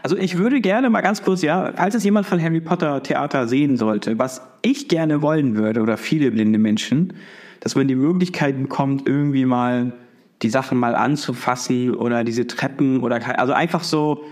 Also 0.02 0.16
ich 0.16 0.38
würde 0.38 0.60
gerne 0.60 0.90
mal 0.90 1.00
ganz 1.00 1.22
kurz, 1.22 1.42
ja, 1.42 1.72
falls 1.74 1.94
es 1.94 2.04
jemand 2.04 2.26
von 2.26 2.42
Harry 2.42 2.60
Potter 2.60 3.02
Theater 3.02 3.46
sehen 3.46 3.76
sollte, 3.76 4.18
was 4.18 4.42
ich 4.62 4.88
gerne 4.88 5.22
wollen 5.22 5.56
würde 5.56 5.80
oder 5.80 5.96
viele 5.96 6.30
blinde 6.30 6.58
Menschen, 6.58 7.12
dass 7.60 7.74
man 7.74 7.88
die 7.88 7.94
Möglichkeit 7.94 8.60
bekommt, 8.60 9.06
irgendwie 9.06 9.44
mal 9.44 9.92
die 10.42 10.50
Sachen 10.50 10.78
mal 10.78 10.94
anzufassen 10.94 11.94
oder 11.94 12.24
diese 12.24 12.46
Treppen 12.46 13.02
oder 13.02 13.20
also 13.38 13.52
einfach 13.52 13.84
so 13.84 14.24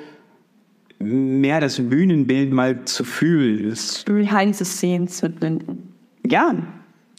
mehr 0.99 1.61
das 1.61 1.79
Bühnenbild 1.79 2.53
mal 2.53 2.85
zu 2.85 3.05
fühlen. 3.05 3.77
Behind 4.07 4.57
the 4.57 4.65
scenes 4.65 5.23
mit 5.23 5.39
Blinden. 5.39 5.93
ja, 6.27 6.55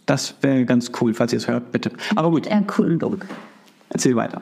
das 0.05 0.33
wäre 0.41 0.65
ganz 0.65 0.91
cool, 0.99 1.13
falls 1.13 1.33
ihr 1.33 1.37
es 1.37 1.47
hört, 1.47 1.71
bitte. 1.71 1.91
Aber 2.15 2.31
gut, 2.31 2.47
Erkundung. 2.47 3.23
erzähl 3.89 4.15
weiter. 4.15 4.41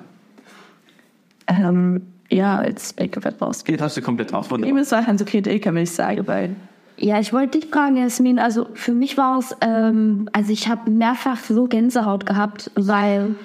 Ähm, 1.48 2.02
ja, 2.30 2.58
als 2.58 2.96
Make-up 3.00 3.42
rausgeht. 3.42 3.74
Jetzt 3.74 3.82
hast 3.82 3.98
du 3.98 4.02
komplett 4.02 4.32
drauf. 4.32 4.52
Wunderbar. 4.52 4.82
Ist 4.82 4.92
war 4.92 5.06
Hans 5.06 5.22
okay, 5.22 5.42
Ilka, 5.46 5.74
will 5.74 5.84
ich 5.84 5.92
sagen, 5.92 6.28
weil 6.28 6.56
Ja, 6.98 7.20
ich 7.20 7.32
wollte 7.32 7.60
dich 7.60 7.70
fragen, 7.70 7.98
Jasmin. 7.98 8.40
Also 8.40 8.68
für 8.74 8.94
mich 8.94 9.18
war 9.18 9.40
es, 9.40 9.56
ähm, 9.62 10.30
also 10.34 10.52
ich 10.52 10.68
habe 10.68 10.90
mehrfach 10.92 11.38
so 11.38 11.68
Gänsehaut 11.68 12.26
gehabt, 12.26 12.72
weil 12.76 13.36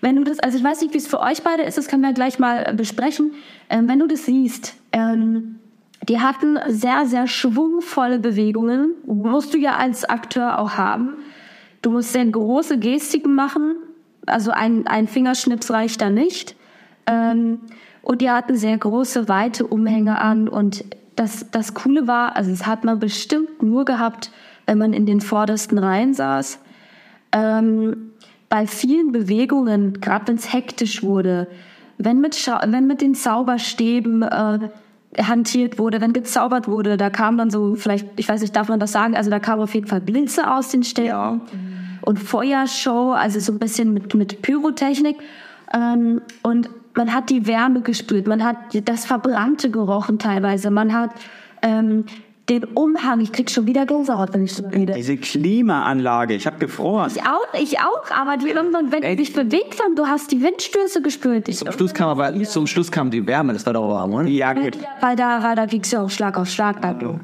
wenn 0.00 0.16
du 0.16 0.24
das, 0.24 0.40
also 0.40 0.58
ich 0.58 0.64
weiß 0.64 0.80
nicht, 0.80 0.92
wie 0.92 0.98
es 0.98 1.06
für 1.06 1.20
euch 1.20 1.42
beide 1.42 1.62
ist, 1.62 1.78
das 1.78 1.86
können 1.86 2.02
wir 2.02 2.12
gleich 2.12 2.40
mal 2.40 2.64
äh, 2.66 2.74
besprechen. 2.74 3.32
Ähm, 3.70 3.88
wenn 3.88 4.00
du 4.00 4.08
das 4.08 4.26
siehst, 4.26 4.74
ähm, 4.90 5.60
die 6.08 6.18
hatten 6.18 6.58
sehr, 6.66 7.06
sehr 7.06 7.28
schwungvolle 7.28 8.18
Bewegungen. 8.18 8.94
Musst 9.06 9.54
du 9.54 9.58
ja 9.58 9.76
als 9.76 10.04
Akteur 10.04 10.58
auch 10.58 10.72
haben. 10.72 11.10
Du 11.80 11.92
musst 11.92 12.12
sehr 12.12 12.26
große 12.26 12.78
Gestiken 12.78 13.36
machen. 13.36 13.76
Also 14.26 14.50
ein, 14.50 14.88
ein 14.88 15.06
Fingerschnips 15.06 15.70
reicht 15.70 16.00
da 16.00 16.10
nicht. 16.10 16.56
Ähm, 17.06 17.60
und 18.02 18.20
die 18.20 18.30
hatten 18.30 18.56
sehr 18.56 18.76
große, 18.76 19.28
weite 19.28 19.66
Umhänge 19.66 20.18
an. 20.20 20.48
Und 20.48 20.84
das, 21.16 21.46
das 21.50 21.74
Coole 21.74 22.06
war, 22.06 22.36
also 22.36 22.50
das 22.50 22.66
hat 22.66 22.84
man 22.84 22.98
bestimmt 22.98 23.62
nur 23.62 23.84
gehabt, 23.84 24.30
wenn 24.66 24.78
man 24.78 24.92
in 24.92 25.06
den 25.06 25.20
vordersten 25.20 25.78
Reihen 25.78 26.14
saß. 26.14 26.58
Ähm, 27.32 28.12
bei 28.48 28.66
vielen 28.66 29.12
Bewegungen, 29.12 30.00
gerade 30.00 30.28
wenn 30.28 30.36
es 30.36 30.52
hektisch 30.52 31.02
wurde, 31.02 31.48
wenn 31.98 32.20
mit, 32.20 32.46
wenn 32.46 32.86
mit 32.86 33.00
den 33.00 33.14
Zauberstäben 33.14 34.22
äh, 34.22 34.58
hantiert 35.20 35.78
wurde, 35.78 36.00
wenn 36.00 36.12
gezaubert 36.12 36.68
wurde, 36.68 36.96
da 36.96 37.10
kam 37.10 37.36
dann 37.36 37.50
so, 37.50 37.74
vielleicht, 37.74 38.08
ich 38.16 38.28
weiß 38.28 38.40
nicht, 38.40 38.56
darf 38.56 38.68
man 38.68 38.80
das 38.80 38.92
sagen, 38.92 39.14
also 39.14 39.30
da 39.30 39.38
kamen 39.38 39.62
auf 39.62 39.74
jeden 39.74 39.86
Fall 39.86 40.00
Blitze 40.00 40.50
aus 40.50 40.70
den 40.70 40.82
Stäben 40.82 41.42
und 42.02 42.18
Feuershow, 42.18 43.12
also 43.12 43.38
so 43.40 43.52
ein 43.52 43.58
bisschen 43.58 43.92
mit, 43.94 44.14
mit 44.14 44.42
Pyrotechnik. 44.42 45.16
Ähm, 45.74 46.22
und 46.42 46.68
man 46.94 47.12
hat 47.12 47.30
die 47.30 47.46
Wärme 47.46 47.80
gespürt, 47.80 48.26
man 48.26 48.44
hat 48.44 48.56
das 48.84 49.06
Verbrannte 49.06 49.70
gerochen 49.70 50.18
teilweise, 50.18 50.70
man 50.70 50.92
hat 50.92 51.10
ähm, 51.62 52.04
den 52.48 52.64
Umhang, 52.64 53.20
ich 53.20 53.32
krieg 53.32 53.50
schon 53.50 53.66
wieder 53.66 53.86
Gänsehaut, 53.86 54.34
wenn 54.34 54.44
ich 54.44 54.54
so 54.54 54.66
rede. 54.66 54.94
Diese 54.94 55.16
Klimaanlage, 55.16 56.34
ich 56.34 56.46
habe 56.46 56.58
gefroren. 56.58 57.10
Ich 57.14 57.22
auch, 57.22 57.60
ich 57.60 57.78
auch, 57.78 58.10
aber 58.10 58.32
wenn 58.42 59.16
die 59.16 59.24
sich 59.24 59.32
bewegt 59.32 59.82
haben, 59.82 59.94
du 59.94 60.06
hast 60.06 60.32
die 60.32 60.42
Windstöße 60.42 61.02
gespürt. 61.02 61.48
Ich, 61.48 61.58
Zum 61.58 61.70
Schluss 61.72 61.94
kam 61.94 62.08
aber 62.08 62.42
zum 62.44 62.66
Schluss 62.66 62.90
kam 62.90 63.10
die 63.10 63.24
Wärme, 63.26 63.52
das 63.52 63.64
war 63.64 63.72
doch 63.72 63.88
warm, 63.88 64.12
oder? 64.12 64.28
Ja, 64.28 64.52
gut. 64.52 64.76
weil 65.00 65.14
da, 65.16 65.54
da 65.54 65.66
ging 65.66 65.82
es 65.82 65.90
ja 65.92 66.02
auch 66.02 66.10
Schlag 66.10 66.36
auf 66.36 66.48
Schlag. 66.48 66.84
Also. 66.84 67.20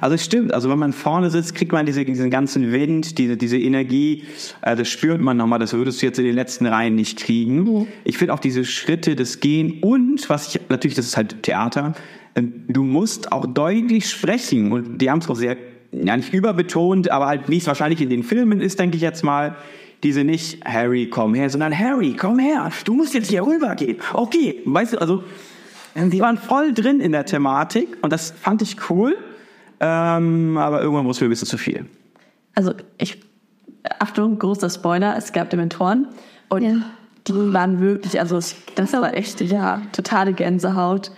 Also 0.00 0.14
es 0.14 0.24
stimmt, 0.24 0.54
also 0.54 0.70
wenn 0.70 0.78
man 0.78 0.92
vorne 0.92 1.30
sitzt, 1.30 1.54
kriegt 1.54 1.72
man 1.72 1.86
diese, 1.86 2.04
diesen 2.04 2.30
ganzen 2.30 2.72
Wind, 2.72 3.18
diese, 3.18 3.36
diese 3.36 3.58
Energie, 3.58 4.24
äh, 4.62 4.76
das 4.76 4.88
spürt 4.88 5.20
man 5.20 5.36
nochmal, 5.36 5.58
das 5.58 5.72
würdest 5.72 6.00
du 6.00 6.06
jetzt 6.06 6.18
in 6.18 6.24
den 6.24 6.34
letzten 6.34 6.66
Reihen 6.66 6.94
nicht 6.94 7.18
kriegen. 7.18 7.64
Mhm. 7.64 7.86
Ich 8.04 8.18
finde 8.18 8.34
auch 8.34 8.38
diese 8.38 8.64
Schritte, 8.64 9.16
das 9.16 9.40
Gehen 9.40 9.80
und, 9.82 10.28
was 10.30 10.48
ich, 10.54 10.60
natürlich, 10.68 10.96
das 10.96 11.06
ist 11.06 11.16
halt 11.16 11.42
Theater, 11.42 11.94
äh, 12.34 12.42
du 12.68 12.84
musst 12.84 13.32
auch 13.32 13.46
deutlich 13.46 14.08
sprechen 14.08 14.72
und 14.72 14.98
die 14.98 15.10
haben 15.10 15.18
es 15.18 15.28
auch 15.28 15.36
sehr, 15.36 15.56
ja 15.92 16.16
nicht 16.16 16.32
überbetont, 16.32 17.10
aber 17.10 17.26
halt 17.26 17.48
wie 17.48 17.58
es 17.58 17.66
wahrscheinlich 17.66 18.00
in 18.00 18.10
den 18.10 18.22
Filmen 18.22 18.60
ist, 18.60 18.78
denke 18.78 18.96
ich 18.96 19.02
jetzt 19.02 19.24
mal, 19.24 19.56
diese 20.02 20.22
nicht 20.22 20.64
Harry, 20.64 21.08
komm 21.08 21.34
her, 21.34 21.48
sondern 21.48 21.76
Harry, 21.76 22.14
komm 22.18 22.38
her, 22.38 22.70
du 22.84 22.94
musst 22.94 23.14
jetzt 23.14 23.30
hier 23.30 23.44
rübergehen. 23.44 23.96
Okay, 24.12 24.60
weißt 24.64 24.92
du, 24.92 24.98
also 24.98 25.24
die 25.96 26.20
waren 26.20 26.36
voll 26.36 26.74
drin 26.74 27.00
in 27.00 27.12
der 27.12 27.24
Thematik 27.24 27.96
und 28.02 28.12
das 28.12 28.32
fand 28.32 28.60
ich 28.62 28.90
cool. 28.90 29.16
Ähm, 29.84 30.56
aber 30.56 30.80
irgendwann 30.80 31.04
wurde 31.04 31.12
es 31.12 31.20
mir 31.20 31.26
ein 31.26 31.30
bisschen 31.30 31.48
zu 31.48 31.58
viel. 31.58 31.84
Also 32.54 32.72
ich, 32.98 33.20
Achtung, 33.98 34.38
großer 34.38 34.70
Spoiler, 34.70 35.14
es 35.16 35.32
gab 35.32 35.50
Dementoren 35.50 36.08
und 36.48 36.62
Ja. 36.62 36.72
die 37.28 37.52
waren 37.52 37.80
wirklich, 37.80 38.18
also 38.18 38.38
das 38.76 38.92
war 38.94 39.12
echt, 39.14 39.40
ja, 39.42 39.82
totale 39.92 40.32
Gänsehaut. 40.32 41.10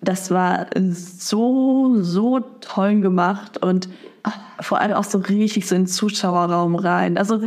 Das 0.00 0.30
war 0.30 0.66
so, 0.92 1.96
so 2.02 2.40
toll 2.60 3.00
gemacht 3.00 3.58
und 3.62 3.88
vor 4.60 4.78
allem 4.80 4.92
auch 4.92 5.04
so 5.04 5.18
richtig 5.18 5.66
so 5.66 5.74
in 5.74 5.82
den 5.82 5.86
Zuschauerraum 5.88 6.74
rein. 6.76 7.18
Also 7.18 7.40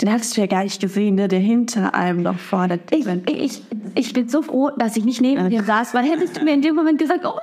den 0.00 0.10
hattest 0.12 0.36
du 0.36 0.40
ja 0.40 0.46
gar 0.46 0.64
nicht 0.64 0.80
gesehen, 0.80 1.16
ne? 1.16 1.28
der 1.28 1.38
hinter 1.40 1.94
einem 1.94 2.22
noch 2.22 2.38
vorne. 2.38 2.78
Ich, 2.90 3.06
ich, 3.26 3.62
ich 3.94 4.12
bin 4.12 4.28
so 4.28 4.42
froh, 4.42 4.70
dass 4.78 4.96
ich 4.96 5.04
nicht 5.04 5.20
neben 5.20 5.50
dir 5.50 5.62
saß, 5.62 5.92
weil 5.94 6.04
hättest 6.04 6.36
du 6.38 6.44
mir 6.44 6.54
in 6.54 6.62
dem 6.62 6.74
Moment 6.74 6.98
gesagt, 6.98 7.24
oh 7.24 7.38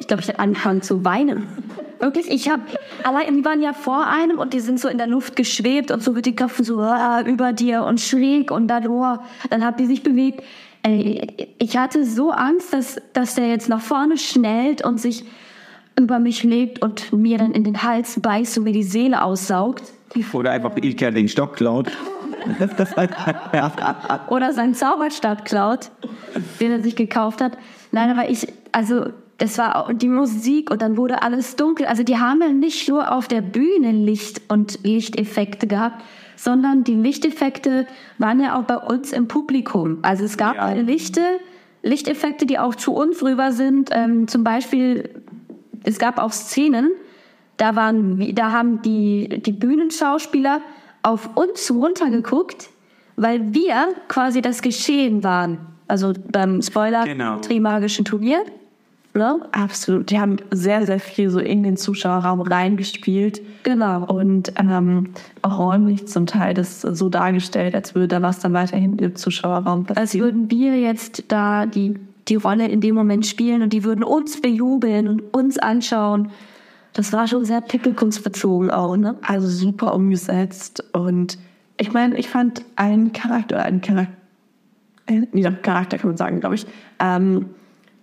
Ich 0.00 0.08
glaube, 0.08 0.22
ich 0.22 0.28
hätte 0.28 0.38
angefangen 0.38 0.82
zu 0.82 1.04
weinen. 1.04 1.46
Wirklich, 2.00 2.30
ich 2.30 2.50
habe, 2.50 2.62
allein, 3.04 3.36
die 3.36 3.44
waren 3.44 3.62
ja 3.62 3.72
vor 3.72 4.06
einem 4.06 4.38
und 4.38 4.52
die 4.52 4.60
sind 4.60 4.80
so 4.80 4.88
in 4.88 4.98
der 4.98 5.06
Luft 5.06 5.36
geschwebt 5.36 5.90
und 5.90 6.02
so 6.02 6.12
mit 6.12 6.26
den 6.26 6.36
Köpfen 6.36 6.64
so 6.64 6.80
ah, 6.80 7.22
über 7.22 7.52
dir 7.52 7.84
und 7.84 8.00
schräg 8.00 8.50
und 8.50 8.68
dann, 8.68 8.86
oh, 8.88 9.18
dann 9.50 9.64
hat 9.64 9.80
die 9.80 9.86
sich 9.86 10.02
bewegt. 10.02 10.42
Ey, 10.82 11.48
ich 11.58 11.76
hatte 11.76 12.04
so 12.04 12.30
Angst, 12.30 12.72
dass, 12.72 13.00
dass 13.14 13.34
der 13.36 13.48
jetzt 13.48 13.68
nach 13.68 13.80
vorne 13.80 14.18
schnellt 14.18 14.84
und 14.84 15.00
sich 15.00 15.24
über 15.98 16.18
mich 16.18 16.42
legt 16.42 16.82
und 16.82 17.12
mir 17.12 17.38
dann 17.38 17.52
in 17.52 17.64
den 17.64 17.82
Hals 17.82 18.20
beißt 18.20 18.58
und 18.58 18.64
mir 18.64 18.72
die 18.72 18.82
Seele 18.82 19.22
aussaugt. 19.22 19.84
Oder 20.32 20.50
einfach 20.50 20.76
Ilka 20.76 21.10
den 21.10 21.28
Stock 21.28 21.56
klaut. 21.56 21.90
oder 24.28 24.52
seinen 24.52 24.74
Zauberstab 24.74 25.44
klaut, 25.44 25.90
den 26.60 26.70
er 26.70 26.82
sich 26.82 26.96
gekauft 26.96 27.40
hat. 27.40 27.56
Nein, 27.92 28.10
aber 28.10 28.28
ich, 28.28 28.46
also 28.72 29.06
das 29.38 29.58
war 29.58 29.76
auch 29.76 29.92
die 29.92 30.08
Musik 30.08 30.70
und 30.70 30.80
dann 30.80 30.96
wurde 30.96 31.22
alles 31.22 31.56
dunkel. 31.56 31.86
Also 31.86 32.02
die 32.02 32.18
haben 32.18 32.40
ja 32.40 32.48
nicht 32.48 32.88
nur 32.88 33.12
auf 33.12 33.26
der 33.28 33.40
Bühne 33.40 33.90
Licht 33.90 34.42
und 34.48 34.78
Lichteffekte 34.84 35.66
gehabt, 35.66 36.02
sondern 36.36 36.84
die 36.84 36.94
Lichteffekte 36.94 37.86
waren 38.18 38.40
ja 38.40 38.58
auch 38.58 38.64
bei 38.64 38.76
uns 38.76 39.12
im 39.12 39.28
Publikum. 39.28 39.98
Also 40.02 40.24
es 40.24 40.36
gab 40.36 40.56
Ja. 40.56 40.72
Lichte, 40.72 41.20
Lichteffekte, 41.82 42.46
die 42.46 42.58
auch 42.58 42.74
zu 42.74 42.94
uns 42.94 43.22
rüber 43.22 43.52
sind. 43.52 43.90
Ähm, 43.92 44.28
zum 44.28 44.44
Beispiel, 44.44 45.10
es 45.84 45.98
gab 45.98 46.18
auch 46.18 46.32
Szenen, 46.32 46.90
da 47.56 47.76
waren, 47.76 48.34
da 48.34 48.52
haben 48.52 48.82
die, 48.82 49.42
die 49.44 49.52
Bühnenschauspieler 49.52 50.60
auf 51.02 51.36
uns 51.36 51.70
runtergeguckt, 51.70 52.68
weil 53.16 53.54
wir 53.54 53.88
quasi 54.08 54.42
das 54.42 54.62
Geschehen 54.62 55.22
waren. 55.22 55.58
Also 55.86 56.12
beim 56.32 56.62
Spoiler 56.62 57.04
Genau. 57.04 57.38
Trimagischen 57.38 58.04
Turnier. 58.04 58.42
Ne? 59.16 59.40
Absolut. 59.52 60.10
Die 60.10 60.18
haben 60.18 60.38
sehr, 60.50 60.84
sehr 60.86 60.98
viel 60.98 61.30
so 61.30 61.38
in 61.38 61.62
den 61.62 61.76
Zuschauerraum 61.76 62.40
reingespielt. 62.40 63.40
Genau. 63.62 64.04
Und 64.06 64.52
ähm, 64.58 65.10
auch 65.40 65.56
räumlich 65.60 66.08
zum 66.08 66.26
Teil 66.26 66.52
das 66.52 66.80
so 66.80 67.08
dargestellt, 67.08 67.76
als 67.76 67.94
würde 67.94 68.08
da 68.08 68.22
was 68.22 68.40
dann 68.40 68.52
weiterhin 68.54 68.98
im 68.98 69.14
Zuschauerraum 69.14 69.86
Als 69.86 69.94
passieren. 69.94 70.26
würden 70.26 70.50
wir 70.50 70.80
jetzt 70.80 71.26
da 71.28 71.64
die, 71.64 71.94
die 72.26 72.34
Rolle 72.34 72.66
in 72.66 72.80
dem 72.80 72.96
Moment 72.96 73.24
spielen 73.24 73.62
und 73.62 73.72
die 73.72 73.84
würden 73.84 74.02
uns 74.02 74.40
bejubeln 74.40 75.06
und 75.06 75.20
uns 75.32 75.58
anschauen. 75.58 76.30
Das 76.92 77.12
war 77.12 77.28
schon 77.28 77.44
sehr 77.44 77.60
publikumsbezogen 77.60 78.72
auch, 78.72 78.96
ne? 78.96 79.16
Also 79.22 79.46
super 79.46 79.94
umgesetzt. 79.94 80.82
Und 80.92 81.38
ich 81.76 81.92
meine, 81.92 82.18
ich 82.18 82.28
fand 82.28 82.64
einen 82.74 83.12
Charakter, 83.12 83.62
einen 83.62 83.80
Charakter, 83.80 84.12
nee, 85.08 85.42
Charakter 85.62 85.98
kann 85.98 86.10
man 86.10 86.16
sagen, 86.16 86.40
glaube 86.40 86.56
ich, 86.56 86.66
ähm, 86.98 87.46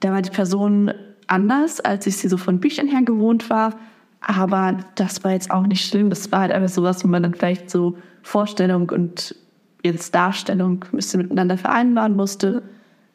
da 0.01 0.11
war 0.11 0.21
die 0.21 0.29
Person 0.29 0.91
anders, 1.27 1.79
als 1.79 2.05
ich 2.05 2.17
sie 2.17 2.27
so 2.27 2.37
von 2.37 2.59
Büchern 2.59 2.87
her 2.87 3.01
gewohnt 3.03 3.49
war. 3.49 3.75
Aber 4.19 4.77
das 4.95 5.23
war 5.23 5.31
jetzt 5.31 5.49
auch 5.49 5.65
nicht 5.65 5.85
schlimm. 5.85 6.09
Das 6.09 6.31
war 6.31 6.41
halt 6.41 6.51
einfach 6.51 6.69
sowas, 6.69 7.03
wo 7.03 7.07
man 7.07 7.23
dann 7.23 7.33
vielleicht 7.33 7.69
so 7.69 7.97
Vorstellung 8.21 8.89
und 8.89 9.35
jetzt 9.83 10.13
Darstellung 10.13 10.85
ein 10.91 10.97
bisschen 10.97 11.21
miteinander 11.21 11.57
vereinbaren 11.57 12.15
musste. 12.15 12.61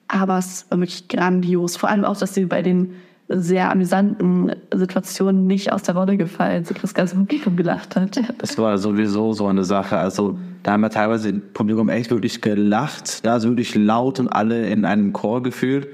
Aber 0.08 0.38
es 0.38 0.66
war 0.70 0.78
wirklich 0.78 1.08
grandios. 1.08 1.76
Vor 1.76 1.90
allem 1.90 2.04
auch, 2.04 2.16
dass 2.16 2.34
sie 2.34 2.46
bei 2.46 2.62
den 2.62 2.94
sehr 3.28 3.70
amüsanten 3.70 4.52
Situationen 4.72 5.46
nicht 5.46 5.72
aus 5.72 5.82
der 5.82 5.96
Rolle 5.96 6.16
gefallen 6.16 6.64
sind, 6.64 6.82
das 6.82 6.94
ganze 6.94 7.16
Publikum 7.16 7.56
gelacht 7.56 7.96
hat. 7.96 8.20
Das 8.38 8.56
war 8.56 8.78
sowieso 8.78 9.32
so 9.32 9.46
eine 9.46 9.64
Sache. 9.64 9.98
Also 9.98 10.38
da 10.62 10.72
haben 10.72 10.82
wir 10.82 10.90
teilweise 10.90 11.30
im 11.30 11.42
Publikum 11.52 11.88
echt 11.88 12.10
wirklich 12.10 12.40
gelacht, 12.40 13.22
ja, 13.24 13.32
also 13.32 13.48
wirklich 13.48 13.74
laut 13.74 14.20
und 14.20 14.28
alle 14.28 14.68
in 14.68 14.84
einem 14.84 15.12
Chor 15.12 15.42
gefühlt. 15.42 15.88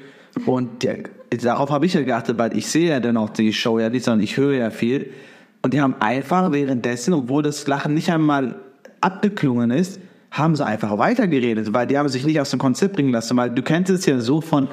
Und 0.47 0.83
der, 0.83 0.99
darauf 1.43 1.71
habe 1.71 1.87
ich 1.87 1.95
ja 1.95 2.03
geachtet, 2.03 2.39
weil 2.39 2.57
ich 2.57 2.67
sehe 2.69 2.91
ja 2.91 3.01
dann 3.01 3.17
auch 3.17 3.31
die 3.31 3.53
Show 3.53 3.79
ja 3.79 3.91
nicht, 3.91 4.05
sondern 4.05 4.23
ich 4.23 4.37
höre 4.37 4.55
ja 4.55 4.71
viel. 4.71 5.11
Und 5.63 5.75
die 5.75 5.81
haben 5.81 5.95
einfach 6.01 6.53
währenddessen, 6.53 7.15
obwohl 7.15 7.43
das 7.43 7.67
Lachen 7.67 7.95
nicht 7.95 8.11
einmal 8.11 8.57
abgeklungen 9.01 9.71
ist, 9.71 10.01
haben 10.31 10.57
sie 10.57 10.65
einfach 10.65 10.97
weitergeredet, 10.99 11.73
weil 11.75 11.87
die 11.87 11.99
haben 11.99 12.09
sich 12.09 12.25
nicht 12.25 12.41
aus 12.41 12.51
dem 12.51 12.59
Konzept 12.59 12.95
bringen 12.97 13.13
lassen. 13.13 13.37
Weil 13.37 13.51
du 13.51 13.63
kennst 13.63 13.91
es 13.91 14.07
ja 14.07 14.19
so 14.19 14.41
von, 14.41 14.69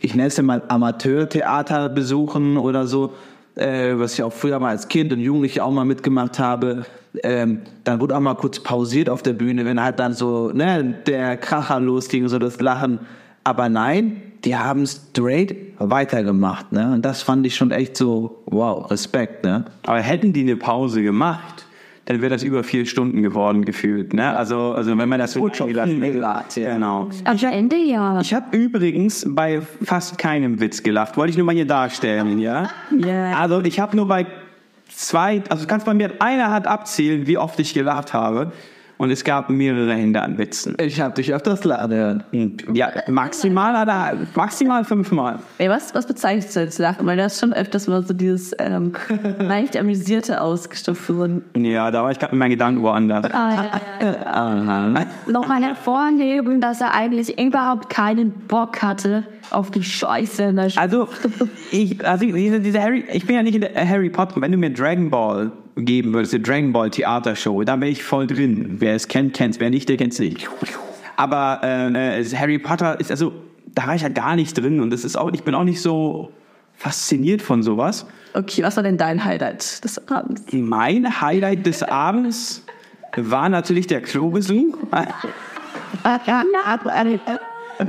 ich 0.00 0.14
nenne 0.14 0.28
es 0.28 0.36
ja 0.36 0.42
mal 0.42 0.62
Amateurtheater 0.68 1.88
besuchen 1.88 2.56
oder 2.56 2.86
so, 2.86 3.12
äh, 3.54 3.92
was 3.94 4.14
ich 4.14 4.22
auch 4.22 4.32
früher 4.32 4.58
mal 4.58 4.70
als 4.70 4.88
Kind 4.88 5.12
und 5.12 5.20
Jugendliche 5.20 5.64
auch 5.64 5.70
mal 5.70 5.84
mitgemacht 5.84 6.38
habe. 6.40 6.84
Ähm, 7.22 7.60
dann 7.84 8.00
wurde 8.00 8.16
auch 8.16 8.20
mal 8.20 8.34
kurz 8.34 8.58
pausiert 8.58 9.08
auf 9.08 9.22
der 9.22 9.34
Bühne, 9.34 9.64
wenn 9.64 9.80
halt 9.80 10.00
dann 10.00 10.14
so 10.14 10.50
ne, 10.52 10.96
der 11.06 11.36
Kracher 11.36 11.78
losging, 11.78 12.28
so 12.28 12.40
das 12.40 12.60
Lachen. 12.60 12.98
Aber 13.44 13.68
nein, 13.68 14.20
die 14.44 14.56
haben 14.56 14.86
straight 14.86 15.56
weitergemacht. 15.78 16.72
Ne? 16.72 16.92
Und 16.92 17.04
das 17.04 17.22
fand 17.22 17.46
ich 17.46 17.56
schon 17.56 17.70
echt 17.70 17.96
so, 17.96 18.42
wow, 18.46 18.90
Respekt. 18.90 19.44
Ne? 19.44 19.64
Aber 19.86 20.00
hätten 20.00 20.32
die 20.32 20.42
eine 20.42 20.56
Pause 20.56 21.02
gemacht, 21.02 21.66
dann 22.06 22.20
wäre 22.20 22.30
das 22.30 22.42
über 22.42 22.62
vier 22.62 22.84
Stunden 22.84 23.22
geworden 23.22 23.64
gefühlt. 23.64 24.12
Ne? 24.12 24.36
Also, 24.36 24.72
also 24.72 24.96
wenn 24.98 25.08
man 25.08 25.18
das 25.18 25.32
so 25.32 25.44
gelacht, 25.44 26.54
genau. 26.54 27.08
Am 27.24 27.38
Ende 27.38 27.76
ja. 27.76 28.20
Ich 28.20 28.34
habe 28.34 28.54
übrigens 28.56 29.24
bei 29.26 29.62
fast 29.82 30.18
keinem 30.18 30.60
Witz 30.60 30.82
gelacht. 30.82 31.16
Wollte 31.16 31.30
ich 31.30 31.36
nur 31.38 31.46
mal 31.46 31.54
hier 31.54 31.66
darstellen, 31.66 32.38
ja? 32.38 32.68
Ja. 32.90 33.38
Also 33.38 33.62
ich 33.62 33.80
habe 33.80 33.96
nur 33.96 34.06
bei 34.06 34.26
zwei, 34.88 35.42
also 35.48 35.66
kannst 35.66 35.86
bei 35.86 35.94
mir 35.94 36.10
einer 36.18 36.50
Hand 36.50 36.66
abzählen, 36.66 37.26
wie 37.26 37.38
oft 37.38 37.58
ich 37.58 37.72
gelacht 37.72 38.12
habe. 38.12 38.52
Und 38.96 39.10
es 39.10 39.24
gab 39.24 39.50
mehrere 39.50 39.92
Hände 39.92 40.22
an 40.22 40.38
Witzen. 40.38 40.76
Ich 40.80 41.00
habe 41.00 41.14
dich 41.14 41.34
öfters 41.34 41.64
lachen 41.64 41.92
hören. 41.92 42.22
Ja, 42.72 42.90
maximal, 43.08 43.76
hat 43.76 43.88
er- 43.88 44.16
maximal 44.34 44.84
fünfmal. 44.84 45.40
Ey, 45.58 45.68
was, 45.68 45.94
was 45.94 46.06
bezeichnest 46.06 46.54
du 46.54 46.60
als 46.60 46.78
Lachen? 46.78 47.04
Weil 47.06 47.16
da 47.16 47.26
ist 47.26 47.40
schon 47.40 47.52
öfters 47.52 47.88
mal 47.88 48.02
so 48.06 48.14
dieses 48.14 48.54
ähm, 48.58 48.92
leicht 49.40 49.76
amüsierte 49.76 50.40
ausgestopft 50.40 51.12
worden. 51.14 51.44
Ja, 51.56 51.90
da 51.90 52.04
war 52.04 52.12
ich 52.12 52.18
gerade 52.18 52.34
mit 52.34 52.38
meinen 52.38 52.50
Gedanken 52.50 52.82
woanders. 52.82 53.26
Ah, 53.32 53.50
ja, 54.00 54.06
ja. 54.06 54.26
Aha. 54.26 55.04
Nochmal 55.30 55.62
hervorheben, 55.62 56.60
dass 56.60 56.80
er 56.80 56.94
eigentlich 56.94 57.38
überhaupt 57.40 57.90
keinen 57.90 58.30
Bock 58.46 58.80
hatte 58.82 59.24
auf 59.50 59.70
die 59.70 59.82
Scheiße 59.82 60.44
in 60.44 60.56
der 60.56 60.70
Sch 60.70 60.78
Also, 60.78 61.08
ich, 61.70 62.04
also 62.06 62.24
diese, 62.26 62.60
diese 62.60 62.80
Harry, 62.80 63.04
ich 63.12 63.26
bin 63.26 63.36
ja 63.36 63.42
nicht 63.42 63.54
in 63.56 63.60
der 63.62 63.88
Harry 63.88 64.08
Potter. 64.08 64.40
Wenn 64.40 64.52
du 64.52 64.58
mir 64.58 64.70
Dragon 64.72 65.10
Ball 65.10 65.50
geben 65.76 66.12
würdest, 66.12 66.32
die 66.32 66.42
Dragon 66.42 66.72
Ball 66.72 66.90
Theatershow, 66.90 67.62
da 67.64 67.80
wäre 67.80 67.90
ich 67.90 68.02
voll 68.02 68.26
drin. 68.26 68.76
Wer 68.78 68.94
es 68.94 69.08
kennt, 69.08 69.34
kennt's. 69.34 69.60
Wer 69.60 69.70
nicht, 69.70 69.88
der 69.88 69.96
kennt's 69.96 70.18
nicht. 70.18 70.48
Aber 71.16 71.60
äh, 71.62 72.24
Harry 72.36 72.58
Potter 72.58 72.98
ist 73.00 73.10
also, 73.10 73.32
da 73.66 73.86
war 73.86 73.94
ich 73.94 74.02
halt 74.02 74.14
gar 74.14 74.36
nicht 74.36 74.56
drin 74.56 74.80
und 74.80 74.90
das 74.90 75.04
ist 75.04 75.16
auch, 75.16 75.32
ich 75.32 75.42
bin 75.42 75.54
auch 75.54 75.64
nicht 75.64 75.80
so 75.80 76.30
fasziniert 76.76 77.42
von 77.42 77.62
sowas. 77.62 78.06
Okay, 78.34 78.62
was 78.62 78.76
war 78.76 78.82
denn 78.82 78.96
dein 78.96 79.24
Highlight 79.24 79.84
des 79.84 80.08
Abends? 80.08 80.42
Mein 80.52 81.20
Highlight 81.20 81.66
des 81.66 81.82
Abends 81.82 82.64
war 83.16 83.48
natürlich 83.48 83.86
der 83.86 84.00
Klobesuch. 84.02 84.76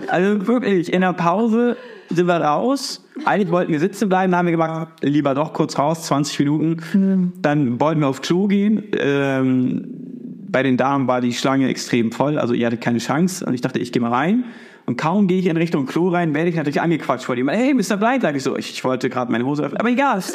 Also 0.08 0.48
wirklich, 0.48 0.92
in 0.92 1.02
der 1.02 1.14
Pause 1.14 1.78
sind 2.10 2.28
wir 2.28 2.36
raus. 2.36 3.04
Eigentlich 3.24 3.52
wollten 3.52 3.72
wir 3.72 3.80
sitzen 3.80 4.10
bleiben, 4.10 4.32
dann 4.32 4.40
haben 4.40 4.46
wir 4.48 4.52
gemacht, 4.52 4.88
lieber 5.02 5.34
doch 5.34 5.54
kurz 5.54 5.78
raus, 5.78 6.04
20 6.08 6.40
Minuten. 6.40 7.34
Dann 7.42 7.80
wollten 7.80 8.02
wir 8.02 8.08
auf 8.08 8.22
Klo 8.22 8.48
gehen. 8.48 8.84
Ähm, 9.00 9.88
bei 10.50 10.64
den 10.64 10.78
Damen 10.78 11.08
war 11.08 11.22
die 11.22 11.34
Schlange 11.34 11.68
extrem 11.68 12.12
voll, 12.12 12.38
also 12.38 12.54
ihr 12.54 12.66
hattet 12.68 12.82
keine 12.82 13.00
Chance. 13.00 13.46
Und 13.46 13.54
ich 13.54 13.62
dachte, 13.62 13.80
ich 13.80 13.92
gehe 13.92 14.02
mal 14.02 14.12
rein. 14.12 14.46
Und 14.86 14.98
kaum 14.98 15.28
gehe 15.28 15.40
ich 15.40 15.48
in 15.48 15.58
Richtung 15.58 15.86
Klo 15.86 16.10
rein, 16.10 16.34
werde 16.34 16.50
ich 16.50 16.56
natürlich 16.56 16.80
angequatscht 16.80 17.26
von 17.26 17.38
ihm. 17.38 17.50
Hey, 17.50 17.74
Mr. 17.74 17.98
Blind, 17.98 18.22
sag 18.22 18.36
ich 18.36 18.44
so. 18.44 18.56
Ich, 18.56 18.72
ich 18.72 18.84
wollte 18.84 19.10
gerade 19.10 19.32
meine 19.32 19.46
Hose 19.46 19.64
öffnen, 19.64 19.80
aber 19.80 19.90
egal. 19.90 20.22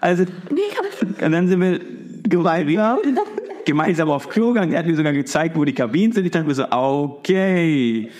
Also, 0.00 0.24
und 1.22 1.32
dann 1.32 1.48
sind 1.48 1.60
wir 1.62 1.80
gemeinsam, 2.24 2.98
gemeinsam 3.64 4.10
auf 4.10 4.28
Klo 4.28 4.48
gegangen. 4.48 4.72
Er 4.72 4.80
hat 4.80 4.86
mir 4.86 4.94
sogar 4.94 5.14
gezeigt, 5.14 5.56
wo 5.56 5.64
die 5.64 5.72
Kabinen 5.72 6.12
sind. 6.12 6.26
Ich 6.26 6.30
dachte 6.30 6.46
mir 6.46 6.54
so, 6.54 6.66
okay. 6.70 8.10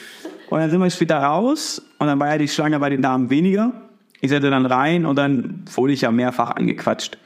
Und 0.51 0.61
dann 0.61 0.71
sind 0.71 0.81
wir 0.81 0.91
später 0.91 1.19
raus 1.19 1.83
und 1.99 2.07
dann 2.07 2.19
war 2.21 2.29
ja 2.29 2.39
die 2.39 2.49
Schlange 2.49 2.79
bei 2.79 2.91
den 2.91 3.03
Damen 3.03 3.31
weniger. 3.31 3.73
Ich 4.21 4.31
setze 4.31 4.51
dann 4.51 4.67
rein 4.67 5.07
und 5.07 5.17
dann 5.17 5.65
wurde 5.75 5.93
ich 5.93 6.03
ja 6.03 6.11
mehrfach 6.11 6.53
angequatscht. 6.53 7.19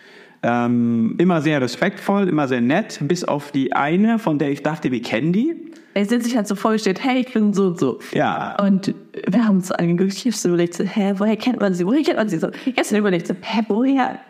Ähm, 0.43 1.17
immer 1.19 1.41
sehr 1.41 1.61
respektvoll, 1.61 2.29
immer 2.29 2.47
sehr 2.47 2.61
nett, 2.61 2.99
bis 3.03 3.25
auf 3.25 3.51
die 3.51 3.73
eine, 3.73 4.19
von 4.19 4.39
der 4.39 4.51
ich 4.51 4.63
dachte, 4.63 4.93
wir 4.93 5.03
kennen 5.03 5.33
die. 5.33 5.73
Er 5.95 6.05
sind 6.05 6.23
sich 6.23 6.37
halt 6.37 6.47
so 6.47 6.55
vorgestellt, 6.55 7.03
hey, 7.03 7.21
ich 7.21 7.33
bin 7.33 7.53
so 7.53 7.67
und 7.69 7.81
so. 7.81 7.99
Ja. 8.13 8.57
Und 8.63 8.95
wir 9.27 9.45
haben 9.45 9.57
uns 9.57 9.73
angeguckt, 9.73 10.13
ich 10.17 10.27
hab 10.27 10.35
so 10.35 10.49
überlegt, 10.49 10.75
so, 10.75 10.85
hä, 10.85 11.15
woher 11.17 11.37
kennt 11.37 11.61
man 11.61 11.75
sie? 11.75 11.85
Woher 11.85 12.03
kennt 12.03 12.19
man 12.19 12.29
sie? 12.29 12.39
So, 12.39 12.51
ich 12.67 12.77
hab 12.77 12.85
so 12.85 12.97
überlegt, 12.97 13.27
so, 13.27 13.35
hä, 13.41 13.63
woher? 13.67 14.21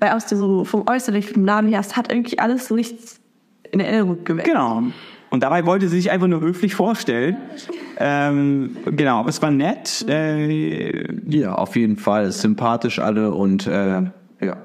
Weil 0.00 0.10
aus 0.10 0.26
dem, 0.26 0.38
so, 0.38 0.64
vom 0.64 0.86
Äußerlichen, 0.86 1.32
vom 1.32 1.44
Namen 1.44 1.68
her, 1.68 1.80
es 1.80 1.96
hat 1.96 2.12
irgendwie 2.12 2.38
alles 2.38 2.68
so 2.68 2.74
nichts 2.74 3.20
in 3.70 3.80
Erinnerung 3.80 4.22
geweckt. 4.24 4.48
Genau. 4.48 4.82
Und 5.30 5.42
dabei 5.42 5.66
wollte 5.66 5.88
sie 5.88 5.96
sich 5.96 6.10
einfach 6.10 6.26
nur 6.26 6.40
höflich 6.40 6.74
vorstellen. 6.74 7.36
Ähm, 7.98 8.76
genau, 8.86 9.20
aber 9.20 9.28
es 9.28 9.42
war 9.42 9.50
nett. 9.50 10.04
Äh, 10.08 11.06
Ja, 11.28 11.54
auf 11.54 11.76
jeden 11.76 11.96
Fall. 11.96 12.32
Sympathisch 12.32 12.98
alle 12.98 13.32
und 13.32 13.66
äh, 13.66 14.02
ja. 14.40 14.56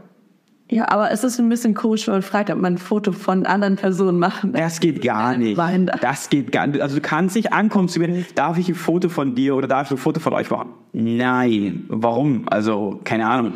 Ja, 0.69 0.89
aber 0.89 1.11
es 1.11 1.23
ist 1.23 1.39
ein 1.39 1.49
bisschen 1.49 1.73
komisch, 1.73 2.07
wenn 2.07 2.15
man 2.15 2.21
fragt, 2.23 2.49
ob 2.49 2.57
man 2.57 2.75
ein 2.75 2.77
Foto 2.77 3.11
von 3.11 3.45
anderen 3.45 3.75
Personen 3.75 4.17
machen 4.17 4.53
das 4.53 4.79
geht 4.79 5.03
gar 5.03 5.37
nicht. 5.37 5.59
Das 6.01 6.29
geht 6.29 6.51
gar 6.51 6.65
nicht. 6.65 6.81
Also 6.81 6.95
du 6.95 7.01
kannst 7.01 7.35
nicht 7.35 7.53
ankommen 7.53 7.89
zu 7.89 7.99
mir, 7.99 8.25
darf 8.33 8.57
ich 8.57 8.69
ein 8.69 8.75
Foto 8.75 9.09
von 9.09 9.35
dir 9.35 9.55
oder 9.55 9.67
darf 9.67 9.87
ich 9.87 9.91
ein 9.91 9.97
Foto 9.97 10.19
von 10.19 10.33
euch 10.33 10.49
machen? 10.49 10.69
Nein. 10.93 11.85
Warum? 11.89 12.45
Also, 12.47 12.99
keine 13.03 13.27
Ahnung. 13.27 13.53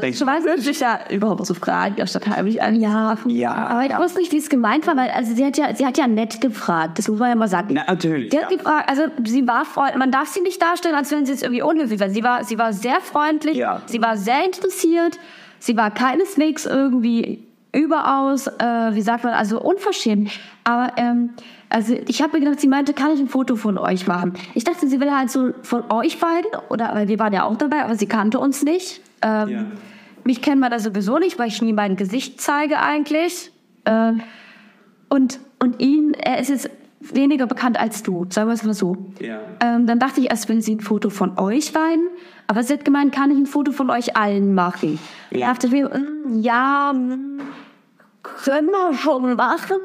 Denk- 0.00 0.14
Ich 0.14 0.26
weiß 0.26 0.44
nicht, 0.66 0.80
ja 0.80 0.98
überhaupt 1.10 1.46
so 1.46 1.54
fragen, 1.54 2.00
anstatt 2.00 2.26
heimlich 2.26 2.60
an. 2.62 2.74
Ja, 2.76 3.16
Ja. 3.26 3.52
aber 3.54 3.84
ich 3.86 3.96
wusste 3.96 4.18
nicht, 4.18 4.32
wie 4.32 4.38
es 4.38 4.48
gemeint 4.48 4.86
war, 4.86 4.96
weil 4.96 5.10
also 5.10 5.34
sie 5.34 5.44
hat 5.44 5.56
ja, 5.56 5.74
sie 5.74 5.86
hat 5.86 5.96
ja 5.98 6.06
nett 6.06 6.40
gefragt. 6.40 6.98
Das 6.98 7.08
muss 7.08 7.18
man 7.18 7.28
ja 7.30 7.34
mal 7.36 7.48
sagen. 7.48 7.68
Na, 7.74 7.84
natürlich. 7.86 8.30
Sie 8.32 8.38
hat 8.38 8.50
Ja. 8.50 8.56
gefragt, 8.56 8.88
also 8.90 9.02
sie 9.24 9.46
war 9.46 9.64
freundlich. 9.64 9.98
Man 9.98 10.10
darf 10.10 10.28
sie 10.28 10.40
nicht 10.40 10.60
darstellen, 10.60 10.94
als 10.94 11.10
wenn 11.12 11.24
sie 11.26 11.32
jetzt 11.32 11.42
irgendwie 11.42 11.62
unhöflich 11.62 12.00
war. 12.00 12.10
Sie 12.10 12.22
war, 12.24 12.44
sie 12.44 12.58
war 12.58 12.72
sehr 12.72 13.00
freundlich. 13.00 13.56
Ja. 13.56 13.82
Sie 13.86 14.02
war 14.02 14.16
sehr 14.16 14.44
interessiert. 14.44 15.18
Sie 15.60 15.76
war 15.76 15.90
keineswegs 15.92 16.66
irgendwie 16.66 17.44
überaus, 17.72 18.46
äh, 18.46 18.94
wie 18.94 19.02
sagt 19.02 19.24
man, 19.24 19.34
also 19.34 19.60
unverschämt. 19.60 20.30
Aber 20.64 20.92
ähm, 20.96 21.30
also 21.68 21.94
ich 22.06 22.22
habe 22.22 22.34
mir 22.38 22.44
gedacht, 22.44 22.60
sie 22.60 22.68
meinte, 22.68 22.92
kann 22.94 23.12
ich 23.12 23.20
ein 23.20 23.28
Foto 23.28 23.56
von 23.56 23.78
euch 23.78 24.06
machen? 24.06 24.34
Ich 24.54 24.64
dachte, 24.64 24.86
sie 24.86 25.00
will 25.00 25.10
halt 25.10 25.30
so 25.30 25.50
von 25.62 25.82
euch 25.90 26.18
beiden 26.20 26.50
oder 26.68 26.94
weil 26.94 27.08
wir 27.08 27.18
waren 27.18 27.32
ja 27.32 27.44
auch 27.44 27.56
dabei, 27.56 27.82
aber 27.84 27.96
sie 27.96 28.06
kannte 28.06 28.38
uns 28.38 28.62
nicht. 28.62 29.00
Ähm, 29.24 29.48
Ja. 29.48 29.64
Mich 30.24 30.40
kennt 30.40 30.60
man 30.60 30.70
da 30.70 30.78
sowieso 30.78 31.18
nicht, 31.18 31.38
weil 31.38 31.48
ich 31.48 31.60
nie 31.60 31.72
mein 31.74 31.96
Gesicht 31.96 32.40
zeige 32.40 32.78
eigentlich. 32.78 33.50
Äh, 33.84 34.12
und, 35.10 35.38
und 35.58 35.80
ihn, 35.82 36.14
er 36.14 36.38
ist 36.38 36.48
jetzt 36.48 36.70
weniger 37.00 37.46
bekannt 37.46 37.78
als 37.78 38.02
du, 38.02 38.26
sagen 38.30 38.48
wir 38.48 38.54
es 38.54 38.64
mal 38.64 38.72
so. 38.72 38.96
Ja. 39.20 39.38
Ähm, 39.60 39.86
dann 39.86 39.98
dachte 39.98 40.20
ich 40.20 40.30
erst, 40.30 40.48
will 40.48 40.62
sie 40.62 40.76
ein 40.76 40.80
Foto 40.80 41.10
von 41.10 41.38
euch 41.38 41.72
beiden. 41.72 42.06
Aber 42.46 42.62
sie 42.62 42.72
hat 42.72 42.84
gemeint, 42.84 43.14
kann 43.14 43.30
ich 43.30 43.36
ein 43.36 43.46
Foto 43.46 43.72
von 43.72 43.90
euch 43.90 44.16
allen 44.16 44.54
machen? 44.54 44.98
Ja. 45.30 45.40
Da 45.40 45.52
dachte 45.52 45.66
ich 45.66 45.72
mir, 45.74 45.88
mm, 45.88 46.40
ja, 46.40 46.92
mm, 46.94 47.40
können 48.22 48.70
wir 48.70 48.94
schon 48.94 49.34
machen. 49.34 49.76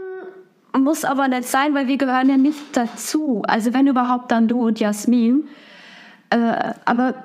Muss 0.77 1.03
aber 1.03 1.27
nicht 1.27 1.45
sein, 1.45 1.73
weil 1.73 1.87
wir 1.87 1.97
gehören 1.97 2.29
ja 2.29 2.37
nicht 2.37 2.77
dazu. 2.77 3.41
Also 3.47 3.73
wenn 3.73 3.87
überhaupt, 3.87 4.31
dann 4.31 4.47
du 4.47 4.67
und 4.67 4.79
Jasmin. 4.79 5.47
Äh, 6.29 6.73
aber 6.85 7.15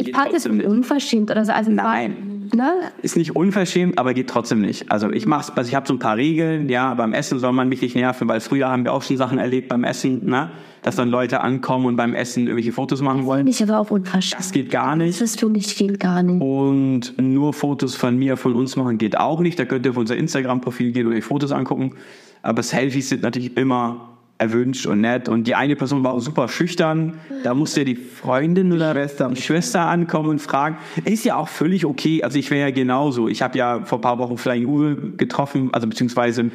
ich 0.00 0.14
fand 0.14 0.32
es 0.32 0.46
nicht. 0.46 0.66
unverschämt 0.66 1.30
oder 1.30 1.44
so. 1.44 1.52
Also 1.52 1.70
Nein. 1.70 2.48
War, 2.52 2.56
ne? 2.56 2.72
Ist 3.02 3.16
nicht 3.16 3.36
unverschämt, 3.36 3.98
aber 3.98 4.14
geht 4.14 4.28
trotzdem 4.28 4.60
nicht. 4.60 4.90
Also 4.90 5.10
ich 5.10 5.26
mach's, 5.26 5.50
also 5.50 5.68
ich 5.68 5.74
habe 5.74 5.86
so 5.86 5.94
ein 5.94 5.98
paar 5.98 6.16
Regeln, 6.16 6.68
ja, 6.68 6.94
beim 6.94 7.12
Essen 7.12 7.38
soll 7.38 7.52
man 7.52 7.68
mich 7.68 7.82
nicht 7.82 7.94
nerven, 7.94 8.28
weil 8.28 8.40
früher 8.40 8.68
haben 8.68 8.84
wir 8.84 8.92
auch 8.92 9.02
schon 9.02 9.16
Sachen 9.16 9.38
erlebt 9.38 9.68
beim 9.68 9.84
Essen, 9.84 10.26
ne? 10.26 10.50
Dass 10.82 10.96
dann 10.96 11.10
Leute 11.10 11.42
ankommen 11.42 11.86
und 11.86 11.96
beim 11.96 12.14
Essen 12.14 12.44
irgendwelche 12.44 12.72
Fotos 12.72 13.02
machen 13.02 13.26
wollen. 13.26 13.46
Ich 13.46 13.62
aber 13.62 13.78
auch 13.78 13.90
unverschämt. 13.90 14.40
Das 14.40 14.50
geht 14.52 14.70
gar 14.70 14.96
nicht. 14.96 15.20
Das 15.20 15.36
finde 15.36 15.60
ich 15.60 15.76
geht 15.76 16.00
gar 16.00 16.22
nicht. 16.22 16.40
Und 16.40 17.14
nur 17.18 17.52
Fotos 17.52 17.94
von 17.94 18.16
mir, 18.16 18.38
von 18.38 18.54
uns 18.54 18.76
machen 18.76 18.96
geht 18.96 19.18
auch 19.18 19.40
nicht. 19.40 19.58
Da 19.58 19.66
könnt 19.66 19.84
ihr 19.84 19.90
auf 19.90 19.98
unser 19.98 20.16
Instagram-Profil 20.16 20.92
gehen 20.92 21.06
und 21.06 21.12
euch 21.12 21.24
Fotos 21.24 21.52
angucken. 21.52 21.96
Aber 22.42 22.62
Selfies 22.62 23.10
sind 23.10 23.22
natürlich 23.22 23.56
immer 23.58 24.10
erwünscht 24.40 24.86
und 24.86 25.02
nett. 25.02 25.28
Und 25.28 25.46
die 25.46 25.54
eine 25.54 25.76
Person 25.76 26.02
war 26.02 26.14
auch 26.14 26.20
super 26.20 26.48
schüchtern. 26.48 27.14
Da 27.44 27.52
musste 27.54 27.84
die 27.84 27.94
Freundin 27.94 28.72
oder 28.72 28.92
Schwester, 28.92 29.36
Schwester 29.36 29.80
ankommen 29.82 30.30
und 30.30 30.38
fragen. 30.40 30.78
Ist 31.04 31.24
ja 31.24 31.36
auch 31.36 31.48
völlig 31.48 31.84
okay. 31.84 32.22
Also 32.24 32.38
ich 32.38 32.50
wäre 32.50 32.68
ja 32.68 32.74
genauso. 32.74 33.28
Ich 33.28 33.42
habe 33.42 33.58
ja 33.58 33.84
vor 33.84 33.98
ein 33.98 34.02
paar 34.02 34.18
Wochen 34.18 34.38
Flying 34.38 34.66
Uwe 34.66 34.96
getroffen, 35.16 35.68
also 35.72 35.86
beziehungsweise 35.86 36.50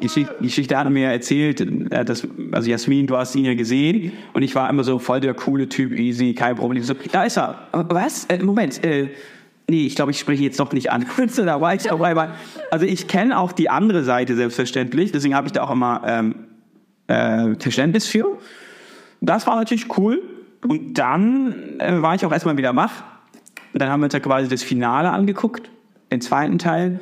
Geschichte, 0.00 0.34
Geschichte 0.40 0.76
hat 0.78 0.86
er 0.86 0.90
mir 0.90 1.04
ja 1.04 1.10
erzählt, 1.12 1.60
äh, 1.60 2.04
dass, 2.04 2.26
also 2.52 2.70
Jasmin, 2.70 3.06
du 3.06 3.16
hast 3.16 3.34
ihn 3.34 3.44
ja 3.44 3.54
gesehen 3.54 4.12
und 4.34 4.42
ich 4.42 4.54
war 4.54 4.68
immer 4.68 4.84
so 4.84 4.98
voll 4.98 5.20
der 5.20 5.32
coole 5.34 5.68
Typ, 5.68 5.92
easy, 5.92 6.34
kein 6.34 6.56
Problem. 6.56 6.82
So, 6.82 6.94
da 7.12 7.24
ist 7.24 7.38
er. 7.38 7.58
Was? 7.72 8.26
Äh, 8.26 8.42
Moment, 8.42 8.82
äh, 8.84 9.08
nee, 9.70 9.86
ich 9.86 9.94
glaube, 9.94 10.10
ich 10.10 10.18
spreche 10.18 10.42
jetzt 10.42 10.60
doch 10.60 10.72
nicht 10.72 10.90
an. 10.90 11.06
da 11.36 11.60
war 11.60 11.74
ich 11.74 11.82
dabei. 11.82 12.14
war- 12.16 12.34
Also 12.70 12.84
ich 12.84 13.08
kenne 13.08 13.38
auch 13.38 13.52
die 13.52 13.70
andere 13.70 14.04
Seite 14.04 14.36
selbstverständlich, 14.36 15.12
deswegen 15.12 15.34
habe 15.34 15.46
ich 15.46 15.52
da 15.52 15.62
auch 15.64 15.70
immer 15.70 16.02
ähm, 16.06 16.34
äh, 17.06 17.54
Verständnis 17.58 18.06
für. 18.06 18.38
Das 19.20 19.46
war 19.46 19.56
natürlich 19.56 19.96
cool. 19.98 20.22
Und 20.66 20.94
dann 20.94 21.78
äh, 21.78 22.02
war 22.02 22.14
ich 22.14 22.24
auch 22.24 22.32
erstmal 22.32 22.56
wieder 22.56 22.74
wach. 22.74 23.04
Und 23.72 23.82
dann 23.82 23.90
haben 23.90 24.00
wir 24.00 24.04
uns 24.04 24.14
ja 24.14 24.20
quasi 24.20 24.48
das 24.48 24.62
Finale 24.62 25.10
angeguckt, 25.10 25.70
den 26.10 26.20
zweiten 26.20 26.58
Teil, 26.58 27.00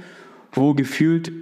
wo 0.53 0.75
gefühlt 0.75 1.33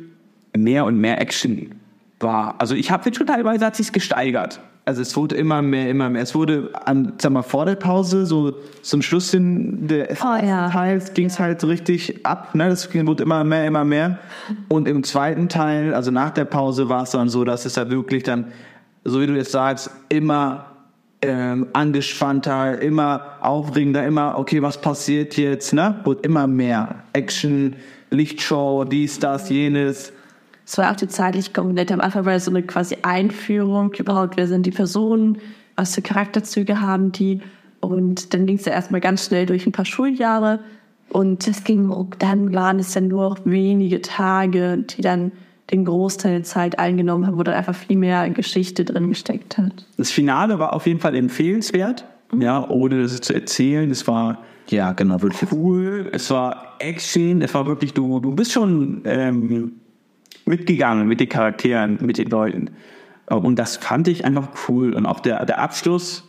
mehr 0.57 0.85
und 0.85 0.97
mehr 0.99 1.21
Action 1.21 1.75
war. 2.21 2.57
Also 2.59 2.75
ich 2.75 2.91
habe 2.91 3.13
schon 3.15 3.27
teilweise 3.27 3.65
hat 3.67 3.77
sich's 3.77 3.93
gesteigert. 3.93 4.61
Also 4.85 5.01
es 5.01 5.17
wurde 5.17 5.37
immer 5.37 5.63
mehr, 5.63 5.89
immer 5.89 6.11
mehr. 6.11 6.23
Es 6.23 6.35
wurde 6.35 6.71
an, 6.85 7.13
sag 7.19 7.31
mal, 7.31 7.43
vor 7.43 7.67
der 7.67 7.77
Pause, 7.77 8.27
so 8.27 8.53
zum 8.83 9.01
Schluss 9.01 9.31
hin 9.31 9.87
des 9.87 10.21
Oh, 10.21 10.45
ja. 10.45 10.69
Teils 10.71 11.15
ging 11.15 11.27
es 11.27 11.39
halt 11.39 11.61
so 11.61 11.69
richtig 11.69 12.27
ab. 12.27 12.55
Ne? 12.57 12.69
Das 12.69 12.93
wurde 12.93 13.23
immer 13.23 13.45
mehr, 13.45 13.67
immer 13.67 13.85
mehr. 13.85 14.19
Und 14.69 14.89
im 14.89 15.05
zweiten 15.05 15.49
Teil, 15.49 15.95
also 15.95 16.11
nach 16.11 16.31
der 16.31 16.47
Pause, 16.47 16.89
war 16.89 17.05
es 17.05 17.11
dann 17.11 17.29
so, 17.29 17.45
dass 17.45 17.65
es 17.65 17.75
da 17.75 17.89
wirklich 17.91 18.25
dann, 18.25 18.47
so 19.05 19.21
wie 19.21 19.27
du 19.29 19.35
jetzt 19.35 19.53
sagst, 19.53 19.89
immer 20.09 20.67
ähm, 21.23 21.69
angespannter, 21.73 22.83
immer 22.83 23.37
aufregender, 23.41 24.05
immer, 24.05 24.37
okay, 24.37 24.63
was 24.63 24.81
passiert 24.81 25.37
jetzt? 25.37 25.73
Ne? 25.73 25.95
Wurde 26.03 26.23
immer 26.23 26.49
mehr. 26.49 27.05
Action, 27.13 27.77
Lichtshow, 28.11 28.83
dies, 28.85 29.21
das, 29.21 29.49
jenes. 29.49 30.13
Es 30.65 30.79
war 30.79 30.91
auch 30.93 30.97
die 30.97 31.09
zeitliche 31.09 31.53
Komponente. 31.53 31.95
Am 31.95 32.01
Anfang 32.01 32.25
war 32.25 32.39
so 32.39 32.51
eine 32.51 32.63
quasi 32.63 32.99
Einführung 33.03 33.93
überhaupt, 33.95 34.37
wer 34.37 34.47
sind 34.47 34.65
die 34.67 34.71
Personen, 34.71 35.39
was 35.77 35.95
für 35.95 36.03
Charakterzüge 36.03 36.81
haben 36.81 37.13
die. 37.13 37.41
Und 37.81 38.33
dann 38.33 38.47
ging 38.47 38.57
es 38.57 38.65
ja 38.65 38.73
erstmal 38.73 39.01
ganz 39.01 39.27
schnell 39.27 39.47
durch 39.47 39.67
ein 39.67 39.73
paar 39.73 39.85
Schuljahre. 39.85 40.61
Und 41.09 41.47
Das 41.47 41.65
ging 41.65 41.93
dann 42.19 42.55
waren 42.55 42.79
es 42.79 42.93
dann 42.93 43.09
nur 43.09 43.37
wenige 43.45 44.01
Tage, 44.01 44.79
die 44.79 45.03
dann 45.03 45.33
den 45.71 45.85
Großteil 45.85 46.33
der 46.33 46.43
Zeit 46.45 46.79
eingenommen 46.79 47.27
haben, 47.27 47.39
wo 47.39 47.43
dann 47.43 47.55
einfach 47.55 47.75
viel 47.75 47.97
mehr 47.97 48.29
Geschichte 48.31 48.85
drin 48.85 49.09
gesteckt 49.09 49.59
hat. 49.59 49.87
Das 49.97 50.11
Finale 50.11 50.59
war 50.59 50.75
auf 50.75 50.87
jeden 50.87 51.01
Fall 51.01 51.15
empfehlenswert. 51.15 52.05
Ja, 52.39 52.67
ohne 52.69 53.03
das 53.03 53.21
zu 53.21 53.35
erzählen. 53.35 53.91
Es 53.91 54.07
war 54.07 54.39
Ja, 54.69 54.93
genau, 54.93 55.21
wirklich. 55.21 55.51
cool, 55.53 56.09
es 56.13 56.31
war 56.31 56.75
Action, 56.79 57.43
es 57.43 57.53
war 57.53 57.67
wirklich, 57.67 57.93
du, 57.93 58.21
du 58.21 58.35
bist 58.35 58.53
schon 58.53 59.03
ähm, 59.05 59.73
mitgegangen 60.47 61.07
mit 61.07 61.21
den 61.21 61.29
Charakteren, 61.29 61.99
mit 62.01 62.19
den 62.19 62.29
Leuten. 62.29 62.71
Und 63.27 63.59
das 63.59 63.77
fand 63.77 64.09
ich 64.09 64.25
einfach 64.25 64.49
cool. 64.69 64.95
Und 64.95 65.07
auch 65.07 65.21
der, 65.21 65.45
der 65.47 65.59
Abschluss, 65.59 66.29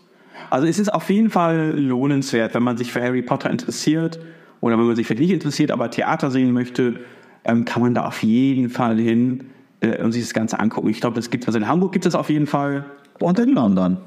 also 0.49 0.67
es 0.67 0.79
ist 0.79 0.93
auf 0.93 1.09
jeden 1.09 1.29
Fall 1.29 1.73
lohnenswert, 1.77 2.53
wenn 2.53 2.63
man 2.63 2.77
sich 2.77 2.91
für 2.91 3.01
Harry 3.01 3.21
Potter 3.21 3.49
interessiert 3.49 4.19
oder 4.61 4.77
wenn 4.77 4.85
man 4.85 4.95
sich 4.95 5.07
vielleicht 5.07 5.21
nicht 5.21 5.31
interessiert, 5.31 5.71
aber 5.71 5.89
Theater 5.89 6.31
sehen 6.31 6.51
möchte, 6.51 6.99
ähm, 7.43 7.65
kann 7.65 7.81
man 7.81 7.93
da 7.93 8.05
auf 8.05 8.23
jeden 8.23 8.69
Fall 8.69 8.97
hin 8.97 9.45
äh, 9.81 10.01
und 10.01 10.11
sich 10.11 10.23
das 10.23 10.33
Ganze 10.33 10.59
angucken. 10.59 10.89
Ich 10.89 11.01
glaube, 11.01 11.15
das 11.15 11.29
gibt 11.29 11.45
also 11.47 11.57
in 11.57 11.67
Hamburg 11.67 11.91
gibt 11.91 12.05
es 12.05 12.15
auf 12.15 12.29
jeden 12.29 12.47
Fall. 12.47 12.85
Und 13.19 13.39
in 13.39 13.49
London. 13.49 13.97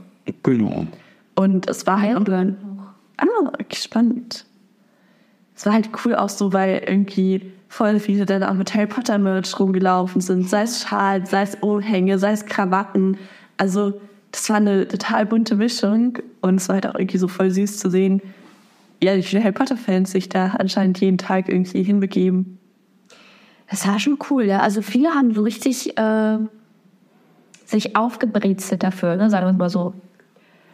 Genau. 0.42 0.86
Und 1.34 1.68
es 1.68 1.86
war 1.86 2.00
halt 2.00 2.28
Ah, 3.18 3.24
spannend. 3.72 4.44
Es 5.54 5.64
war 5.64 5.72
halt 5.72 5.88
cool 6.04 6.14
auch 6.14 6.28
so, 6.28 6.52
weil 6.52 6.82
irgendwie 6.86 7.52
voll 7.68 8.00
viele 8.00 8.26
dann 8.26 8.42
auch 8.42 8.54
mit 8.54 8.74
Harry 8.74 8.86
Potter 8.86 9.18
Merch 9.18 9.58
rumgelaufen 9.58 10.20
sind. 10.20 10.48
Sei 10.48 10.62
es 10.62 10.82
Schal, 10.82 11.26
sei 11.26 11.42
es 11.42 11.56
Umhänge, 11.56 12.18
sei 12.18 12.32
es 12.32 12.46
Krawatten. 12.46 13.18
Also 13.56 14.00
das 14.32 14.48
war 14.50 14.56
eine 14.56 14.86
total 14.86 15.26
bunte 15.26 15.56
Mischung 15.56 16.18
und 16.40 16.56
es 16.56 16.68
war 16.68 16.74
halt 16.74 16.86
auch 16.86 16.94
irgendwie 16.94 17.18
so 17.18 17.28
voll 17.28 17.50
süß 17.50 17.78
zu 17.78 17.90
sehen, 17.90 18.20
ja, 19.02 19.16
wie 19.16 19.22
viele 19.22 19.42
Harry 19.42 19.52
Potter 19.52 19.76
Fans 19.76 20.10
sich 20.10 20.28
da 20.28 20.48
anscheinend 20.58 21.00
jeden 21.00 21.18
Tag 21.18 21.48
irgendwie 21.48 21.82
hinbegeben. 21.82 22.58
Das 23.70 23.86
war 23.86 23.98
schon 23.98 24.18
cool, 24.30 24.44
ja. 24.44 24.60
Also 24.60 24.80
viele 24.80 25.10
haben 25.10 25.34
so 25.34 25.42
richtig 25.42 25.98
äh, 25.98 26.38
sich 27.64 27.96
aufgebrezelt 27.96 28.82
dafür, 28.82 29.16
ne? 29.16 29.28
sagen 29.28 29.46
wir 29.46 29.52
mal 29.52 29.70
so. 29.70 29.92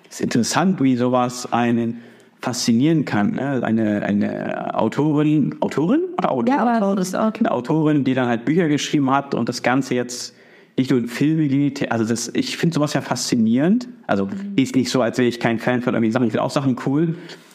Es 0.08 0.16
ist 0.16 0.20
interessant, 0.20 0.80
wie 0.82 0.96
sowas 0.96 1.52
einen 1.52 2.02
faszinieren 2.42 3.04
kann. 3.04 3.32
Ne? 3.32 3.62
Eine, 3.62 4.02
eine 4.02 4.74
Autorin, 4.74 5.54
Autorin? 5.60 6.00
Oder 6.18 6.32
Autor? 6.32 6.54
Ja, 6.54 6.66
aber 6.66 6.96
das 6.96 7.14
auch. 7.14 7.32
eine 7.38 7.50
Autorin, 7.50 8.04
die 8.04 8.14
dann 8.14 8.26
halt 8.28 8.44
Bücher 8.44 8.68
geschrieben 8.68 9.10
hat 9.10 9.34
und 9.34 9.48
das 9.48 9.62
Ganze 9.62 9.94
jetzt 9.94 10.34
nicht 10.76 10.90
nur 10.90 10.98
in 10.98 11.06
Filme 11.06 11.46
geht. 11.46 11.90
Also 11.92 12.04
das, 12.04 12.30
ich 12.34 12.56
finde 12.56 12.74
sowas 12.74 12.94
ja 12.94 13.00
faszinierend. 13.00 13.88
Also 14.06 14.28
ist 14.56 14.74
nicht 14.74 14.90
so, 14.90 15.00
als 15.00 15.18
wäre 15.18 15.28
ich 15.28 15.38
kein 15.38 15.58
Fan 15.60 15.82
von 15.82 15.94
irgendwie 15.94 16.10
Sachen. 16.10 16.26
Ich 16.26 16.32
finde 16.32 16.42
auch 16.42 16.50
Sachen 16.50 16.76
cool. 16.84 17.14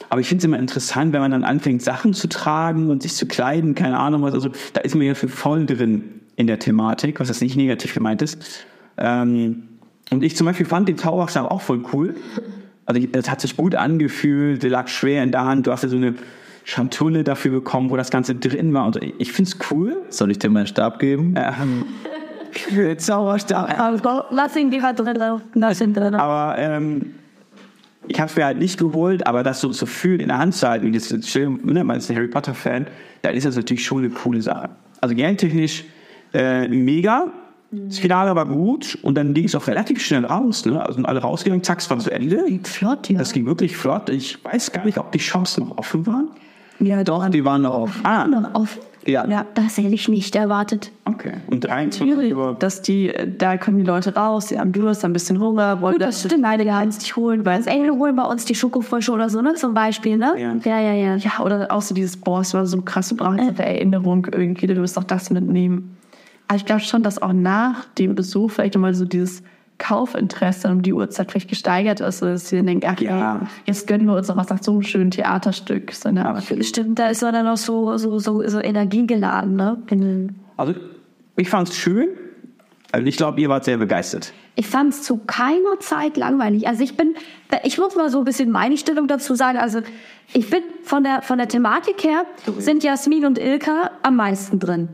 Aber 0.10 0.22
ich 0.22 0.30
finde 0.30 0.40
es 0.40 0.46
immer 0.46 0.60
interessant, 0.60 1.12
wenn 1.12 1.20
man 1.20 1.32
dann 1.32 1.44
anfängt, 1.44 1.82
Sachen 1.82 2.14
zu 2.14 2.30
tragen 2.30 2.90
und 2.90 3.04
sich 3.04 3.14
zu 3.14 3.26
kleiden, 3.26 3.76
keine 3.76 4.00
Ahnung 4.00 4.22
was. 4.22 4.34
Also 4.34 4.50
da 4.72 4.82
ist 4.82 4.96
man 4.96 5.06
ja 5.06 5.16
für 5.16 5.28
voll 5.28 5.66
drin 5.66 6.22
in 6.38 6.48
der 6.48 6.60
Thematik, 6.60 7.20
was 7.20 7.28
das 7.28 7.42
nicht 7.42 7.58
negativ 7.58 7.94
gemeint 7.94 8.22
ist. 8.22 8.66
Ähm, 8.98 9.64
und 10.12 10.24
ich 10.24 10.38
zum 10.38 10.46
Beispiel 10.46 10.66
fand 10.66 10.88
den 10.88 10.96
Taucherstab 10.96 11.52
auch 11.52 11.62
voll 11.62 11.84
cool. 11.92 12.16
Also 12.88 13.02
es 13.12 13.30
hat 13.30 13.42
sich 13.42 13.56
gut 13.56 13.76
angefühlt, 13.76 14.64
der 14.64 14.70
lag 14.70 14.88
schwer 14.88 15.22
in 15.22 15.32
der 15.32 15.46
Hand. 15.46 15.68
Du 15.68 15.72
hast 15.72 15.84
ja 15.84 15.90
so 15.90 15.98
eine 15.98 16.16
Schamtulle 16.64 17.24
dafür 17.24 17.52
bekommen, 17.52 17.90
wo 17.90 17.98
das 17.98 18.10
Ganze 18.10 18.34
drin 18.34 18.74
war. 18.74 18.86
Und 18.86 19.00
ich 19.20 19.32
finde 19.32 19.52
es 19.52 19.72
cool. 19.72 20.02
Soll 20.10 20.32
ich 20.32 20.40
dir 20.40 20.50
meinen 20.50 20.68
Stab 20.68 20.98
geben? 21.00 21.36
Ähm, 21.38 21.86
Zauberstab. 22.98 23.80
Also, 23.80 24.24
lass 24.32 24.56
ihn 24.56 24.72
lieber 24.72 24.94
drin. 24.94 25.42
Lass 25.54 25.82
ihn 25.82 25.94
drin. 25.94 26.16
Aber 26.16 26.58
ähm, 26.58 27.14
ich 28.08 28.20
habe 28.20 28.30
es 28.30 28.36
mir 28.38 28.46
halt 28.46 28.58
nicht 28.58 28.80
geholt, 28.80 29.28
aber 29.28 29.44
das 29.44 29.60
so 29.60 29.70
zu 29.70 29.86
fühlen 29.86 30.22
in 30.22 30.30
der 30.30 30.38
Hand 30.38 30.56
zu 30.56 30.68
halten, 30.68 30.86
wie 30.86 30.92
das 30.92 31.14
schön, 31.28 31.60
ne, 31.64 31.84
man 31.84 31.98
ist 31.98 32.10
ein 32.10 32.16
Harry 32.16 32.28
Potter 32.28 32.54
Fan, 32.54 32.88
dann 33.22 33.36
ist 33.36 33.46
das 33.46 33.58
natürlich 33.58 33.86
schon 33.86 34.00
eine 34.00 34.10
coole 34.10 34.42
Sache. 34.42 34.70
Also 35.02 35.14
geldtechnisch 35.14 35.84
äh, 36.34 36.68
mega. 36.70 37.32
Das 37.72 38.00
Finale 38.00 38.34
war 38.36 38.46
gut 38.46 38.98
und 39.02 39.16
dann 39.16 39.34
ging 39.34 39.46
es 39.46 39.56
auch 39.56 39.68
relativ 39.68 40.02
schnell 40.02 40.26
raus. 40.26 40.66
Ne? 40.66 40.80
Also 40.80 40.94
sind 40.94 41.06
alle 41.06 41.20
rausgegangen, 41.20 41.64
zack, 41.64 41.80
es 41.80 41.90
war 41.90 42.00
zu 42.00 42.12
Ende. 42.12 42.44
Flott, 42.64 43.10
ja. 43.10 43.18
Das 43.20 43.34
ging 43.34 43.46
wirklich 43.46 43.76
flott. 43.76 44.10
Ich 44.10 44.44
weiß 44.44 44.72
gar 44.72 44.86
nicht, 44.86 44.98
ob 44.98 45.12
die 45.12 45.18
Chancen 45.20 45.68
noch 45.68 45.78
offen 45.78 46.08
waren. 46.08 46.30
Ja, 46.80 47.04
doch, 47.04 47.28
die 47.30 47.44
waren 47.44 47.64
noch 47.64 47.74
auf. 47.74 48.00
Ah, 48.04 48.26
Noch 48.28 48.54
auf. 48.54 48.78
Ja. 49.06 49.26
Ja, 49.26 49.46
das 49.54 49.78
hätte 49.78 49.88
ich 49.88 50.10
nicht 50.10 50.36
erwartet. 50.36 50.92
okay. 51.06 51.36
Und 51.50 51.62
23 51.64 52.02
Schwierig, 52.02 52.32
über 52.32 52.56
dass 52.60 52.82
die, 52.82 53.12
da 53.38 53.56
kommen 53.58 53.78
die 53.78 53.86
Leute 53.86 54.14
raus, 54.14 54.48
die 54.48 54.60
haben 54.60 54.74
Durst, 54.74 55.04
haben 55.04 55.12
ein 55.12 55.14
bisschen 55.14 55.40
Hunger, 55.40 55.80
wollen 55.82 55.94
Gut, 55.94 56.02
das 56.02 56.20
stimmt. 56.26 56.44
Beide 56.44 56.66
kannst 56.66 57.02
dich 57.02 57.16
holen, 57.16 57.46
weil 57.46 57.58
das 57.58 57.68
Engel 57.68 57.92
holen 57.92 58.18
bei 58.18 58.24
uns 58.26 58.44
die 58.44 58.54
Schokofrösche 58.54 59.12
oder 59.14 59.30
so, 59.30 59.42
ne? 59.42 59.54
Zum 59.56 59.74
Beispiel, 59.74 60.18
ne? 60.18 60.34
Ja. 60.38 60.56
ja, 60.64 60.80
ja. 60.82 60.94
ja. 60.94 61.16
Ja, 61.16 61.40
oder 61.44 61.72
auch 61.72 61.82
so 61.82 61.96
dieses, 61.96 62.18
boah, 62.18 62.42
es 62.42 62.54
war 62.54 62.66
so 62.66 62.82
krass, 62.82 63.08
du 63.10 63.16
brauchst 63.16 63.40
eine 63.40 63.58
Erinnerung 63.66 64.28
irgendwie, 64.32 64.68
du 64.68 64.76
wirst 64.76 64.98
auch 64.98 65.06
das 65.06 65.30
mitnehmen. 65.30 65.97
Aber 66.48 66.56
ich 66.58 66.66
glaube 66.66 66.82
schon, 66.82 67.04
dass 67.04 67.22
auch 67.22 67.34
nach 67.34 67.86
dem 67.98 68.16
Besuch 68.16 68.52
vielleicht 68.52 68.76
nochmal 68.76 68.94
so 68.94 69.06
dieses 69.06 69.44
Kaufinteresse 69.80 70.70
um 70.70 70.82
die 70.82 70.94
Uhrzeit 70.94 71.32
vielleicht 71.32 71.50
gesteigert 71.50 72.00
ist, 72.00 72.22
dass 72.22 72.50
sie 72.50 72.58
dann 72.58 72.66
denken, 72.68 72.88
ach 72.90 73.00
ja, 73.00 73.42
jetzt 73.66 73.86
gönnen 73.88 74.08
wir 74.08 74.16
uns 74.16 74.28
noch 74.28 74.38
was 74.38 74.50
nach 74.50 74.62
so 74.64 74.72
einem 74.72 74.82
schönen 74.82 75.12
Theaterstück. 75.12 75.92
So 75.94 76.10
eine. 76.10 76.26
Stimmt, 76.64 76.98
da 77.00 77.10
ist 77.10 77.22
man 77.22 77.34
dann 77.34 77.48
auch 77.48 77.58
so, 77.58 77.96
so, 77.98 78.18
so, 78.20 78.48
so 78.48 78.60
energiegeladen, 78.60 79.56
ne? 79.56 79.78
In- 79.92 80.36
Also 80.58 80.74
ich 81.36 81.50
fand 81.50 81.70
es 81.70 81.76
schön. 81.76 82.08
Also 82.92 83.06
ich 83.06 83.18
glaube, 83.18 83.40
ihr 83.42 83.50
wart 83.50 83.66
sehr 83.66 83.78
begeistert. 83.78 84.32
Ich 84.56 84.66
fand 84.68 84.94
es 84.94 85.04
zu 85.04 85.18
keiner 85.18 85.80
Zeit 85.82 86.18
langweilig. 86.18 86.68
Also 86.68 86.84
ich 86.84 86.96
bin, 86.98 87.16
ich 87.64 87.78
muss 87.78 87.96
mal 87.96 88.10
so 88.10 88.20
ein 88.20 88.24
bisschen 88.24 88.50
meine 88.50 88.78
Stellung 88.78 89.08
dazu 89.08 89.36
sagen. 89.36 89.60
Also 89.60 89.82
ich 90.34 90.50
bin 90.50 90.64
von 90.84 91.04
der, 91.04 91.22
von 91.22 91.38
der 91.38 91.48
Thematik 91.50 92.04
her, 92.04 92.24
sind 92.58 92.84
Jasmin 92.84 93.26
und 93.26 93.38
Ilka 93.38 93.92
am 94.04 94.16
meisten 94.16 94.58
drin. 94.58 94.88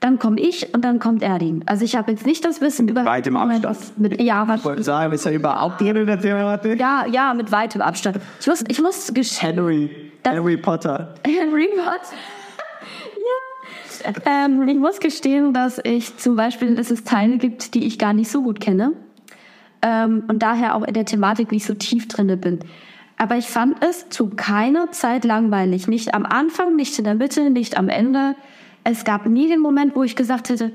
Dann 0.00 0.18
komme 0.18 0.38
ich 0.40 0.74
und 0.74 0.84
dann 0.84 0.98
kommt 0.98 1.22
Erdin. 1.22 1.62
Also 1.66 1.84
ich 1.84 1.96
habe 1.96 2.10
jetzt 2.12 2.26
nicht 2.26 2.44
das 2.44 2.60
Wissen 2.60 2.88
über... 2.88 3.04
weitem 3.04 3.36
Abstand. 3.36 3.98
Mit, 3.98 4.20
ja, 4.20 4.46
was, 4.46 4.64
wollte 4.64 4.82
sagen, 4.82 5.12
ist 5.12 5.24
ja 5.24 5.32
überhaupt 5.32 5.80
in 5.80 6.06
der 6.06 6.20
Thematik. 6.20 6.78
ja, 6.78 7.06
ja, 7.10 7.32
mit 7.32 7.50
weitem 7.50 7.80
Abstand. 7.80 8.18
Ich 8.40 8.46
muss, 8.46 8.64
ich 8.68 8.80
muss 8.80 9.12
gestehen, 9.14 9.54
Henry, 9.54 10.12
Harry 10.26 10.56
Potter. 10.58 11.14
Henry 11.24 11.68
Potter. 11.74 12.16
ja. 14.04 14.12
Ähm, 14.26 14.68
ich 14.68 14.76
muss 14.76 15.00
gestehen, 15.00 15.54
dass 15.54 15.80
ich 15.82 16.16
zum 16.18 16.36
Beispiel, 16.36 16.74
dass 16.74 16.90
es 16.90 17.04
Teile 17.04 17.38
gibt, 17.38 17.74
die 17.74 17.86
ich 17.86 17.98
gar 17.98 18.12
nicht 18.12 18.30
so 18.30 18.42
gut 18.42 18.60
kenne. 18.60 18.92
Ähm, 19.82 20.24
und 20.28 20.42
daher 20.42 20.74
auch 20.74 20.82
in 20.82 20.94
der 20.94 21.06
Thematik 21.06 21.52
nicht 21.52 21.64
so 21.64 21.74
tief 21.74 22.06
drinne 22.08 22.36
bin. 22.36 22.60
Aber 23.18 23.36
ich 23.36 23.46
fand 23.46 23.82
es 23.82 24.08
zu 24.10 24.28
keiner 24.28 24.90
Zeit 24.92 25.24
langweilig. 25.24 25.88
Nicht 25.88 26.14
am 26.14 26.26
Anfang, 26.26 26.76
nicht 26.76 26.98
in 26.98 27.04
der 27.04 27.14
Mitte, 27.14 27.48
nicht 27.50 27.78
am 27.78 27.88
Ende. 27.88 28.36
Es 28.88 29.02
gab 29.02 29.26
nie 29.26 29.48
den 29.48 29.58
Moment, 29.58 29.96
wo 29.96 30.04
ich 30.04 30.14
gesagt 30.14 30.48
hätte, 30.48 30.70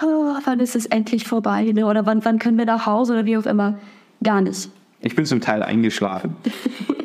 oh, 0.00 0.36
wann 0.44 0.60
ist 0.60 0.76
es 0.76 0.86
endlich 0.86 1.24
vorbei? 1.24 1.64
Ne? 1.64 1.84
Oder 1.84 2.06
wann, 2.06 2.24
wann 2.24 2.38
können 2.38 2.56
wir 2.58 2.64
nach 2.64 2.86
Hause 2.86 3.14
oder 3.14 3.24
wie 3.24 3.36
auch 3.36 3.44
immer. 3.44 3.76
Gar 4.22 4.42
nicht. 4.42 4.70
Ich 5.00 5.16
bin 5.16 5.26
zum 5.26 5.40
Teil 5.40 5.64
eingeschlafen. 5.64 6.36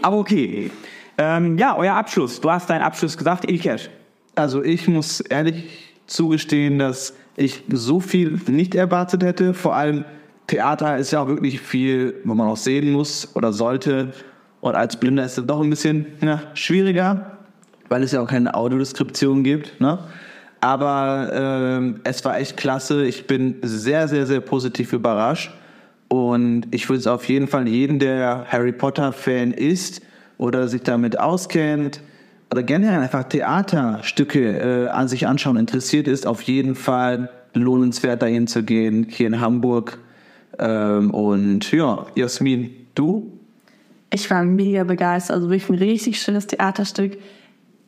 Aber 0.04 0.18
okay. 0.18 0.70
Ähm, 1.18 1.58
ja, 1.58 1.76
euer 1.76 1.96
Abschluss. 1.96 2.40
Du 2.40 2.52
hast 2.52 2.70
deinen 2.70 2.84
Abschluss 2.84 3.18
gesagt, 3.18 3.50
Ilkesh. 3.50 3.90
Also 4.36 4.64
ich 4.64 4.88
muss 4.88 5.20
ehrlich 5.22 5.96
zugestehen, 6.06 6.78
dass 6.78 7.16
ich 7.38 7.64
so 7.72 8.00
viel 8.00 8.40
nicht 8.46 8.76
erwartet 8.76 9.24
hätte. 9.24 9.56
Vor 9.56 9.76
allem 9.76 10.06
Theater 10.46 10.96
ist 10.96 11.10
ja 11.10 11.24
auch 11.24 11.28
wirklich 11.28 11.60
viel, 11.60 12.14
wo 12.24 12.36
man 12.36 12.48
auch 12.48 12.58
sehen 12.58 12.92
muss 12.92 13.36
oder 13.36 13.52
sollte. 13.52 14.14
Und 14.60 14.76
als 14.76 14.96
Blinder 14.96 15.26
ist 15.26 15.40
es 15.40 15.46
doch 15.48 15.62
ein 15.62 15.72
bisschen 15.72 16.06
ja, 16.22 16.40
schwieriger, 16.54 17.40
weil 17.90 18.04
es 18.04 18.12
ja 18.12 18.22
auch 18.22 18.28
keine 18.28 18.54
Audiodeskription 18.54 19.44
gibt. 19.44 19.82
Ne? 19.82 19.98
Aber 20.62 21.32
ähm, 21.34 22.02
es 22.04 22.24
war 22.24 22.40
echt 22.40 22.56
klasse. 22.56 23.06
Ich 23.06 23.28
bin 23.28 23.58
sehr, 23.64 24.08
sehr, 24.08 24.26
sehr 24.28 24.42
positiv 24.42 24.94
überrascht. 24.94 25.52
Und 26.08 26.68
ich 26.72 26.88
würde 26.88 27.00
es 27.00 27.08
auf 27.08 27.26
jeden 27.28 27.48
Fall 27.48 27.68
jedem, 27.68 27.98
der 27.98 28.46
Harry 28.48 28.72
Potter 28.72 29.12
Fan 29.12 29.52
ist 29.52 30.02
oder 30.38 30.68
sich 30.68 30.84
damit 30.84 31.20
auskennt 31.20 32.02
oder 32.52 32.64
generell 32.64 33.00
einfach 33.00 33.24
Theaterstücke 33.24 34.88
äh, 34.88 34.88
an 34.90 35.08
sich 35.08 35.26
anschauen 35.26 35.56
interessiert 35.56 36.08
ist, 36.08 36.28
auf 36.28 36.42
jeden 36.42 36.76
Fall 36.76 37.30
lohnenswert 37.54 38.22
dahin 38.22 38.48
zu 38.48 38.64
gehen, 38.64 39.08
hier 39.10 39.28
in 39.28 39.40
Hamburg. 39.40 40.00
Ähm, 40.60 41.12
und 41.12 41.72
ja, 41.72 42.06
Jasmin, 42.16 42.72
du? 42.94 43.32
Ich 44.14 44.30
war 44.30 44.44
mega 44.44 44.84
begeistert, 44.84 45.38
also 45.38 45.50
wirklich 45.50 45.70
ein 45.70 45.88
richtig 45.88 46.22
schönes 46.22 46.48
Theaterstück. 46.48 47.18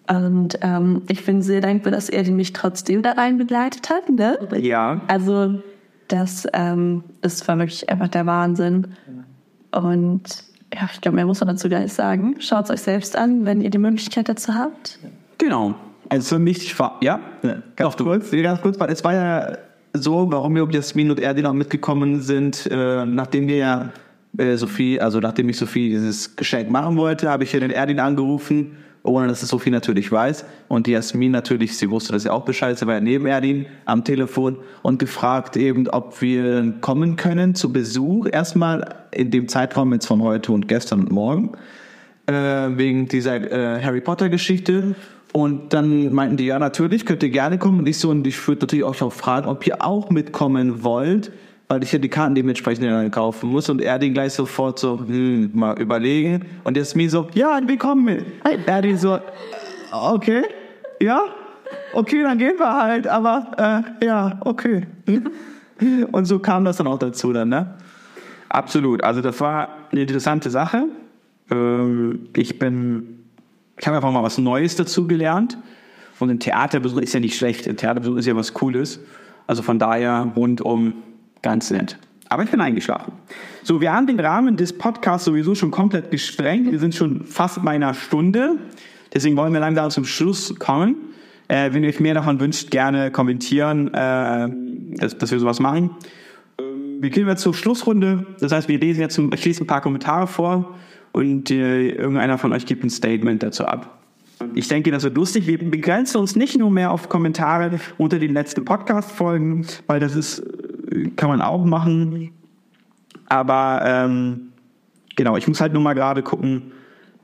Und 0.10 0.58
ähm, 0.62 1.02
ich 1.08 1.26
bin 1.26 1.42
sehr 1.42 1.62
dankbar, 1.62 1.92
dass 1.92 2.10
er 2.10 2.30
mich 2.30 2.54
trotzdem 2.54 3.02
da 3.02 3.14
rein 3.14 3.38
begleitet 3.38 3.90
hat. 3.90 4.10
Ne? 4.10 4.38
Ja. 4.60 5.02
Also 5.08 5.62
das, 6.10 6.48
ähm, 6.54 7.04
das 7.22 7.48
war 7.48 7.58
wirklich 7.58 7.90
einfach 7.90 8.10
der 8.10 8.26
Wahnsinn. 8.26 8.88
Und 9.72 10.44
ja, 10.74 10.90
ich 10.92 11.02
glaube, 11.02 11.16
mehr 11.16 11.26
muss 11.26 11.40
man 11.40 11.48
dazu 11.50 11.70
gar 11.70 11.80
nicht 11.80 11.94
sagen. 11.94 12.36
Schaut 12.40 12.66
es 12.66 12.72
euch 12.72 12.82
selbst 12.82 13.16
an, 13.16 13.46
wenn 13.46 13.62
ihr 13.62 13.70
die 13.70 13.78
Möglichkeit 13.78 14.28
dazu 14.28 14.54
habt. 14.54 15.00
Genau. 15.38 15.76
Also 16.10 16.36
für 16.36 16.40
mich 16.40 16.78
war, 16.78 16.98
ja, 17.02 17.20
Ganz 17.76 17.98
kurz, 17.98 18.32
nee, 18.32 18.44
ganz 18.44 18.62
kurz, 18.62 18.80
weil 18.80 18.92
es 18.92 19.04
war 19.04 19.14
ja 19.14 19.58
so, 19.94 20.32
warum 20.32 20.56
wir 20.56 20.68
Jasmin 20.70 21.12
und 21.12 21.20
Erdin 21.20 21.46
auch 21.46 21.54
mitgekommen 21.54 22.22
sind, 22.22 22.68
äh, 22.70 23.06
nachdem 23.06 23.48
wir 23.48 23.58
ja 23.58 23.90
äh, 24.38 24.56
Sophie, 24.58 25.00
also 25.00 25.20
nachdem 25.20 25.50
ich 25.50 25.58
Sophie 25.58 25.90
dieses 25.90 26.36
Geschenk 26.36 26.70
machen 26.70 26.98
wollte, 26.98 27.30
habe 27.30 27.44
ich 27.44 27.54
ja 27.54 27.60
den 27.60 27.72
Erdin 27.72 28.00
angerufen, 28.00 28.78
ohne 29.04 29.28
dass 29.28 29.44
es 29.44 29.50
Sophie 29.50 29.70
natürlich 29.70 30.12
weiß. 30.12 30.46
Und 30.70 30.88
die 30.88 30.92
Jasmin 30.92 31.32
natürlich, 31.32 31.78
sie 31.78 31.90
wusste 31.90 32.14
das 32.14 32.24
ja 32.24 32.32
auch 32.32 32.46
Bescheid, 32.46 32.78
sie 32.78 32.88
war 32.88 32.96
ja 32.96 33.02
neben 33.02 33.26
Erdin 33.26 33.66
am 33.86 34.04
Telefon 34.04 34.58
und 34.82 35.00
gefragt 35.00 35.58
eben, 35.58 35.88
ob 35.90 36.22
wir 36.22 36.74
kommen 36.82 37.18
können 37.18 37.54
zu 37.54 37.72
Besuch, 37.72 38.28
erstmal 38.32 38.96
in 39.12 39.30
dem 39.30 39.48
Zeitraum 39.48 39.94
jetzt 39.94 40.08
von 40.08 40.22
heute 40.22 40.54
und 40.54 40.68
gestern 40.68 41.02
und 41.02 41.12
morgen 41.12 41.52
äh, 42.28 42.34
wegen 42.34 43.08
dieser 43.08 43.36
äh, 43.52 43.84
Harry 43.84 44.02
Potter 44.02 44.30
Geschichte. 44.30 44.96
Und 45.34 45.74
dann 45.74 46.14
meinten 46.14 46.38
die, 46.38 46.46
ja, 46.46 46.60
natürlich, 46.60 47.06
könnt 47.06 47.24
ihr 47.24 47.30
gerne 47.30 47.58
kommen. 47.58 47.80
Und 47.80 47.88
ich 47.88 47.98
so, 47.98 48.12
und 48.12 48.26
ich 48.26 48.48
würde 48.48 48.62
natürlich 48.62 48.86
euch 48.86 49.02
auch 49.02 49.12
fragen, 49.12 49.48
ob 49.48 49.66
ihr 49.66 49.84
auch 49.84 50.12
mitkommen 50.12 50.84
wollt, 50.84 51.32
weil 51.68 51.84
ich 51.84 51.92
ja 51.92 52.00
die 52.00 52.10
Karten 52.10 52.36
dementsprechend 52.36 52.86
dann 52.86 53.12
kaufen 53.12 53.50
muss. 53.50 53.70
Und 53.70 53.82
er 53.82 54.00
den 54.00 54.14
gleich 54.14 54.34
sofort 54.34 54.80
so, 54.80 55.00
hm, 55.00 55.52
mal 55.54 55.80
überlegen. 55.80 56.46
Und 56.64 56.78
Jasmin 56.78 57.10
so, 57.10 57.28
ja, 57.34 57.60
wir 57.66 57.78
kommen 57.78 58.06
mit. 58.06 58.26
Er 58.66 58.82
den 58.82 58.98
so, 58.98 59.20
okay, 59.92 60.44
ja, 61.02 61.22
okay, 61.94 62.24
dann 62.24 62.38
gehen 62.38 62.58
wir 62.58 62.74
halt, 62.74 63.08
aber 63.08 63.86
äh, 64.02 64.06
ja, 64.06 64.40
okay. 64.42 64.86
Und 66.12 66.26
so 66.26 66.40
kam 66.40 66.66
das 66.66 66.78
dann 66.78 66.88
auch 66.88 67.00
dazu 67.00 67.34
dann, 67.34 67.50
ne? 67.50 67.76
absolut. 68.54 69.04
Also 69.04 69.22
das 69.22 69.40
war 69.42 69.70
eine 69.92 70.02
interessante 70.02 70.50
Sache. 70.50 70.86
Ähm, 71.50 72.30
ich 72.36 72.60
bin, 72.60 73.26
ich 73.78 73.86
habe 73.88 73.98
einfach 73.98 74.12
mal 74.12 74.24
was 74.24 74.38
Neues 74.38 74.76
dazu 74.76 75.08
gelernt. 75.08 75.58
Und 76.20 76.30
ein 76.30 76.40
Theaterbesuch 76.40 77.02
ist 77.02 77.14
ja 77.14 77.20
nicht 77.20 77.36
schlecht. 77.36 77.68
Ein 77.68 77.76
Theaterbesuch 77.76 78.18
ist 78.18 78.28
ja 78.28 78.36
was 78.36 78.54
Cooles. 78.54 79.00
Also 79.48 79.62
von 79.62 79.80
daher 79.80 80.32
rundum 80.36 80.94
ganz 81.44 81.70
nett. 81.70 81.98
Aber 82.30 82.44
ich 82.44 82.50
bin 82.50 82.60
eingeschlafen. 82.62 83.14
So, 83.62 83.80
wir 83.80 83.94
haben 83.94 84.08
den 84.08 84.20
Rahmen 84.20 84.58
des 84.58 84.74
Podcasts 84.74 85.26
sowieso 85.26 85.54
schon 85.54 85.70
komplett 85.70 86.10
gesprengt. 86.10 86.72
Wir 86.72 86.80
sind 86.80 86.96
schon 86.96 87.26
fast 87.26 87.64
bei 87.64 87.72
einer 87.72 87.94
Stunde. 87.94 88.58
Deswegen 89.14 89.38
wollen 89.38 89.54
wir 89.54 89.60
langsam 89.60 89.92
zum 89.92 90.06
Schluss 90.06 90.56
kommen. 90.58 90.96
Äh, 91.48 91.72
wenn 91.74 91.84
ihr 91.84 91.90
euch 91.90 92.00
mehr 92.00 92.16
davon 92.16 92.40
wünscht, 92.40 92.72
gerne 92.72 93.12
kommentieren, 93.12 93.94
äh, 93.94 94.50
dass, 94.98 95.16
dass 95.18 95.32
wir 95.32 95.40
sowas 95.40 95.60
machen. 95.60 95.92
Wir 97.00 97.10
gehen 97.12 97.28
jetzt 97.28 97.42
zur 97.42 97.54
Schlussrunde. 97.54 98.26
Das 98.40 98.52
heißt, 98.52 98.68
wir 98.68 98.80
lesen 98.80 99.02
jetzt, 99.02 99.20
ich 99.20 99.46
lese 99.46 99.64
ein 99.64 99.68
paar 99.68 99.82
Kommentare 99.82 100.26
vor 100.26 100.74
und 101.12 101.52
äh, 101.52 101.90
irgendeiner 101.90 102.40
von 102.40 102.54
euch 102.54 102.66
gibt 102.66 102.84
ein 102.84 102.90
Statement 102.90 103.44
dazu 103.44 103.66
ab. 103.66 104.00
Ich 104.56 104.68
denke, 104.68 104.92
das 104.92 105.04
wird 105.04 105.16
lustig. 105.16 105.48
Wir 105.48 105.58
begrenzen 105.58 106.18
uns 106.18 106.36
nicht 106.36 106.58
nur 106.58 106.72
mehr 106.72 106.92
auf 106.92 107.10
Kommentare 107.10 107.80
unter 107.98 108.20
den 108.20 108.34
letzten 108.34 108.66
Podcast-Folgen, 108.66 109.66
weil 109.88 110.00
das 110.00 110.16
ist, 110.16 110.44
kann 111.16 111.30
man 111.30 111.42
auch 111.42 111.66
machen. 111.66 112.32
Aber 113.28 113.82
ähm, 113.86 114.50
genau, 115.16 115.38
ich 115.38 115.48
muss 115.48 115.62
halt 115.62 115.74
nur 115.74 115.82
mal 115.82 115.94
gerade 115.94 116.22
gucken, 116.24 116.72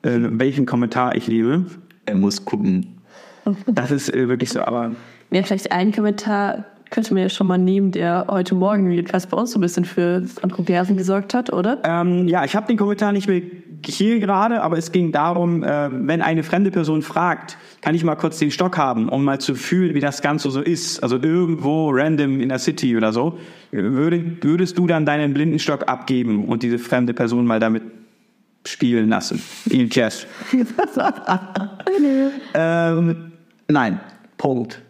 äh, 0.02 0.18
welchen 0.20 0.66
Kommentar 0.66 1.16
ich 1.16 1.28
liebe. 1.28 1.66
Er 2.06 2.16
muss 2.16 2.46
gucken. 2.46 3.00
Das 3.68 3.92
ist 3.92 4.14
äh, 4.14 4.28
wirklich 4.28 4.50
so, 4.50 4.62
aber 4.62 4.92
Ja, 5.32 5.44
vielleicht 5.44 5.72
einen 5.72 5.92
Kommentar 5.92 6.66
könnte 6.90 7.14
man 7.14 7.24
ja 7.24 7.30
schon 7.30 7.48
mal 7.48 7.58
nehmen, 7.58 7.92
der 7.92 8.26
heute 8.30 8.56
Morgen 8.56 8.90
jedenfalls 8.92 9.28
bei 9.28 9.38
uns 9.38 9.52
so 9.52 9.60
ein 9.60 9.62
bisschen 9.62 9.86
für 9.86 10.26
Kontroversen 10.42 10.98
gesorgt 10.98 11.34
hat, 11.34 11.54
oder? 11.54 11.80
Ähm, 11.84 12.28
ja, 12.28 12.44
ich 12.46 12.56
habe 12.56 12.68
den 12.68 12.78
Kommentar 12.78 13.12
nicht 13.12 13.28
mehr 13.28 13.42
hier 13.86 14.20
gerade, 14.20 14.62
aber 14.62 14.78
es 14.78 14.92
ging 14.92 15.12
darum, 15.12 15.64
äh, 15.64 15.90
wenn 15.92 16.22
eine 16.22 16.44
fremde 16.44 16.72
Person 16.72 17.02
fragt, 17.02 17.58
kann 17.82 17.96
ich 17.96 18.04
mal 18.04 18.16
kurz 18.16 18.40
den 18.40 18.52
Stock 18.52 18.78
haben, 18.78 19.10
um 19.10 19.24
mal 19.24 19.40
zu 19.40 19.56
fühlen, 19.56 19.96
wie 19.96 20.00
das 20.00 20.22
Ganze 20.22 20.52
so 20.52 20.62
ist. 20.62 21.02
Also 21.02 21.18
irgendwo 21.22 21.90
random 21.92 22.40
in 22.40 22.50
der 22.50 22.60
City 22.60 22.96
oder 22.98 23.14
so. 23.14 23.40
Würde, 23.72 24.38
würdest 24.42 24.78
du 24.78 24.88
dann 24.88 25.06
deinen 25.06 25.34
Blindenstock 25.34 25.88
abgeben 25.88 26.46
und 26.46 26.64
diese 26.64 26.80
fremde 26.80 27.14
Person 27.14 27.46
mal 27.46 27.60
damit 27.60 27.84
spielen 28.66 29.10
lassen? 29.10 29.42
In 29.70 29.90
Chess. 29.90 30.28
Ähm, 32.54 33.32
nein. 33.68 34.00
Punkt. 34.38 34.82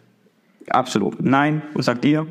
Absolut. 0.68 1.20
Nein. 1.22 1.62
Was 1.74 1.86
sagt 1.86 2.04
ihr? 2.04 2.26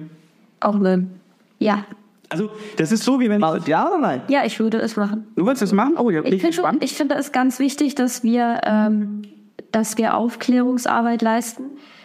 Auch 0.59 0.77
nein. 0.77 1.19
Ja. 1.59 1.85
Also, 2.29 2.49
das 2.77 2.91
ist 2.91 3.03
so, 3.03 3.19
wie 3.19 3.29
wenn 3.29 3.41
ich, 3.41 3.67
Ja 3.67 3.87
oder 3.87 3.97
nein? 3.97 4.21
Ja, 4.27 4.45
ich 4.45 4.59
würde 4.59 4.77
es 4.77 4.95
machen. 4.95 5.27
du 5.35 5.45
willst 5.45 5.61
das 5.61 5.71
machen? 5.71 5.95
Oh, 5.97 6.09
ja, 6.11 6.21
bin 6.21 6.33
Ich 6.33 6.41
finde, 6.41 6.55
gespannt. 6.55 6.83
ich 6.83 6.93
finde 6.93 7.15
es 7.15 7.31
ganz 7.31 7.59
wichtig, 7.59 7.95
dass 7.95 8.23
wir, 8.23 8.61
ähm, 8.65 9.23
dass 9.71 9.97
wir 9.97 10.15
Aufklärungsarbeit 10.15 11.21
leisten. 11.23 11.63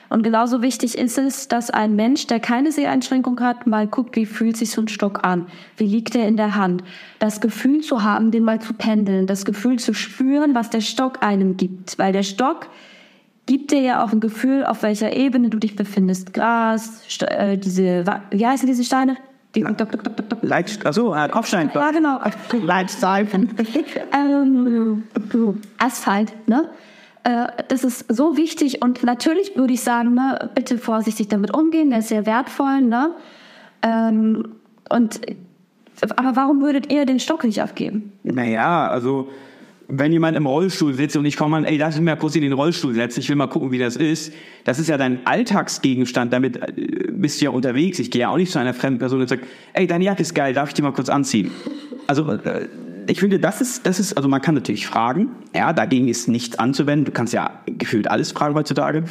Und 0.09 0.23
genauso 0.23 0.63
wichtig 0.63 0.97
ist 0.97 1.19
es, 1.19 1.49
dass 1.49 1.71
ein 1.71 1.97
Mensch, 1.97 2.27
der 2.27 2.39
keine 2.39 2.73
Seheinschränkung 2.73 3.41
hat, 3.41 3.67
mal 3.67 3.87
guckt, 3.87 4.17
wie 4.17 4.27
fühlt 4.27 4.57
sich 4.57 4.71
so 4.71 4.81
ein 4.81 4.89
Stock 4.89 5.25
an? 5.25 5.47
Wie 5.77 5.87
liegt 5.87 6.15
er 6.15 6.29
in 6.29 6.37
der 6.37 6.55
Hand? 6.55 6.85
Das 7.19 7.41
Gefühl 7.41 7.81
zu 7.81 8.03
haben, 8.03 8.31
den 8.31 8.45
mal 8.45 8.61
zu 8.61 8.75
pendeln, 8.75 9.27
das 9.27 9.45
Gefühl 9.45 9.79
zu 9.79 9.93
spüren, 9.93 10.55
was 10.55 10.71
der 10.71 10.83
Stock 10.83 11.23
einem 11.23 11.57
gibt. 11.57 11.99
Weil 11.99 12.13
der 12.13 12.23
Stock 12.23 12.69
gibt 13.47 13.73
dir 13.73 13.81
ja 13.81 14.05
auch 14.05 14.13
ein 14.13 14.21
Gefühl, 14.21 14.65
auf 14.65 14.83
welcher 14.83 15.15
Ebene 15.17 15.49
du 15.51 15.59
dich 15.59 15.75
befindest. 15.75 16.33
Gras, 16.33 17.03
St 17.09 17.25
äh, 17.25 17.59
diese, 17.59 18.05
wie 18.31 18.47
heißen 18.47 18.67
diese 18.67 18.85
Steine? 18.85 19.17
Die, 19.55 19.63
dok, 19.63 19.77
dok, 19.77 19.91
dok, 19.93 20.17
dok, 20.17 20.29
dok. 20.29 20.39
Leit, 20.43 20.85
achso, 20.85 21.15
äh, 21.15 21.29
Kopfstein. 21.29 21.71
Ja, 21.75 21.91
genau. 21.91 22.21
Leitstreifen. 22.53 23.51
ähm, 24.13 25.05
Asphalt, 25.79 26.33
ne? 26.49 26.69
Äh, 27.23 27.47
Das 27.69 27.85
ist 27.85 28.13
so 28.13 28.37
wichtig 28.37 28.83
und 28.83 29.03
natürlich 29.03 29.57
würde 29.57 29.73
ich 29.75 29.81
sagen, 29.81 30.15
ne, 30.15 30.51
bitte 30.55 30.79
vorsichtig 30.79 31.29
damit 31.29 31.55
umgehen, 31.55 31.91
der 31.91 32.01
ist 32.01 32.09
sehr 32.09 32.27
wertvoll, 32.27 32.83
ne? 32.83 33.11
Ähm, 33.83 34.55
und 34.91 35.21
aber 36.17 36.37
warum 36.37 36.61
würdet 36.61 36.93
ihr 36.93 37.07
den 37.07 37.21
Stock 37.21 37.45
nicht 37.45 37.63
abgeben? 37.63 38.13
Naja, 38.25 38.89
also 38.89 39.29
wenn 39.89 40.13
jemand 40.13 40.37
im 40.37 40.47
Rollstuhl 40.47 40.95
sitzt 40.95 41.17
und 41.17 41.25
ich 41.25 41.37
komme 41.37 41.57
an, 41.57 41.65
ey, 41.65 41.77
lass 41.77 41.97
mich 41.97 42.05
mal 42.05 42.17
kurz 42.17 42.37
in 42.37 42.43
den 42.43 42.53
Rollstuhl 42.53 42.95
setzen, 42.95 43.21
ich 43.21 43.29
will 43.29 43.37
mal 43.37 43.47
gucken, 43.49 43.71
wie 43.71 43.79
das 43.79 43.97
ist. 43.97 44.33
Das 44.65 44.79
ist 44.79 44.89
ja 44.89 44.97
dein 44.97 45.27
Alltagsgegenstand, 45.27 46.33
damit 46.33 46.57
äh, 46.57 46.73
bist 47.11 47.41
du 47.41 47.47
ja 47.47 47.51
unterwegs. 47.51 47.99
Ich 47.99 48.11
gehe 48.11 48.23
ja 48.23 48.29
auch 48.29 48.37
nicht 48.37 48.53
zu 48.53 48.59
einer 48.59 48.75
fremden 48.75 48.99
Person 48.99 49.21
und 49.21 49.29
sage, 49.29 49.43
ey, 49.73 49.87
deine 49.87 50.05
Jacke 50.05 50.23
ist 50.23 50.35
geil, 50.35 50.55
darf 50.55 50.69
ich 50.69 50.75
die 50.75 50.83
mal 50.83 50.93
kurz 50.93 51.09
anziehen? 51.09 51.51
Also 52.07 52.31
äh, 52.31 52.69
ich 53.07 53.21
finde, 53.21 53.39
das 53.39 53.61
ist, 53.61 53.87
das 53.87 54.01
ist, 54.01 54.17
also 54.17 54.29
man 54.29 54.41
kann 54.41 54.55
natürlich 54.55 54.87
fragen, 54.87 55.31
ja, 55.55 55.73
dagegen 55.73 56.09
ist 56.09 56.29
nichts 56.29 56.59
anzuwenden. 56.59 57.05
Du 57.05 57.13
kannst 57.13 57.33
ja 57.33 57.61
gefühlt 57.67 58.11
alles 58.11 58.33
fragen 58.33 58.55
heutzutage. 58.55 59.05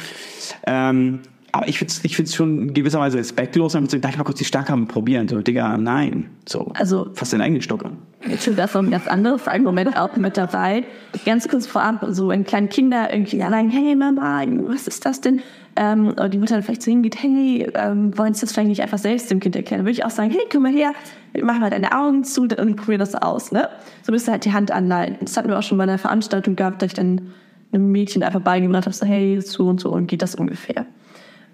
Ähm, 0.66 1.20
aber 1.54 1.68
ich 1.68 1.78
finde 1.78 1.92
es 1.92 2.04
ich 2.04 2.16
find's 2.16 2.34
schon 2.34 2.58
in 2.62 2.74
gewisser 2.74 2.98
Weise 2.98 3.16
respektlos, 3.16 3.74
wenn 3.74 3.84
man 3.84 3.88
sagt, 3.88 4.02
darf 4.04 4.10
ich 4.10 4.18
mal 4.18 4.24
kurz 4.24 4.38
die 4.38 4.44
Starkhaben 4.44 4.88
probieren? 4.88 5.28
So, 5.28 5.40
Digga, 5.40 5.76
nein. 5.78 6.30
So, 6.48 6.72
Also- 6.74 7.10
fass 7.14 7.30
den 7.30 7.40
eigenen 7.40 7.62
Stock 7.62 7.84
an. 7.84 7.96
Ich 8.28 8.40
finde 8.40 8.62
das 8.62 8.74
ein 8.74 8.90
ganz 8.90 9.06
anderes 9.06 9.46
Argument 9.46 9.96
auch 9.96 10.16
mit 10.16 10.36
dabei. 10.36 10.82
Ganz 11.24 11.48
kurz 11.48 11.68
vorab, 11.68 12.04
so 12.08 12.28
wenn 12.28 12.42
kleine 12.42 12.66
Kinder 12.66 13.12
irgendwie 13.12 13.38
sagen, 13.38 13.70
hey 13.70 13.94
Mama, 13.94 14.42
was 14.66 14.88
ist 14.88 15.06
das 15.06 15.20
denn? 15.20 15.42
Ähm, 15.76 16.08
und 16.20 16.34
die 16.34 16.38
Mutter 16.38 16.54
dann 16.54 16.64
vielleicht 16.64 16.82
zu 16.82 16.90
ihnen 16.90 17.02
geht, 17.02 17.22
hey, 17.22 17.70
ähm, 17.74 18.16
wollen 18.18 18.34
Sie 18.34 18.40
das 18.40 18.52
vielleicht 18.52 18.68
nicht 18.68 18.82
einfach 18.82 18.98
selbst 18.98 19.30
dem 19.30 19.38
Kind 19.38 19.54
erklären? 19.54 19.80
Dann 19.80 19.86
würde 19.86 19.92
ich 19.92 20.04
auch 20.04 20.10
sagen, 20.10 20.30
hey, 20.30 20.42
komm 20.50 20.64
mal 20.64 20.72
her, 20.72 20.92
mach 21.40 21.58
mal 21.60 21.70
deine 21.70 21.96
Augen 21.96 22.24
zu 22.24 22.42
und 22.42 22.76
probier 22.76 22.98
das 22.98 23.14
aus, 23.14 23.52
ne? 23.52 23.68
So 24.02 24.10
bist 24.12 24.26
du 24.26 24.32
halt 24.32 24.44
die 24.44 24.52
Hand 24.52 24.72
anleiten. 24.72 25.18
Das 25.20 25.36
hatten 25.36 25.48
wir 25.48 25.58
auch 25.58 25.62
schon 25.62 25.78
bei 25.78 25.84
einer 25.84 25.98
Veranstaltung 25.98 26.56
gehabt, 26.56 26.82
da 26.82 26.86
ich 26.86 26.94
dann 26.94 27.32
einem 27.72 27.92
Mädchen 27.92 28.22
einfach 28.24 28.40
beigebracht 28.40 28.86
habe, 28.86 28.94
so, 28.94 29.06
hey, 29.06 29.40
so 29.40 29.66
und 29.68 29.80
so 29.80 29.90
und 29.90 30.06
geht 30.08 30.22
das 30.22 30.34
ungefähr. 30.34 30.86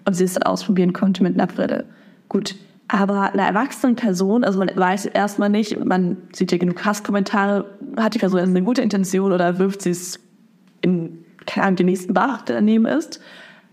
Und 0.05 0.13
sie 0.13 0.23
es 0.23 0.33
dann 0.33 0.43
ausprobieren 0.43 0.93
konnte 0.93 1.23
mit 1.23 1.35
einer 1.35 1.47
Brille. 1.47 1.85
Gut. 2.29 2.55
Aber 2.87 3.31
eine 3.31 3.43
erwachsene 3.43 3.93
Person, 3.93 4.43
also 4.43 4.59
man 4.59 4.69
weiß 4.75 5.05
erstmal 5.05 5.49
nicht, 5.49 5.83
man 5.83 6.17
sieht 6.33 6.51
ja 6.51 6.57
genug 6.57 6.83
Hasskommentare, 6.83 7.65
hat 7.95 8.15
die 8.15 8.19
Person 8.19 8.41
eine 8.41 8.63
gute 8.63 8.81
Intention 8.81 9.31
oder 9.31 9.59
wirft 9.59 9.81
sie 9.81 9.91
es 9.91 10.19
in, 10.81 11.23
keine 11.45 11.67
Ahnung, 11.67 11.75
den 11.77 11.85
nächsten 11.85 12.13
Bach, 12.13 12.41
der 12.41 12.55
daneben 12.55 12.85
ist. 12.85 13.21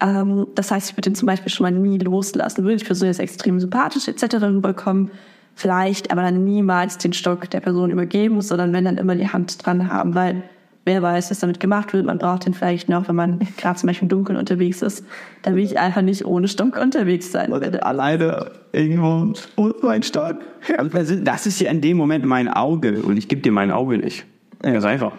Ähm, 0.00 0.46
das 0.54 0.70
heißt, 0.70 0.90
ich 0.90 0.96
würde 0.96 1.10
den 1.10 1.14
zum 1.16 1.26
Beispiel 1.26 1.50
schon 1.50 1.64
mal 1.64 1.72
nie 1.72 1.98
loslassen. 1.98 2.62
Würde 2.62 2.76
die 2.76 2.84
Person 2.84 3.08
jetzt 3.08 3.18
extrem 3.18 3.58
sympathisch 3.58 4.06
etc. 4.06 4.36
rüberkommen, 4.42 5.10
vielleicht, 5.54 6.12
aber 6.12 6.22
dann 6.22 6.44
niemals 6.44 6.98
den 6.98 7.12
Stock 7.12 7.50
der 7.50 7.60
Person 7.60 7.90
übergeben, 7.90 8.40
sondern 8.40 8.72
wenn 8.72 8.84
dann 8.84 8.98
immer 8.98 9.16
die 9.16 9.28
Hand 9.28 9.66
dran 9.66 9.92
haben, 9.92 10.14
weil 10.14 10.44
wer 10.88 11.02
weiß, 11.02 11.30
was 11.30 11.38
damit 11.38 11.60
gemacht 11.60 11.92
wird. 11.92 12.04
Man 12.06 12.18
braucht 12.18 12.46
den 12.46 12.54
vielleicht 12.54 12.88
noch, 12.88 13.06
wenn 13.06 13.14
man 13.14 13.38
gerade 13.56 13.78
zum 13.78 13.86
Beispiel 13.86 14.06
im 14.06 14.08
Dunkeln 14.08 14.36
unterwegs 14.36 14.82
ist. 14.82 15.04
Da 15.42 15.54
will 15.54 15.62
ich 15.62 15.78
einfach 15.78 16.02
nicht 16.02 16.24
ohne 16.24 16.48
Stock 16.48 16.76
unterwegs 16.76 17.30
sein. 17.30 17.52
Alleine 17.52 18.50
irgendwo 18.72 19.34
und 19.56 19.82
mein 19.84 20.02
Stock. 20.02 20.38
Also 20.76 20.90
das 20.90 21.10
ist- 21.10 21.24
Das 21.26 21.46
ist 21.46 21.60
ja 21.60 21.70
in 21.70 21.80
dem 21.80 21.96
Moment 21.96 22.24
mein 22.24 22.48
Auge 22.48 23.02
und 23.02 23.16
ich 23.16 23.28
gebe 23.28 23.40
dir 23.42 23.52
mein 23.52 23.70
Auge 23.70 23.98
nicht. 23.98 24.24
Ganz 24.62 24.84
einfach. 24.84 25.12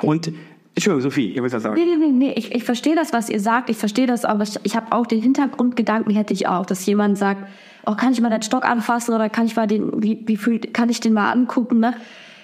Und, 0.00 0.32
Entschuldigung, 0.74 1.02
Sophie, 1.02 1.28
ihr 1.32 1.42
wollt 1.42 1.52
was 1.52 1.62
sagen? 1.62 1.74
Nee, 1.74 1.84
nee, 1.84 2.06
nee, 2.06 2.12
nee. 2.12 2.32
Ich, 2.36 2.54
ich 2.54 2.64
verstehe 2.64 2.94
das, 2.96 3.12
was 3.12 3.28
ihr 3.28 3.40
sagt. 3.40 3.68
Ich 3.70 3.76
verstehe 3.76 4.06
das, 4.06 4.24
aber 4.24 4.42
ich, 4.42 4.58
ich 4.64 4.74
habe 4.74 4.90
auch 4.92 5.06
den 5.06 5.20
Hintergrundgedanken, 5.20 6.14
hätte 6.14 6.32
ich 6.32 6.48
auch, 6.48 6.64
dass 6.66 6.84
jemand 6.86 7.18
sagt, 7.18 7.46
oh, 7.84 7.94
kann 7.94 8.12
ich 8.12 8.20
mal 8.20 8.30
deinen 8.30 8.42
Stock 8.42 8.64
anfassen 8.64 9.14
oder 9.14 9.28
kann 9.28 9.44
ich 9.46 9.54
mal 9.54 9.66
den, 9.66 10.02
wie, 10.02 10.22
wie 10.26 10.36
fühlt, 10.36 10.72
kann 10.72 10.88
ich 10.88 11.00
den 11.00 11.12
mal 11.12 11.30
angucken, 11.30 11.78
ne? 11.80 11.94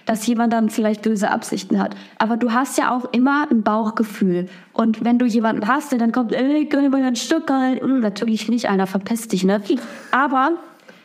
Dass 0.09 0.26
jemand 0.26 0.52
dann 0.52 0.70
vielleicht 0.70 1.02
böse 1.02 1.30
Absichten 1.30 1.78
hat. 1.78 1.94
Aber 2.18 2.36
du 2.36 2.52
hast 2.52 2.78
ja 2.78 2.96
auch 2.96 3.12
immer 3.12 3.46
ein 3.50 3.62
Bauchgefühl. 3.62 4.48
Und 4.72 5.04
wenn 5.04 5.18
du 5.18 5.26
jemanden 5.26 5.68
hast, 5.68 5.92
der 5.92 5.98
dann 5.98 6.12
kommt, 6.12 6.32
ey, 6.32 6.66
dein 6.68 7.14
Stock 7.14 7.50
halten? 7.50 7.84
Hm, 7.84 8.00
Natürlich 8.00 8.48
nicht, 8.48 8.68
einer 8.68 8.86
verpisst 8.86 9.32
dich, 9.32 9.44
ne? 9.44 9.62
Aber 10.11 10.52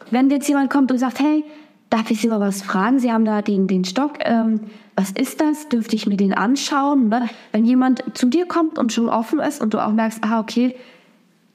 wenn 0.09 0.29
jetzt 0.29 0.47
jemand 0.47 0.69
kommt 0.69 0.91
und 0.91 0.97
sagt, 0.99 1.19
hey, 1.19 1.43
darf 1.89 2.09
ich 2.09 2.21
Sie 2.21 2.27
mal 2.27 2.39
was 2.39 2.61
fragen? 2.61 2.97
Sie 2.99 3.11
haben 3.11 3.25
da 3.25 3.41
den, 3.41 3.67
den 3.67 3.83
Stock. 3.83 4.13
Ähm, 4.21 4.61
was 4.95 5.11
ist 5.11 5.41
das? 5.41 5.69
Dürfte 5.69 5.95
ich 5.95 6.07
mir 6.07 6.17
den 6.17 6.33
anschauen? 6.33 7.09
Ne? 7.09 7.29
Wenn 7.51 7.65
jemand 7.65 8.03
zu 8.13 8.27
dir 8.27 8.47
kommt 8.47 8.79
und 8.79 8.93
schon 8.93 9.09
offen 9.09 9.39
ist 9.39 9.61
und 9.61 9.73
du 9.73 9.83
auch 9.83 9.91
merkst, 9.91 10.23
ah, 10.23 10.39
okay, 10.39 10.75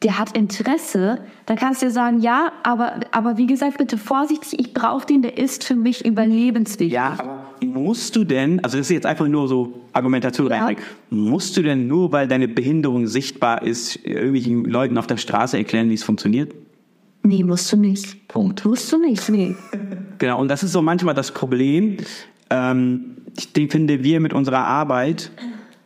der 0.02 0.18
hat 0.18 0.36
Interesse, 0.36 1.20
dann 1.46 1.56
kannst 1.56 1.82
du 1.82 1.86
dir 1.86 1.92
sagen, 1.92 2.20
ja, 2.20 2.52
aber, 2.62 3.00
aber 3.10 3.36
wie 3.36 3.46
gesagt, 3.46 3.78
bitte 3.78 3.98
vorsichtig, 3.98 4.58
ich 4.58 4.72
brauche 4.72 5.06
den, 5.06 5.22
der 5.22 5.38
ist 5.38 5.64
für 5.64 5.74
mich 5.74 6.04
überlebenswichtig. 6.04 6.92
Ja, 6.92 7.16
aber 7.18 7.37
musst 7.64 8.16
du 8.16 8.24
denn, 8.24 8.62
also 8.64 8.78
das 8.78 8.86
ist 8.88 8.94
jetzt 8.94 9.06
einfach 9.06 9.28
nur 9.28 9.48
so 9.48 9.80
Argumentation 9.92 10.48
Ja. 10.50 10.64
reinbringen, 10.64 10.82
musst 11.10 11.56
du 11.56 11.62
denn 11.62 11.86
nur, 11.86 12.12
weil 12.12 12.28
deine 12.28 12.48
Behinderung 12.48 13.06
sichtbar 13.06 13.62
ist, 13.62 13.96
irgendwelchen 14.04 14.64
Leuten 14.64 14.98
auf 14.98 15.06
der 15.06 15.16
Straße 15.16 15.56
erklären, 15.58 15.90
wie 15.90 15.94
es 15.94 16.02
funktioniert? 16.04 16.52
Nee, 17.22 17.42
musst 17.44 17.72
du 17.72 17.76
nicht. 17.76 18.28
Punkt. 18.28 18.64
Musst 18.64 18.92
du 18.92 18.98
nicht, 18.98 19.28
nee. 19.28 19.54
Genau, 20.18 20.40
und 20.40 20.48
das 20.48 20.62
ist 20.62 20.72
so 20.72 20.82
manchmal 20.82 21.14
das 21.14 21.32
Problem. 21.32 21.96
Ähm, 22.50 23.16
ich 23.36 23.70
finde, 23.70 24.02
wir 24.02 24.20
mit 24.20 24.32
unserer 24.32 24.64
Arbeit 24.64 25.30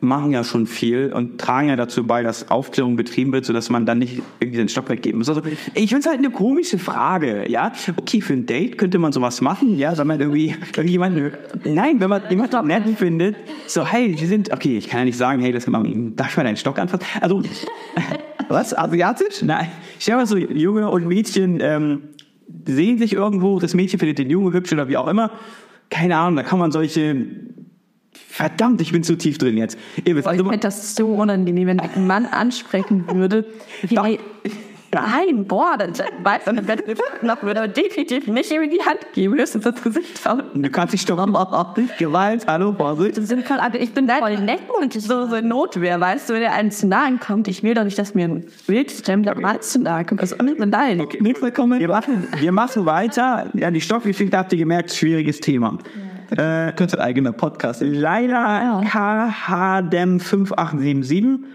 machen 0.03 0.31
ja 0.31 0.43
schon 0.43 0.67
viel 0.67 1.11
und 1.13 1.39
tragen 1.39 1.69
ja 1.69 1.75
dazu 1.75 2.05
bei, 2.05 2.21
dass 2.21 2.51
Aufklärung 2.51 2.95
betrieben 2.95 3.31
wird, 3.31 3.45
sodass 3.45 3.69
man 3.69 3.85
dann 3.85 3.99
nicht 3.99 4.21
irgendwie 4.39 4.57
den 4.57 4.69
Stock 4.69 4.89
weggeben 4.89 5.19
muss. 5.19 5.29
Also, 5.29 5.41
ich 5.73 5.89
finde 5.89 5.99
es 5.99 6.05
halt 6.05 6.19
eine 6.19 6.29
komische 6.29 6.77
Frage, 6.77 7.49
ja. 7.49 7.71
Okay, 7.95 8.21
für 8.21 8.33
ein 8.33 8.45
Date 8.45 8.77
könnte 8.77 8.99
man 8.99 9.11
sowas 9.11 9.41
machen, 9.41 9.77
ja, 9.77 9.97
wenn 9.97 10.07
man 10.07 10.19
irgendwie 10.19 10.55
irgendjemanden, 10.75 11.31
nein, 11.63 11.99
wenn 11.99 12.09
man 12.09 12.21
jemanden 12.29 12.67
nett 12.67 12.83
findet, 12.97 13.35
so, 13.67 13.85
hey, 13.85 14.13
die 14.13 14.25
sind, 14.25 14.51
okay, 14.53 14.77
ich 14.77 14.89
kann 14.89 14.99
ja 14.99 15.05
nicht 15.05 15.17
sagen, 15.17 15.41
hey, 15.41 15.51
das 15.51 15.67
man, 15.67 16.15
darf 16.15 16.29
ich 16.31 16.37
mal 16.37 16.43
deinen 16.43 16.57
Stock 16.57 16.77
anfassen? 16.77 17.05
Also, 17.21 17.41
was, 18.49 18.77
asiatisch? 18.77 19.41
Nein, 19.41 19.69
ich 19.99 20.07
mal 20.09 20.25
so, 20.27 20.37
Junge 20.37 20.89
und 20.89 21.07
Mädchen, 21.07 21.59
ähm, 21.61 22.01
sehen 22.65 22.97
sich 22.97 23.13
irgendwo, 23.13 23.59
das 23.59 23.73
Mädchen 23.73 23.99
findet 23.99 24.19
den 24.19 24.29
Junge 24.29 24.53
hübsch 24.53 24.73
oder 24.73 24.87
wie 24.87 24.97
auch 24.97 25.07
immer. 25.07 25.31
Keine 25.89 26.17
Ahnung, 26.17 26.35
da 26.37 26.43
kann 26.43 26.59
man 26.59 26.71
solche. 26.71 27.25
Verdammt, 28.27 28.81
ich 28.81 28.91
bin 28.91 29.03
zu 29.03 29.17
tief 29.17 29.37
drin 29.37 29.57
jetzt. 29.57 29.77
Ihr 30.05 30.15
wisst, 30.15 30.25
Ich 30.25 30.31
also, 30.31 30.45
fände 30.45 30.59
das 30.59 30.95
so 30.95 31.07
unangenehm, 31.07 31.67
wenn 31.67 31.79
ein 31.79 32.07
Mann 32.07 32.25
ansprechen 32.25 33.05
würde. 33.07 33.45
Hey, 34.03 34.19
Nein, 34.93 35.45
boah, 35.45 35.75
dann 35.77 35.93
weiß 36.23 36.45
man, 36.45 36.67
wenn 36.67 36.79
noch 37.23 37.41
würde 37.41 37.61
aber 37.63 37.67
definitiv 37.67 38.27
nicht 38.27 38.51
in 38.51 38.69
die 38.69 38.81
Hand 38.81 38.99
geben, 39.13 39.35
höchstens 39.35 39.63
das 39.63 39.81
Gesicht 39.81 40.23
hauen. 40.25 40.43
Du 40.53 40.69
kannst 40.69 40.93
dich 40.93 41.05
doch 41.05 41.17
Gewalt, 41.97 42.45
hallo, 42.47 42.73
Vorsicht. 42.73 43.17
Das 43.17 43.27
sind 43.27 43.45
voll, 43.45 43.57
also 43.57 43.77
ich 43.77 43.91
bin 43.93 44.07
voll 44.07 44.37
nett 44.37 44.61
und 44.79 44.93
so, 44.93 45.27
so 45.27 45.41
Notwehr, 45.41 45.99
weißt 45.99 46.29
du, 46.29 46.33
wenn 46.33 46.41
der 46.41 46.53
einem 46.53 46.69
zu 46.69 46.87
nahe 46.87 47.17
kommt, 47.17 47.47
ich 47.47 47.63
will 47.63 47.73
doch 47.73 47.83
nicht, 47.83 47.97
dass 47.97 48.13
mir 48.13 48.25
ein 48.25 48.45
Wildstemmler 48.67 49.39
mal 49.39 49.59
zu 49.61 49.79
nahe 49.79 50.05
kommt. 50.05 50.21
Denn 50.21 50.69
nein? 50.69 51.01
Okay, 51.01 51.17
nächster 51.21 51.51
Comment. 51.51 51.81
Wir 51.81 51.87
machen, 51.87 52.27
wir 52.37 52.51
machen 52.51 52.85
weiter. 52.85 53.49
Ja, 53.53 53.71
die 53.71 53.81
Stockgeschichte 53.81 54.37
habt 54.37 54.51
ihr 54.53 54.59
gemerkt, 54.59 54.93
schwieriges 54.93 55.39
Thema. 55.39 55.79
Äh, 56.37 56.71
Könnte 56.73 56.97
ein 56.99 57.05
eigener 57.05 57.31
Podcast 57.31 57.79
sein. 57.79 57.93
leider 57.93 58.81
KHDEM 58.85 60.19
5877. 60.19 61.49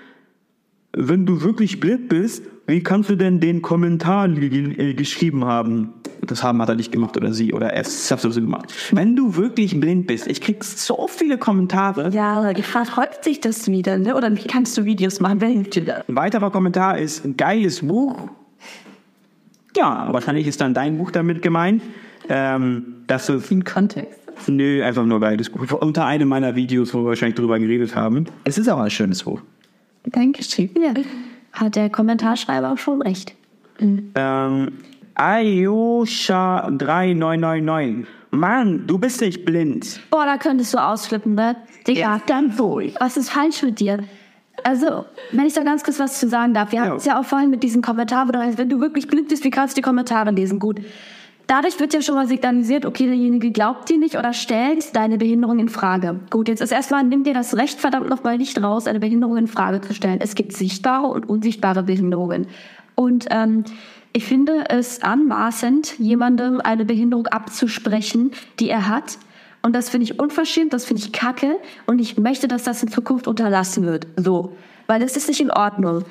Wenn 0.97 1.27
du 1.27 1.43
wirklich 1.43 1.81
blind 1.81 2.09
bist, 2.09 2.43
wie 2.67 2.83
kannst 2.83 3.09
du 3.09 3.17
denn 3.17 3.41
den 3.41 3.63
Kommentar 3.63 4.29
äh, 4.29 4.95
geschrieben 4.95 5.45
haben? 5.45 5.95
Das 6.23 6.43
haben 6.43 6.61
hat 6.61 6.69
er 6.69 6.75
nicht 6.75 6.93
gemacht 6.93 7.17
oder 7.17 7.33
sie 7.33 7.53
oder 7.53 7.75
es. 7.75 8.05
Ich 8.07 8.13
hab's 8.13 8.23
sowieso 8.23 8.41
gemacht. 8.41 8.75
Wenn 8.93 9.17
du 9.17 9.37
wirklich 9.37 9.79
blind 9.79 10.07
bist, 10.07 10.27
ich 10.27 10.41
krieg 10.41 10.63
so 10.65 11.09
viele 11.09 11.39
Kommentare. 11.39 12.11
Ja, 12.11 12.53
gefragt, 12.53 12.97
häuft 12.97 13.25
sich 13.25 13.41
das 13.41 13.69
wieder, 13.69 13.97
ne? 13.99 14.15
Oder 14.15 14.35
wie 14.37 14.47
kannst 14.47 14.77
du 14.77 14.85
Videos 14.85 15.21
machen? 15.21 15.41
Wer 15.41 15.49
hilft 15.49 15.77
dir 15.77 15.85
da? 15.85 16.05
Ein 16.09 16.17
weiterer 16.17 16.51
Kommentar 16.51 16.99
ist 16.99 17.25
ein 17.25 17.37
geiles 17.37 17.81
Buch. 17.81 18.17
Ja, 19.77 20.09
wahrscheinlich 20.13 20.47
ist 20.47 20.61
dann 20.61 20.75
dein 20.75 20.99
Buch 20.99 21.11
damit 21.11 21.41
gemeint. 21.41 21.83
Ähm, 22.29 22.97
das 23.07 23.29
ist, 23.29 23.51
Im 23.51 23.65
Kontext. 23.65 24.19
Nö, 24.47 24.83
einfach 24.85 25.05
nur 25.05 25.21
Buch. 25.21 25.81
Unter 25.81 26.07
einem 26.07 26.29
meiner 26.29 26.55
Videos, 26.55 26.95
wo 26.95 27.01
wir 27.01 27.09
wahrscheinlich 27.09 27.37
drüber 27.37 27.59
geredet 27.59 27.95
haben. 27.95 28.27
Es 28.45 28.57
ist 28.59 28.69
auch 28.69 28.79
ein 28.79 28.91
schönes 28.91 29.23
Buch. 29.23 29.41
Dankeschön. 30.05 30.71
Ja. 30.81 30.95
Hat 31.53 31.77
der 31.77 31.91
Kommentarschreiber 31.91 32.73
auch 32.73 32.79
schon 32.79 33.03
recht. 33.03 33.35
Ähm, 33.81 34.73
Ayosha3999. 35.17 38.07
Mann, 38.31 38.87
du 38.87 38.99
bist 38.99 39.21
nicht 39.21 39.45
blind. 39.45 40.01
Boah, 40.11 40.27
da 40.27 40.37
könntest 40.37 40.75
du 40.75 40.79
ausflippen, 40.79 41.35
ne? 41.35 41.57
Digga, 41.87 42.21
dann 42.27 42.59
wohl. 42.59 42.93
was 43.01 43.17
ist 43.17 43.31
falsch 43.31 43.63
mit 43.63 43.81
dir? 43.81 44.05
Also, 44.65 45.07
wenn 45.33 45.47
ich 45.47 45.55
da 45.55 45.63
ganz 45.63 45.85
kurz 45.85 45.99
was 45.99 46.19
zu 46.19 46.29
sagen 46.29 46.53
darf. 46.53 46.73
Wir 46.73 46.83
hatten 46.83 46.97
es 46.97 47.05
ja 47.05 47.21
auch 47.21 47.25
vorhin 47.25 47.51
mit 47.51 47.63
diesem 47.63 47.81
Kommentar, 47.81 48.29
wo 48.29 48.33
du 48.33 48.59
wenn 48.59 48.69
du 48.69 48.81
wirklich 48.81 49.07
blind 49.07 49.29
bist, 49.29 49.45
wie 49.45 49.51
kannst 49.51 49.77
du 49.77 49.81
die 49.81 49.85
Kommentare 49.85 50.31
lesen? 50.31 50.59
Gut. 50.59 50.81
Dadurch 51.49 51.81
wird 51.81 51.95
ja 51.95 52.03
schon 52.03 52.15
mal 52.15 52.29
signalisiert, 52.29 52.85
okay, 52.85 53.07
derjenige 53.07 53.51
glaubt 53.51 53.89
dir 53.89 53.97
nicht 53.97 54.19
oder 54.19 54.35
stellt 54.35 54.95
deine 54.95 55.17
Behinderung 55.17 55.59
in 55.59 55.71
Frage. 55.71 56.21
Gut, 56.29 56.47
jetzt 56.47 56.61
ist 56.61 56.73
erstmal, 56.73 57.03
nimm 57.05 57.25
dir 57.25 57.33
das 57.33 57.57
Recht 57.57 57.81
verdammt 57.81 58.11
nochmal 58.11 58.37
nicht 58.37 58.63
raus, 58.63 58.87
eine 58.87 59.01
Behinderung 59.01 59.39
in 59.39 59.47
Frage 59.47 59.81
zu 59.81 59.95
stellen. 59.95 60.21
Es 60.21 60.35
gibt 60.35 60.53
sichtbare 60.53 61.07
und 61.07 61.27
unsichtbare 61.27 61.85
Behinderungen. 61.85 62.49
Und 62.97 63.29
ähm, 63.31 63.65
ich 64.13 64.27
finde 64.27 64.67
es 64.69 65.03
anmaßend, 65.03 65.99
jemandem 65.99 66.61
eine 66.61 66.85
Behinderung 66.85 67.27
abzusprechen, 67.29 68.33
die 68.61 68.69
er 68.69 68.87
hat. 68.87 69.17
Und 69.63 69.75
das 69.75 69.89
finde 69.89 70.05
ich 70.05 70.21
unverschämt, 70.21 70.75
das 70.75 70.85
finde 70.85 71.03
ich 71.03 71.13
kacke. 71.13 71.57
Und 71.87 71.99
ich 71.99 72.19
möchte, 72.19 72.47
dass 72.47 72.65
das 72.65 72.83
in 72.83 72.91
Zukunft 72.91 73.27
unterlassen 73.27 73.87
wird. 73.87 74.07
So. 74.17 74.53
Weil 74.87 75.01
es 75.03 75.17
ist 75.17 75.29
nicht 75.29 75.41
in 75.41 75.51
Ordnung. 75.51 76.05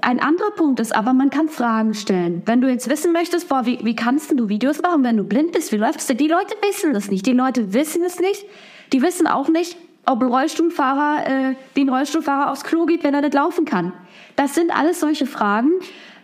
Ein 0.00 0.20
anderer 0.20 0.50
Punkt 0.50 0.80
ist 0.80 0.94
aber, 0.94 1.12
man 1.12 1.30
kann 1.30 1.48
Fragen 1.48 1.94
stellen. 1.94 2.42
Wenn 2.46 2.60
du 2.60 2.68
jetzt 2.68 2.88
wissen 2.90 3.12
möchtest, 3.12 3.48
boah, 3.48 3.64
wie, 3.64 3.78
wie 3.84 3.94
kannst 3.94 4.32
du 4.32 4.48
Videos 4.48 4.82
machen, 4.82 5.04
wenn 5.04 5.16
du 5.16 5.24
blind 5.24 5.52
bist? 5.52 5.72
Wie 5.72 5.76
läuft 5.76 5.96
das? 5.96 6.06
Die 6.06 6.28
Leute 6.28 6.54
wissen 6.68 6.92
das 6.92 7.10
nicht. 7.10 7.26
Die 7.26 7.32
Leute 7.32 7.72
wissen 7.72 8.02
es 8.04 8.18
nicht. 8.18 8.44
Die 8.92 9.02
wissen 9.02 9.26
auch 9.26 9.48
nicht, 9.48 9.76
ob 10.04 10.20
ein 10.20 10.28
Rollstuhlfahrer, 10.28 11.26
äh, 11.26 11.80
ein 11.80 11.88
Rollstuhlfahrer 11.88 12.50
aufs 12.50 12.64
Klo 12.64 12.86
geht, 12.86 13.04
wenn 13.04 13.14
er 13.14 13.20
nicht 13.20 13.34
laufen 13.34 13.64
kann. 13.64 13.92
Das 14.36 14.54
sind 14.54 14.76
alles 14.76 15.00
solche 15.00 15.26
Fragen, 15.26 15.70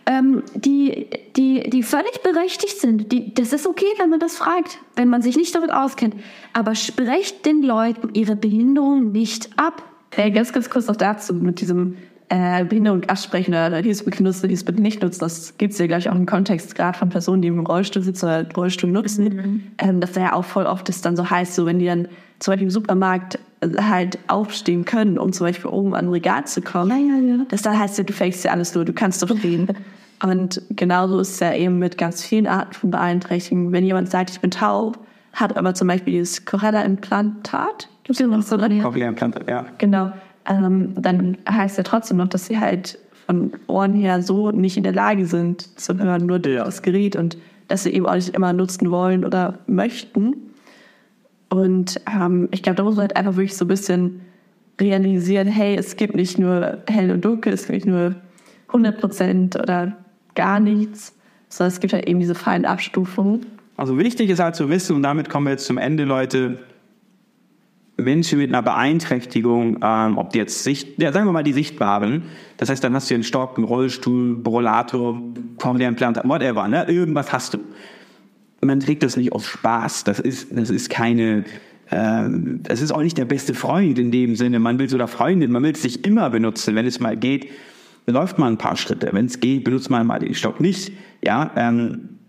ähm, 0.05 0.43
die, 0.53 1.07
die, 1.35 1.69
die 1.69 1.83
völlig 1.83 2.21
berechtigt 2.23 2.79
sind. 2.79 3.11
Die, 3.11 3.33
das 3.33 3.53
ist 3.53 3.65
okay, 3.65 3.85
wenn 3.97 4.09
man 4.09 4.19
das 4.19 4.35
fragt, 4.35 4.79
wenn 4.95 5.07
man 5.07 5.21
sich 5.21 5.37
nicht 5.37 5.55
damit 5.55 5.71
auskennt. 5.71 6.15
Aber 6.53 6.75
sprecht 6.75 7.45
den 7.45 7.63
Leuten 7.63 8.09
ihre 8.13 8.35
Behinderung 8.35 9.11
nicht 9.11 9.49
ab. 9.57 9.83
Hey, 10.13 10.31
ganz, 10.31 10.51
ganz 10.51 10.69
kurz 10.69 10.87
noch 10.87 10.97
dazu 10.97 11.33
mit 11.33 11.61
diesem 11.61 11.97
äh, 12.31 12.63
Behinderung 12.63 13.03
absprechen 13.09 13.53
oder 13.53 13.81
dieses 13.81 14.05
bitte 14.05 14.23
nutzen, 14.23 14.47
dieses 14.47 14.63
bitte 14.63 14.81
nicht 14.81 15.01
nutzen. 15.01 15.19
Das 15.19 15.57
gibt 15.57 15.73
es 15.73 15.79
ja 15.79 15.87
gleich 15.87 16.09
auch 16.09 16.15
im 16.15 16.25
Kontext, 16.25 16.75
gerade 16.75 16.97
von 16.97 17.09
Personen, 17.09 17.41
die 17.41 17.49
im 17.49 17.65
Rollstuhl 17.65 18.01
sitzen 18.01 18.25
oder 18.25 18.49
Rollstuhl 18.55 18.89
nutzen, 18.89 19.73
ähm, 19.77 19.99
dass 19.99 20.13
da 20.13 20.21
ja 20.21 20.33
auch 20.33 20.45
voll 20.45 20.65
oft 20.65 20.87
es 20.87 21.01
dann 21.01 21.17
so 21.17 21.29
heißt, 21.29 21.53
so 21.53 21.65
wenn 21.65 21.79
die 21.79 21.87
dann 21.87 22.07
zum 22.39 22.53
Beispiel 22.53 22.67
im 22.67 22.71
Supermarkt 22.71 23.37
äh, 23.59 23.69
halt 23.81 24.17
aufstehen 24.27 24.85
können, 24.85 25.19
um 25.19 25.33
zum 25.33 25.47
Beispiel 25.47 25.69
oben 25.69 25.93
an 25.93 26.05
ein 26.05 26.11
Regal 26.11 26.45
zu 26.45 26.61
kommen, 26.61 26.89
Ja, 26.91 27.17
ja, 27.17 27.37
ja. 27.37 27.45
das 27.49 27.63
dann 27.63 27.77
heißt 27.77 27.97
ja, 27.97 28.05
du 28.05 28.13
fängst 28.13 28.45
ja 28.45 28.51
alles 28.51 28.73
nur, 28.73 28.85
du 28.85 28.93
kannst 28.93 29.21
doch 29.21 29.29
reden. 29.29 29.67
Und 30.23 30.61
genauso 30.69 31.19
ist 31.19 31.31
es 31.31 31.39
ja 31.39 31.53
eben 31.53 31.79
mit 31.79 31.97
ganz 31.97 32.23
vielen 32.23 32.45
Arten 32.47 32.73
von 32.73 32.91
Beeinträchtigungen. 32.91 33.73
Wenn 33.73 33.83
jemand 33.83 34.09
sagt, 34.09 34.29
ich 34.29 34.39
bin 34.39 34.51
taub, 34.51 34.99
hat 35.33 35.57
aber 35.57 35.73
zum 35.73 35.87
Beispiel 35.87 36.13
dieses 36.13 36.45
Chlorella-Implantat, 36.45 37.89
gibt's 38.03 38.19
ja 38.19 38.27
noch 38.27 38.43
so 38.43 38.55
dran? 38.55 38.81
Cochlea-Implantat, 38.81 39.49
ja. 39.49 39.65
Genau. 39.79 40.11
Ähm, 40.47 40.93
dann 40.95 41.37
heißt 41.49 41.77
ja 41.77 41.83
trotzdem 41.83 42.17
noch, 42.17 42.27
dass 42.27 42.45
sie 42.45 42.59
halt 42.59 42.99
von 43.25 43.51
Ohren 43.67 43.93
her 43.93 44.21
so 44.21 44.51
nicht 44.51 44.77
in 44.77 44.83
der 44.83 44.93
Lage 44.93 45.25
sind, 45.25 45.69
sondern 45.77 46.25
nur 46.25 46.39
das 46.39 46.81
Gerät 46.81 47.15
und 47.15 47.37
dass 47.67 47.83
sie 47.83 47.91
eben 47.91 48.05
auch 48.05 48.15
nicht 48.15 48.35
immer 48.35 48.53
nutzen 48.53 48.91
wollen 48.91 49.23
oder 49.23 49.59
möchten. 49.67 50.35
Und 51.49 52.01
ähm, 52.13 52.49
ich 52.51 52.63
glaube, 52.63 52.77
da 52.77 52.83
muss 52.83 52.95
man 52.95 53.03
halt 53.03 53.15
einfach 53.15 53.35
wirklich 53.35 53.55
so 53.55 53.65
ein 53.65 53.69
bisschen 53.69 54.21
realisieren, 54.79 55.47
hey, 55.47 55.75
es 55.75 55.95
gibt 55.95 56.15
nicht 56.15 56.39
nur 56.39 56.79
hell 56.87 57.11
und 57.11 57.23
dunkel, 57.23 57.53
es 57.53 57.67
gibt 57.67 57.85
nicht 57.85 57.87
nur 57.87 58.15
100 58.67 58.99
Prozent 58.99 59.55
oder 59.55 59.95
gar 60.35 60.59
nichts, 60.59 61.15
sondern 61.49 61.73
es 61.73 61.79
gibt 61.79 61.93
halt 61.93 62.07
eben 62.07 62.19
diese 62.19 62.35
feinen 62.35 62.65
Abstufungen. 62.65 63.45
Also 63.77 63.97
wichtig 63.97 64.29
ist 64.29 64.39
halt 64.39 64.55
zu 64.55 64.69
wissen, 64.69 64.95
und 64.95 65.03
damit 65.03 65.29
kommen 65.29 65.45
wir 65.45 65.51
jetzt 65.51 65.65
zum 65.65 65.77
Ende, 65.77 66.03
Leute, 66.03 66.59
Menschen 68.01 68.39
mit 68.39 68.49
einer 68.49 68.61
Beeinträchtigung, 68.61 69.79
ähm, 69.81 70.17
ob 70.17 70.31
die 70.31 70.39
jetzt 70.39 70.63
Sicht, 70.63 71.01
ja, 71.01 71.11
sagen 71.11 71.25
wir 71.25 71.31
mal 71.31 71.43
die 71.43 71.53
sichtbaren, 71.53 72.23
das 72.57 72.69
heißt, 72.69 72.83
dann 72.83 72.93
hast 72.93 73.09
du 73.09 73.15
einen 73.15 73.23
Stock, 73.23 73.57
einen 73.57 73.65
Rollstuhl, 73.65 74.41
Rollator, 74.45 75.21
Cochlea-Implantat, 75.57 76.27
whatever, 76.27 76.67
ne? 76.67 76.85
irgendwas 76.87 77.31
hast 77.31 77.53
du. 77.53 77.59
Man 78.61 78.79
trägt 78.79 79.03
das 79.03 79.17
nicht 79.17 79.33
aus 79.33 79.45
Spaß, 79.45 80.03
das 80.03 80.19
ist, 80.19 80.49
das 80.51 80.69
ist 80.69 80.89
keine, 80.89 81.45
ähm, 81.89 82.59
das 82.63 82.81
ist 82.81 82.91
auch 82.91 83.01
nicht 83.01 83.17
der 83.17 83.25
beste 83.25 83.53
Freund 83.53 83.97
in 83.97 84.11
dem 84.11 84.35
Sinne, 84.35 84.59
man 84.59 84.77
will 84.77 84.85
es 84.85 84.93
oder 84.93 85.07
Freundin, 85.07 85.51
man 85.51 85.63
will 85.63 85.71
es 85.71 85.83
nicht 85.83 86.05
immer 86.05 86.29
benutzen, 86.29 86.75
wenn 86.75 86.85
es 86.85 86.99
mal 86.99 87.17
geht, 87.17 87.47
läuft 88.05 88.37
man 88.37 88.53
ein 88.53 88.57
paar 88.57 88.77
Schritte, 88.77 89.09
wenn 89.13 89.25
es 89.25 89.39
geht, 89.39 89.63
benutzt 89.63 89.89
man 89.89 90.05
mal 90.05 90.19
den 90.19 90.35
Stock 90.35 90.59
nicht, 90.59 90.91
ja, 91.23 91.51
ähm, 91.55 92.19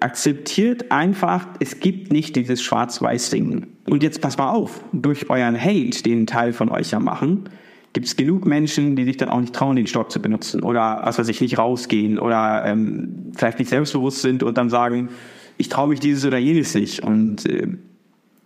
akzeptiert 0.00 0.90
einfach, 0.90 1.46
es 1.60 1.80
gibt 1.80 2.12
nicht 2.12 2.36
dieses 2.36 2.62
Schwarz-Weiß-Ding. 2.62 3.66
Und 3.86 4.02
jetzt 4.02 4.20
pass 4.20 4.38
mal 4.38 4.50
auf, 4.50 4.82
durch 4.92 5.28
euren 5.28 5.60
Hate, 5.60 6.02
den 6.02 6.22
ein 6.22 6.26
Teil 6.26 6.52
von 6.52 6.70
euch 6.70 6.90
ja 6.90 7.00
machen, 7.00 7.48
gibt 7.92 8.06
es 8.06 8.16
genug 8.16 8.44
Menschen, 8.44 8.96
die 8.96 9.04
sich 9.04 9.16
dann 9.16 9.28
auch 9.28 9.40
nicht 9.40 9.54
trauen, 9.54 9.76
den 9.76 9.86
Stock 9.86 10.10
zu 10.10 10.20
benutzen 10.20 10.62
oder 10.62 11.00
was 11.04 11.18
weiß 11.18 11.28
ich, 11.28 11.40
nicht 11.40 11.58
rausgehen 11.58 12.18
oder 12.18 12.64
ähm, 12.66 13.32
vielleicht 13.36 13.58
nicht 13.58 13.68
selbstbewusst 13.68 14.20
sind 14.20 14.42
und 14.42 14.58
dann 14.58 14.68
sagen, 14.68 15.10
ich 15.58 15.68
traue 15.68 15.88
mich 15.88 16.00
dieses 16.00 16.24
oder 16.24 16.38
jenes 16.38 16.74
nicht. 16.74 17.00
Und 17.00 17.46
äh, 17.46 17.68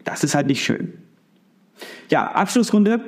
das 0.05 0.22
ist 0.22 0.35
halt 0.35 0.49
nicht 0.49 0.62
schön. 0.62 0.93
Ja, 2.11 2.26
Abschlussrunde. 2.33 3.01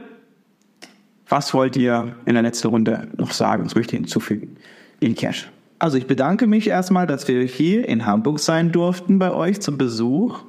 Was 1.29 1.55
wollt 1.55 1.77
ihr 1.77 2.16
in 2.25 2.35
der 2.35 2.43
letzten 2.43 2.68
Runde 2.68 3.09
noch 3.16 3.33
sagen? 3.33 3.64
Was 3.64 3.75
möchte 3.75 3.95
ich 3.95 4.01
hinzufügen? 4.01 4.57
In 4.99 5.14
Cash. 5.14 5.49
Also 5.81 5.97
ich 5.97 6.07
bedanke 6.07 6.47
mich 6.47 6.68
erstmal, 6.68 7.07
dass 7.07 7.26
wir 7.26 7.43
hier 7.43 7.89
in 7.89 8.05
Hamburg 8.05 8.39
sein 8.39 8.70
durften 8.70 9.18
bei 9.18 9.33
euch 9.33 9.61
zum 9.62 9.78
Besuch 9.78 10.41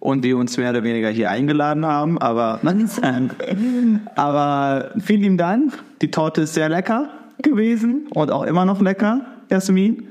und 0.00 0.22
wir 0.22 0.36
uns 0.36 0.58
mehr 0.58 0.68
oder 0.68 0.82
weniger 0.84 1.08
hier 1.08 1.30
eingeladen 1.30 1.86
haben. 1.86 2.18
Aber, 2.18 2.60
aber 4.14 4.90
vielen 4.98 5.22
lieben 5.22 5.38
Dank. 5.38 5.72
Die 6.02 6.10
Torte 6.10 6.42
ist 6.42 6.52
sehr 6.52 6.68
lecker 6.68 7.08
gewesen 7.42 8.06
und 8.10 8.30
auch 8.30 8.42
immer 8.42 8.66
noch 8.66 8.82
lecker, 8.82 9.22
Jasmin. 9.50 10.08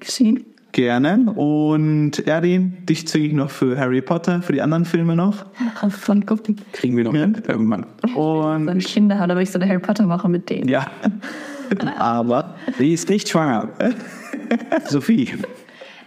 Geschehen. 0.00 0.44
Gerne. 0.72 1.30
Und 1.30 2.26
Erdin, 2.26 2.84
dich 2.86 3.06
züge 3.06 3.26
ich 3.26 3.32
noch 3.32 3.50
für 3.50 3.78
Harry 3.78 4.02
Potter, 4.02 4.42
für 4.42 4.52
die 4.52 4.60
anderen 4.60 4.86
Filme 4.86 5.14
noch. 5.14 5.46
Von 5.88 6.26
gucken. 6.26 6.56
Kriegen 6.72 6.96
wir 6.96 7.04
noch 7.04 7.12
hin, 7.12 7.40
irgendwann. 7.46 7.86
Und 8.16 8.64
So 8.64 8.70
eine 8.70 8.80
Kinder 8.80 9.20
haben, 9.20 9.30
aber 9.30 9.40
ich 9.40 9.52
so 9.52 9.60
eine 9.60 9.68
Harry 9.68 9.78
Potter 9.78 10.04
mache 10.04 10.28
mit 10.28 10.50
denen. 10.50 10.68
Ja. 10.68 10.88
aber 11.98 12.54
Sie 12.78 12.92
ist 12.92 13.08
nicht 13.08 13.28
schwanger. 13.28 13.68
Sophie. 14.88 15.32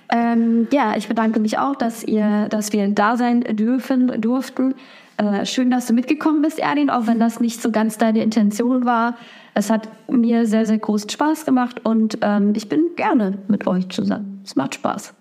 Ähm, 0.09 0.67
ja, 0.71 0.95
ich 0.95 1.07
bedanke 1.07 1.39
mich 1.39 1.57
auch, 1.57 1.75
dass 1.75 2.03
ihr, 2.03 2.47
dass 2.49 2.71
wir 2.71 2.87
da 2.89 3.17
sein 3.17 3.41
dürfen, 3.41 4.21
durften. 4.21 4.75
Äh, 5.17 5.45
schön, 5.45 5.71
dass 5.71 5.87
du 5.87 5.93
mitgekommen 5.93 6.41
bist, 6.41 6.59
Erdin, 6.59 6.89
auch 6.89 7.07
wenn 7.07 7.19
das 7.19 7.39
nicht 7.39 7.61
so 7.61 7.71
ganz 7.71 7.97
deine 7.97 8.21
Intention 8.21 8.85
war. 8.85 9.17
Es 9.53 9.69
hat 9.69 9.89
mir 10.07 10.45
sehr, 10.45 10.65
sehr 10.65 10.77
großen 10.77 11.09
Spaß 11.09 11.45
gemacht 11.45 11.81
und 11.83 12.19
ähm, 12.21 12.53
ich 12.55 12.69
bin 12.69 12.91
gerne 12.95 13.39
mit 13.47 13.65
euch 13.65 13.89
zusammen. 13.89 14.41
Es 14.45 14.55
macht 14.55 14.75
Spaß. 14.75 15.13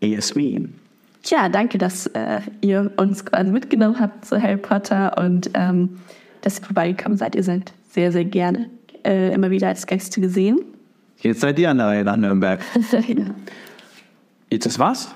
Jasmin. 0.00 0.74
Tja, 1.22 1.48
danke, 1.48 1.76
dass 1.76 2.06
äh, 2.06 2.40
ihr 2.60 2.92
uns 2.96 3.24
quasi 3.24 3.50
mitgenommen 3.50 3.98
habt 4.00 4.24
zu 4.24 4.40
Harry 4.40 4.56
Potter 4.56 5.18
und 5.18 5.50
ähm, 5.54 5.98
dass 6.40 6.60
ihr 6.60 6.64
vorbeigekommen 6.64 7.18
seid. 7.18 7.34
Ihr 7.34 7.42
seid 7.42 7.72
sehr, 7.90 8.12
sehr 8.12 8.24
gerne 8.24 8.70
äh, 9.04 9.32
immer 9.32 9.50
wieder 9.50 9.68
als 9.68 9.86
Gäste 9.86 10.20
gesehen. 10.20 10.60
Jetzt 11.18 11.40
seid 11.40 11.58
ihr 11.58 11.70
an 11.70 11.78
der 11.78 11.86
Reihe 11.86 12.04
nach 12.04 12.16
Nürnberg. 12.16 12.60
ja. 12.92 13.34
Jetzt 14.50 14.66
das 14.66 14.78
was? 14.78 15.14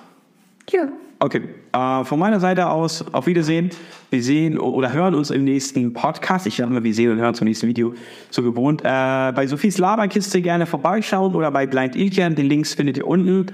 ja. 0.70 0.88
Okay, 1.20 1.42
äh, 1.72 2.04
von 2.04 2.18
meiner 2.18 2.38
Seite 2.38 2.68
aus 2.68 3.02
auf 3.12 3.26
Wiedersehen. 3.26 3.70
Wir 4.10 4.22
sehen 4.22 4.58
oder 4.58 4.92
hören 4.92 5.14
uns 5.14 5.30
im 5.30 5.44
nächsten 5.44 5.92
Podcast. 5.92 6.46
Ich 6.46 6.56
sage 6.56 6.70
immer, 6.70 6.84
wir 6.84 6.92
sehen 6.92 7.12
und 7.12 7.18
hören 7.18 7.34
zum 7.34 7.46
nächsten 7.46 7.66
Video, 7.66 7.94
so 8.30 8.42
gewohnt. 8.42 8.82
Äh, 8.82 9.32
bei 9.34 9.46
Sophies 9.46 9.78
Laberkiste 9.78 10.42
gerne 10.42 10.66
vorbeischauen 10.66 11.34
oder 11.34 11.50
bei 11.50 11.66
Blind 11.66 11.96
Ilkian. 11.96 12.34
Den 12.34 12.46
Links 12.46 12.74
findet 12.74 12.98
ihr 12.98 13.06
unten. 13.06 13.46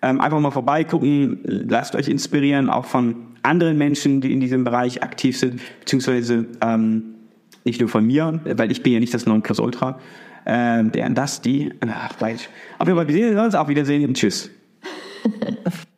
Ähm, 0.00 0.20
einfach 0.20 0.38
mal 0.40 0.52
vorbeigucken, 0.52 1.40
lasst 1.44 1.96
euch 1.96 2.08
inspirieren, 2.08 2.70
auch 2.70 2.84
von 2.84 3.16
anderen 3.42 3.76
Menschen, 3.76 4.20
die 4.20 4.32
in 4.32 4.40
diesem 4.40 4.64
Bereich 4.64 5.02
aktiv 5.02 5.36
sind, 5.36 5.60
beziehungsweise 5.80 6.46
ähm, 6.62 7.14
nicht 7.68 7.80
nur 7.80 7.88
von 7.88 8.06
mir, 8.06 8.40
weil 8.44 8.70
ich 8.72 8.82
bin 8.82 8.92
ja 8.92 9.00
nicht 9.00 9.14
das 9.14 9.26
Nonplusultra. 9.26 9.98
Ähm, 10.46 10.92
der 10.92 11.10
das, 11.10 11.42
die, 11.42 11.72
ach, 11.86 12.20
weiß 12.20 12.40
ich. 12.40 12.48
Auf 12.78 12.88
jeden 12.88 12.98
Fall, 12.98 13.06
wir 13.06 13.14
sehen 13.14 13.38
uns, 13.38 13.54
auf 13.54 13.68
Wiedersehen 13.68 14.08
und 14.08 14.16
tschüss. 14.16 14.50